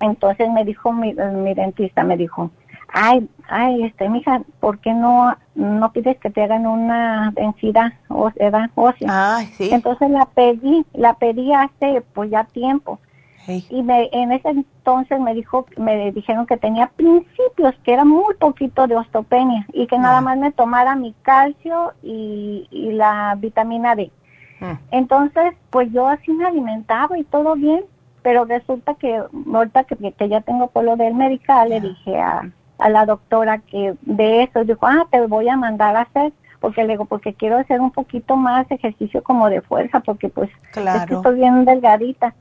[0.00, 2.50] Entonces me dijo mi, mi dentista, me dijo,
[2.92, 8.70] ay, ay, este, mija, ¿por qué no, no pides que te hagan una densidad ósea?
[9.08, 9.70] Ay, sí.
[9.72, 13.00] Entonces la pedí, la pedí hace, pues ya tiempo.
[13.48, 18.34] Y me, en ese entonces me dijo, me dijeron que tenía principios, que era muy
[18.36, 23.96] poquito de osteopenia y que nada más me tomara mi calcio y, y la vitamina
[23.96, 24.12] D.
[24.60, 24.78] Mm.
[24.92, 27.84] Entonces, pues yo así me alimentaba y todo bien,
[28.22, 29.20] pero resulta que
[29.52, 32.48] ahorita que, que ya tengo por lo del medical, le dije a,
[32.82, 36.82] a la doctora que de eso, dijo, ah, te voy a mandar a hacer, porque
[36.82, 41.16] le digo, porque quiero hacer un poquito más ejercicio como de fuerza, porque pues claro.
[41.16, 42.34] estoy bien delgadita.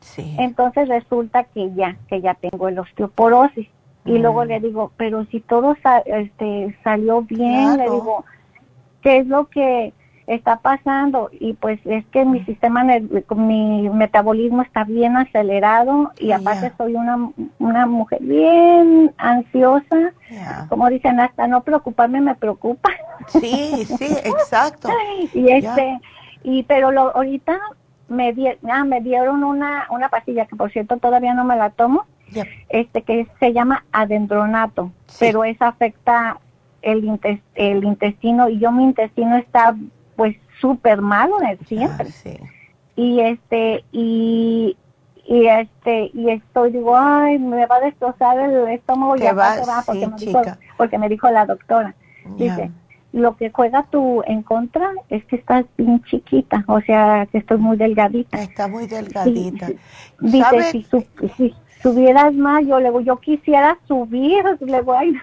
[0.00, 0.36] Sí.
[0.38, 3.68] Entonces resulta que ya, que ya tengo el osteoporosis.
[4.04, 5.76] Y luego le digo, pero si todo
[6.06, 8.24] este, salió bien, le digo,
[9.02, 9.92] ¿qué es lo que
[10.28, 16.70] está pasando y pues es que mi sistema, mi metabolismo está bien acelerado y aparte
[16.76, 20.12] soy una, una mujer bien ansiosa,
[20.68, 22.90] como dicen, hasta no preocuparme me preocupa.
[23.28, 24.90] Sí, sí, exacto.
[25.34, 25.98] y este,
[26.42, 27.58] y pero lo, ahorita
[28.08, 28.34] me,
[28.70, 32.04] ah, me dieron una, una pastilla que por cierto todavía no me la tomo,
[32.68, 36.38] este que se llama adendronato, pero esa afecta
[36.82, 37.18] el,
[37.54, 39.74] el intestino y yo mi intestino está
[40.60, 41.36] súper malo
[41.66, 42.08] siempre.
[42.96, 44.76] Y este, y,
[45.24, 50.06] y este, y estoy, digo, ay, me va a destrozar el estómago y va, porque,
[50.06, 50.42] me dijo,
[50.76, 51.94] porque me dijo la doctora.
[52.36, 52.70] Dice,
[53.12, 57.58] lo que juega tú en contra es que estás bien chiquita, o sea, que estoy
[57.58, 58.42] muy delgadita.
[58.42, 59.68] Está muy delgadita.
[60.20, 60.86] dice, si,
[61.36, 65.16] si, subieras más, yo le yo quisiera subir, le voy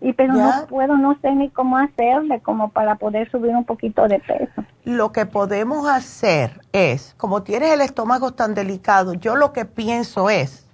[0.00, 4.08] y pero no puedo, no sé ni cómo hacerle como para poder subir un poquito
[4.08, 4.64] de peso.
[4.84, 10.30] Lo que podemos hacer es, como tienes el estómago tan delicado, yo lo que pienso
[10.30, 10.66] es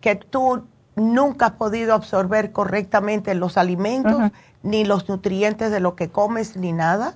[0.00, 0.64] que tú
[0.96, 4.32] nunca has podido absorber correctamente los alimentos,
[4.62, 7.14] ni los nutrientes de lo que comes, ni nada.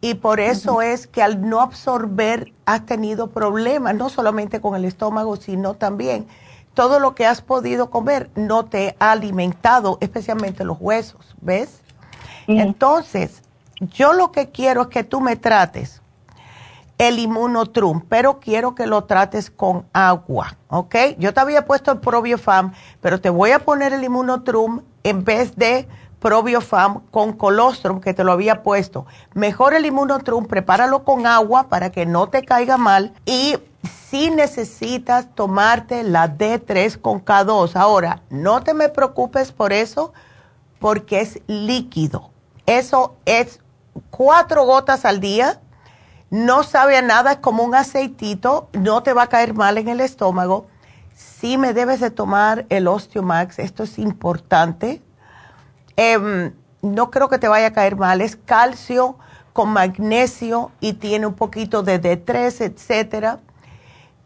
[0.00, 4.84] Y por eso es que al no absorber has tenido problemas, no solamente con el
[4.84, 6.26] estómago, sino también
[6.78, 11.80] todo lo que has podido comer no te ha alimentado, especialmente los huesos, ¿ves?
[12.46, 13.42] Entonces,
[13.80, 16.00] yo lo que quiero es que tú me trates
[16.96, 20.94] el inmunotrum, pero quiero que lo trates con agua, ¿ok?
[21.18, 25.56] Yo te había puesto el probiofam, pero te voy a poner el inmunotrum en vez
[25.56, 25.88] de
[26.20, 29.06] probiofam con colostrum que te lo había puesto.
[29.34, 33.56] Mejor el inmunotrum, prepáralo con agua para que no te caiga mal y
[34.10, 37.76] si necesitas tomarte la D3 con K2.
[37.76, 40.12] Ahora, no te me preocupes por eso
[40.78, 42.30] porque es líquido.
[42.66, 43.60] Eso es
[44.10, 45.60] cuatro gotas al día.
[46.30, 49.88] No sabe a nada, es como un aceitito, no te va a caer mal en
[49.88, 50.66] el estómago.
[51.14, 55.02] Sí me debes de tomar el Osteomax, esto es importante.
[55.98, 59.18] Em, no creo que te vaya a caer mal, es calcio
[59.52, 63.40] con magnesio y tiene un poquito de D3, etcétera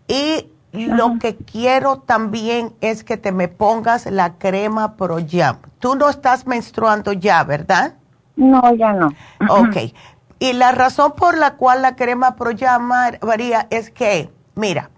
[0.07, 5.59] y lo que quiero también es que te me pongas la crema Pro Jam.
[5.79, 7.95] Tú no estás menstruando ya, ¿verdad?
[8.37, 9.09] No, ya no.
[9.49, 9.93] Ok.
[10.39, 12.91] Y la razón por la cual la crema Pro Jam,
[13.23, 14.91] María, es que, mira,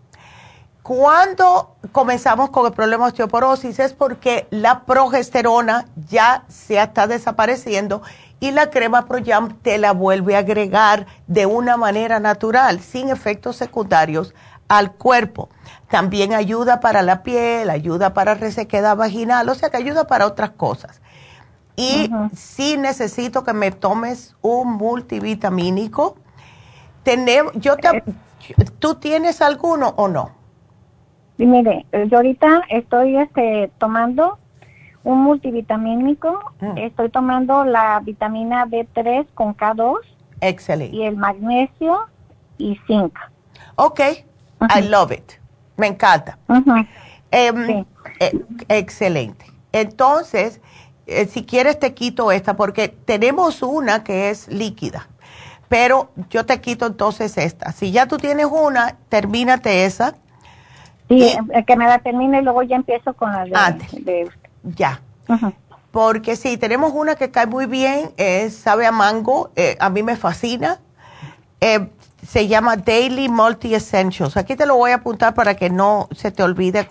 [0.84, 8.02] cuando comenzamos con el problema de osteoporosis es porque la progesterona ya se está desapareciendo
[8.38, 13.08] y la crema Pro Jam te la vuelve a agregar de una manera natural, sin
[13.08, 14.34] efectos secundarios
[14.68, 15.48] al cuerpo.
[15.88, 20.50] También ayuda para la piel, ayuda para resequedad vaginal, o sea que ayuda para otras
[20.50, 21.00] cosas.
[21.76, 26.16] Y sí necesito que me tomes un multivitamínico.
[27.04, 28.04] Tenemos, yo te,
[28.78, 30.43] ¿Tú tienes alguno o no?
[31.38, 34.38] Mire, yo ahorita estoy este, tomando
[35.02, 36.78] un multivitamínico, mm.
[36.78, 39.96] estoy tomando la vitamina B3 con K2.
[40.40, 40.96] Excelente.
[40.96, 42.08] Y el magnesio
[42.58, 43.14] y zinc.
[43.76, 44.00] Ok,
[44.74, 45.32] I love it.
[45.76, 46.38] Me encanta.
[47.30, 47.84] Em,
[48.20, 49.46] eh, excelente.
[49.72, 50.60] Entonces,
[51.06, 55.08] eh, si quieres te quito esta porque tenemos una que es líquida,
[55.68, 57.72] pero yo te quito entonces esta.
[57.72, 60.14] Si ya tú tienes una, termínate esa.
[61.08, 61.36] Sí,
[61.66, 64.30] que me la termine y luego ya empiezo con la de...
[64.62, 65.00] ya.
[65.90, 68.10] Porque sí, tenemos una que cae muy bien,
[68.50, 70.80] sabe a mango, eh, a mí me fascina.
[71.60, 71.88] Eh,
[72.26, 74.36] se llama Daily Multi Essentials.
[74.36, 76.88] Aquí te lo voy a apuntar para que no se te olvide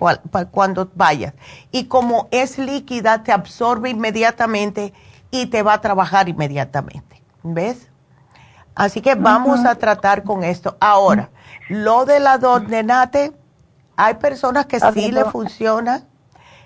[0.52, 1.34] cuando vayas.
[1.72, 4.94] Y como es líquida, te absorbe inmediatamente
[5.32, 7.22] y te va a trabajar inmediatamente.
[7.42, 7.90] ¿Ves?
[8.76, 10.78] Así que vamos a tratar con esto.
[10.80, 11.30] Ahora,
[11.68, 13.34] lo de la donenate,
[13.96, 16.06] hay personas que sí le funciona.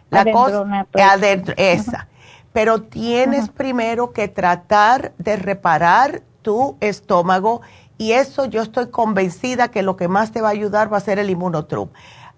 [0.09, 2.07] La cosa adentro, esa.
[2.53, 7.61] Pero tienes primero que tratar de reparar tu estómago
[7.97, 11.01] y eso yo estoy convencida que lo que más te va a ayudar va a
[11.01, 11.89] ser el inmunotrum.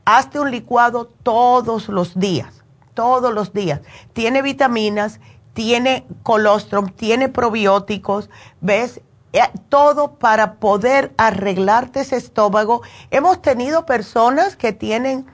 [0.05, 2.63] Hazte un licuado todos los días,
[2.93, 3.81] todos los días.
[4.13, 5.19] Tiene vitaminas,
[5.53, 8.29] tiene colostrum, tiene probióticos,
[8.61, 9.01] ¿ves?
[9.33, 12.81] Eh, todo para poder arreglarte ese estómago.
[13.11, 15.27] Hemos tenido personas que tienen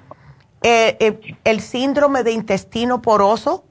[0.62, 3.64] eh, eh, el síndrome de intestino poroso,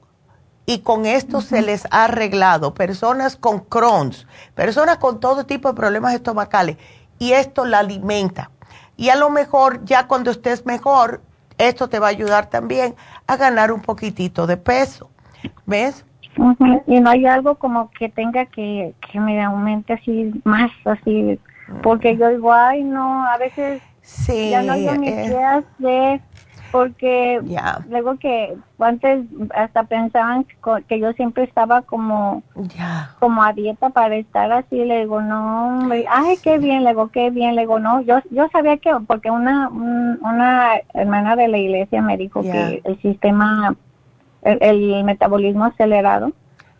[0.65, 2.73] y con esto se les ha arreglado.
[2.73, 6.77] Personas con Crohn's, personas con todo tipo de problemas estomacales
[7.19, 8.51] y esto la alimenta.
[8.97, 11.21] Y a lo mejor ya cuando estés mejor,
[11.57, 12.95] esto te va a ayudar también
[13.27, 15.09] a ganar un poquitito de peso.
[15.65, 16.03] ¿Ves?
[16.87, 21.39] Y no hay algo como que tenga que, que me aumente así más, así,
[21.81, 25.63] porque yo digo, ay, no, a veces sí, ya no hay ni eh.
[25.79, 26.21] de
[26.75, 27.39] porque
[27.89, 29.25] luego que antes
[29.55, 30.45] hasta pensaban
[30.89, 32.43] que yo siempre estaba como
[33.19, 37.29] como a dieta para estar así le digo no ay qué bien le digo qué
[37.29, 42.01] bien le digo no yo yo sabía que porque una una hermana de la iglesia
[42.01, 43.73] me dijo que el sistema
[44.45, 46.31] el metabolismo acelerado.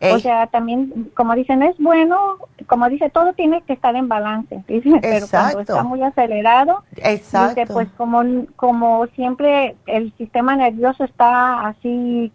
[0.01, 2.37] O sea, también, como dicen, es bueno,
[2.67, 7.87] como dice, todo tiene que estar en balance, pero cuando está muy acelerado, dice, pues
[7.97, 12.31] como, como siempre el sistema nervioso está así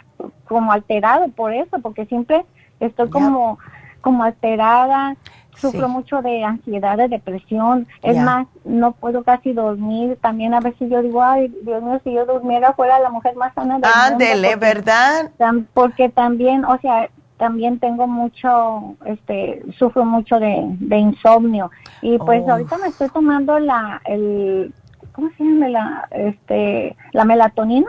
[0.48, 2.44] como alterado por eso, porque siempre
[2.80, 3.58] estoy como,
[4.00, 5.16] como alterada,
[5.60, 10.90] sufro mucho de ansiedad, de depresión, es más, no puedo casi dormir, también a veces
[10.90, 14.56] yo digo, ay, Dios mío, si yo durmiera fuera la mujer más sana del Ándele,
[14.56, 15.30] ¿verdad?
[15.74, 21.70] Porque también, o sea, también tengo mucho, este, sufro mucho de, insomnio
[22.02, 22.52] y pues oh.
[22.52, 24.74] ahorita me estoy tomando la, el,
[25.12, 25.68] ¿cómo se llama?
[25.68, 27.88] La, este, la melatonina.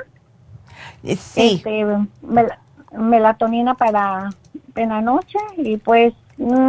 [1.03, 1.61] Eh, sí.
[1.65, 1.85] Este,
[2.97, 4.29] melatonina para
[4.75, 6.13] en la noche y pues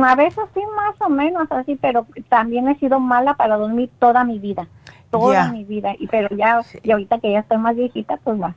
[0.04, 4.24] a veces sí más o menos así, pero también he sido mala para dormir toda
[4.24, 4.66] mi vida
[5.12, 8.54] toda mi vida, y pero ya, y ahorita que ya estoy más viejita, pues va.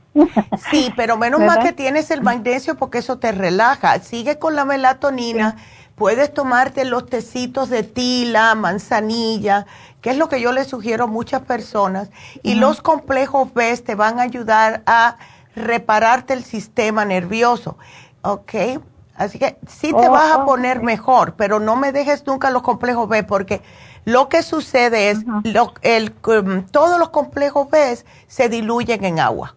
[0.70, 3.98] Sí, pero menos mal que tienes el magnesio porque eso te relaja.
[4.00, 5.56] Sigue con la melatonina,
[5.96, 9.66] puedes tomarte los tecitos de tila, manzanilla,
[10.00, 12.10] que es lo que yo le sugiero a muchas personas,
[12.42, 15.16] y los complejos B te van a ayudar a
[15.54, 17.76] repararte el sistema nervioso,
[18.22, 18.80] ¿ok?
[19.16, 22.62] Así que sí te oh, vas a poner mejor, pero no me dejes nunca los
[22.62, 23.62] complejos B porque
[24.04, 27.98] lo que sucede es, lo, el, um, todos los complejos B
[28.28, 29.56] se diluyen en agua.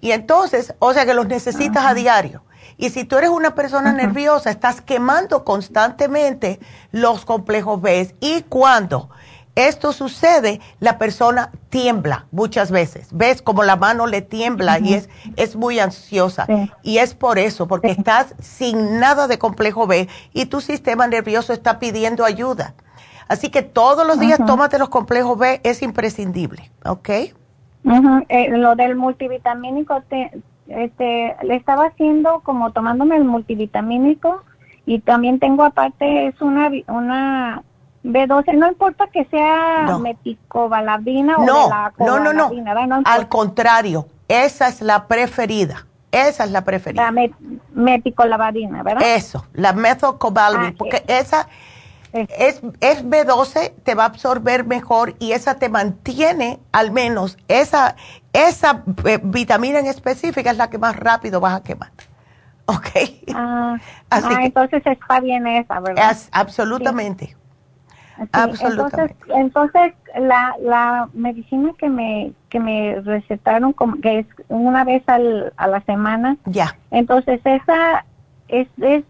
[0.00, 2.42] Y entonces, o sea que los necesitas a diario.
[2.76, 6.60] Y si tú eres una persona nerviosa, estás quemando constantemente
[6.92, 8.14] los complejos B.
[8.20, 9.10] Y cuando
[9.66, 13.08] esto sucede, la persona tiembla muchas veces.
[13.12, 16.46] ¿Ves como la mano le tiembla y es, es muy ansiosa?
[16.82, 21.52] Y es por eso, porque estás sin nada de complejo B y tu sistema nervioso
[21.52, 22.74] está pidiendo ayuda.
[23.28, 27.08] Así que todos los días tómate los complejos B, es imprescindible, ¿ok?
[28.28, 30.30] Eh, lo del multivitamínico, te,
[30.68, 34.42] este, le estaba haciendo como tomándome el multivitamínico
[34.86, 37.62] y también tengo aparte, es una, una
[38.08, 39.98] B12, no importa que sea no.
[40.00, 42.50] meticobalabina o no, la no, no, no,
[42.86, 45.84] no, al contrario, esa es la preferida.
[46.10, 47.02] Esa es la preferida.
[47.02, 47.32] La met
[47.74, 49.02] meticolabadina, ¿verdad?
[49.14, 51.48] Eso, la methocobalamina, ah, porque esa
[52.12, 57.96] es, es B12, te va a absorber mejor y esa te mantiene al menos, esa,
[58.32, 61.90] esa eh, vitamina en específica es la que más rápido vas a quemar.
[62.64, 62.88] ¿Ok?
[63.34, 63.76] Ah,
[64.10, 66.16] ah entonces está bien esa, ¿verdad?
[66.32, 67.36] absolutamente.
[68.32, 69.16] Absolutamente.
[69.34, 75.52] Entonces, la, la medicina que me, que me recetaron, como que es una vez al,
[75.56, 76.36] a la semana.
[76.46, 76.76] Ya.
[76.90, 78.04] Entonces, esa
[78.48, 79.04] es, es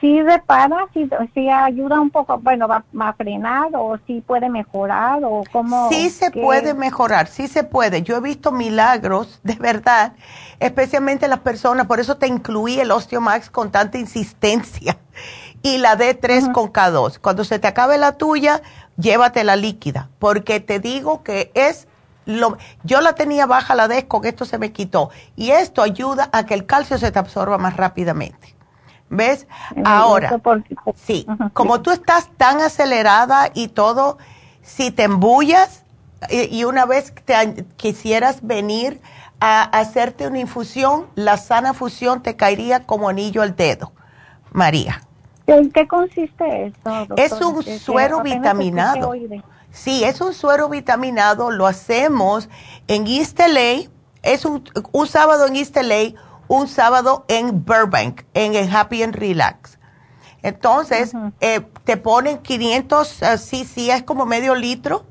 [0.00, 5.20] sí repara, sí, sí, ayuda un poco, bueno, va, a frenar o sí puede mejorar
[5.24, 5.88] o cómo.
[5.90, 8.02] Sí se puede mejorar, sí se puede.
[8.02, 10.12] Yo he visto milagros, de verdad,
[10.60, 14.98] especialmente las personas, por eso te incluí el Osteomax con tanta insistencia
[15.62, 17.18] y la D3 con K2.
[17.18, 18.62] Cuando se te acabe la tuya,
[18.96, 21.88] llévate la líquida, porque te digo que es
[22.26, 25.10] lo, yo la tenía baja la D, con esto se me quitó.
[25.34, 28.54] Y esto ayuda a que el calcio se te absorba más rápidamente.
[29.10, 29.46] ¿Ves?
[29.84, 30.38] Ahora,
[30.94, 34.18] sí, como tú estás tan acelerada y todo,
[34.60, 35.84] si te embullas
[36.28, 39.00] y, una vez te, quisieras venir
[39.40, 43.92] a hacerte una infusión, la sana fusión te caería como anillo al dedo,
[44.52, 45.07] María.
[45.48, 47.06] ¿En qué consiste esto?
[47.16, 49.12] Es un suero vitaminado.
[49.70, 52.48] Sí, es un suero vitaminado, lo hacemos
[52.86, 53.90] en East LA,
[54.22, 59.14] es un, un sábado en East LA, un sábado en Burbank, en el Happy and
[59.14, 59.78] Relax.
[60.42, 65.06] Entonces, eh, te ponen 500 uh, cc, es como medio litro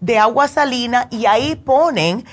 [0.00, 2.24] de agua salina y ahí ponen,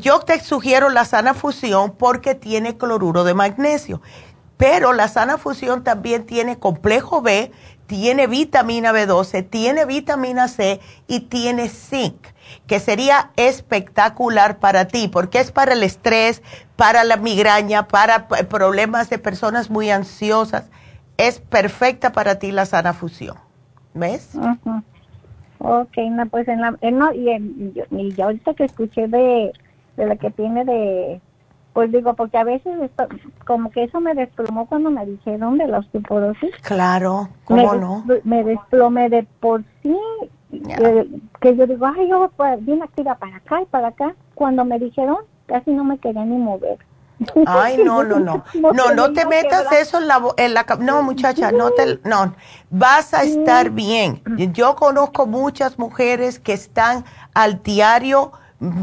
[0.00, 4.00] yo te sugiero la sana fusión porque tiene cloruro de magnesio,
[4.62, 7.50] pero la sana fusión también tiene complejo B,
[7.88, 10.78] tiene vitamina B12, tiene vitamina C
[11.08, 12.28] y tiene zinc
[12.68, 16.44] que sería espectacular para ti, porque es para el estrés,
[16.76, 20.70] para la migraña, para problemas de personas muy ansiosas.
[21.16, 23.36] Es perfecta para ti la sana fusión.
[23.94, 24.30] ¿Ves?
[25.58, 27.74] Ok, no, pues en la, no, y, en,
[28.22, 29.52] ahorita que escuché de,
[29.96, 31.20] de la que tiene de,
[31.72, 32.90] pues digo, porque a veces
[33.46, 36.54] como que eso me desplomó cuando me dijeron de la osteoporosis.
[36.62, 38.04] Claro, ¿cómo no?
[38.24, 39.96] Me desplomé de por sí
[41.40, 44.14] que, yo digo, ay, yo pues, bien activa para acá y para acá.
[44.34, 46.78] Cuando me dijeron, casi no me quería ni mover.
[47.46, 48.44] Ay, no, no, no.
[48.74, 50.66] No, no te metas eso en la, en la...
[50.80, 52.00] No, muchacha, no te...
[52.04, 52.34] No,
[52.70, 54.22] vas a estar bien.
[54.52, 57.04] Yo conozco muchas mujeres que están
[57.34, 58.32] al diario,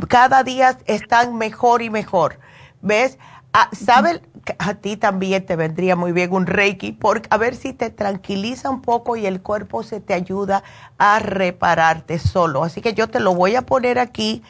[0.08, 2.40] cada día están mejor y mejor.
[2.82, 3.18] ¿Ves?
[3.54, 4.22] Ah, ¿Sabes?
[4.58, 8.70] a ti también te vendría muy bien un reiki, porque a ver si te tranquiliza
[8.70, 10.64] un poco y el cuerpo se te ayuda
[10.98, 12.64] a repararte solo.
[12.64, 14.44] Así que yo te lo voy a poner aquí.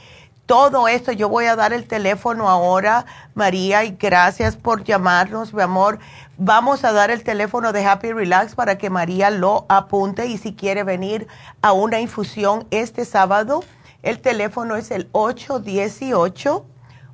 [0.46, 5.62] Todo esto, yo voy a dar el teléfono ahora, María, y gracias por llamarnos, mi
[5.62, 6.00] amor.
[6.38, 10.56] Vamos a dar el teléfono de Happy Relax para que María lo apunte y si
[10.56, 11.28] quiere venir
[11.62, 13.64] a una infusión este sábado,
[14.02, 16.66] el teléfono es el 818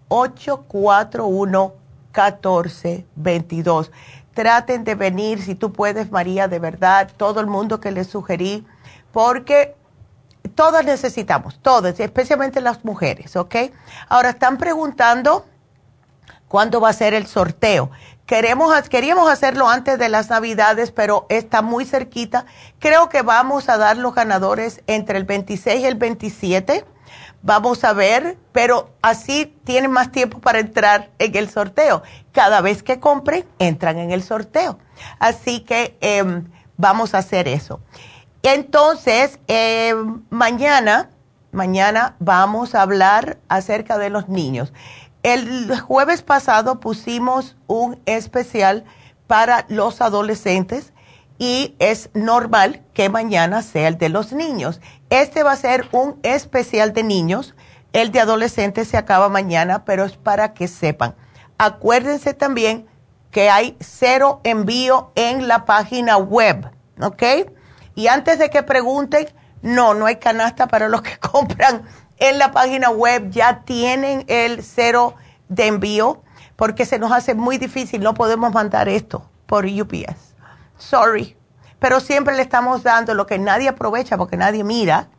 [0.08, 1.74] 841
[2.16, 3.92] 1422.
[4.34, 8.66] Traten de venir si tú puedes, María, de verdad, todo el mundo que les sugerí,
[9.12, 9.76] porque
[10.56, 13.56] todas necesitamos, todas, especialmente las mujeres, ¿ok?
[14.10, 15.46] Ahora están preguntando
[16.48, 17.92] cuándo va a ser el sorteo.
[18.26, 22.46] Queremos, queríamos hacerlo antes de las navidades, pero está muy cerquita.
[22.80, 26.86] Creo que vamos a dar los ganadores entre el 26 y el 27
[27.46, 32.02] Vamos a ver, pero así tienen más tiempo para entrar en el sorteo.
[32.32, 34.80] Cada vez que compren, entran en el sorteo.
[35.20, 36.46] Así que em,
[36.76, 37.82] vamos a hacer eso.
[38.42, 41.12] Entonces, em, mañana,
[41.52, 44.74] mañana vamos a hablar acerca de los niños.
[45.22, 48.86] El jueves pasado pusimos un especial
[49.28, 50.94] para los adolescentes
[51.38, 54.82] y es normal que mañana sea el de los niños.
[55.10, 57.56] Este va a ser un especial de niños.
[57.94, 61.16] El de adolescentes se acaba mañana, pero es para que sepan.
[61.58, 62.88] Acuérdense también
[63.32, 66.72] que hay cero envío en la página web,
[67.02, 67.24] ¿ok?
[67.96, 69.28] Y antes de que pregunten,
[69.62, 71.84] no, no hay canasta para los que compran
[72.18, 73.30] en la página web.
[73.30, 75.16] Ya tienen el cero
[75.50, 76.24] de envío
[76.56, 78.02] porque se nos hace muy difícil.
[78.02, 80.36] No podemos mandar esto por UPS
[80.78, 81.36] sorry,
[81.80, 85.10] pero siempre le estamos dando lo que nadie aprovecha porque nadie mira.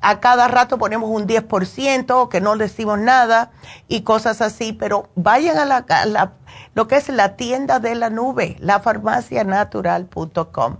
[0.00, 3.52] A cada rato ponemos un 10%, que no decimos nada
[3.86, 6.32] y cosas así, pero vayan a, la,
[6.74, 10.78] lo que es la tienda de la nube, lafarmacianatural.com.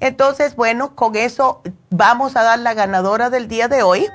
[0.00, 1.60] Entonces, bueno, con eso
[1.90, 4.08] vamos a dar la ganadora del día de hoy,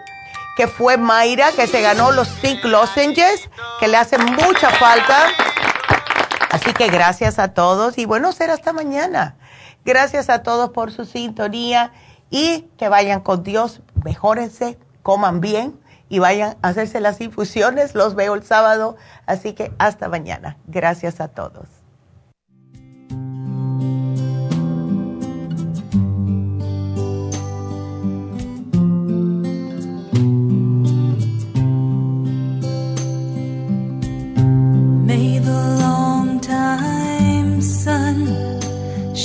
[0.57, 5.27] que fue Mayra, que se ganó los Zinc Lozenges, que le hacen mucha falta.
[6.49, 9.35] Así que gracias a todos y bueno, será hasta mañana.
[9.85, 11.91] Gracias a todos por su sintonía
[12.29, 15.79] y que vayan con Dios, mejórense, coman bien
[16.09, 17.95] y vayan a hacerse las infusiones.
[17.95, 20.57] Los veo el sábado, así que hasta mañana.
[20.67, 21.78] Gracias a todos.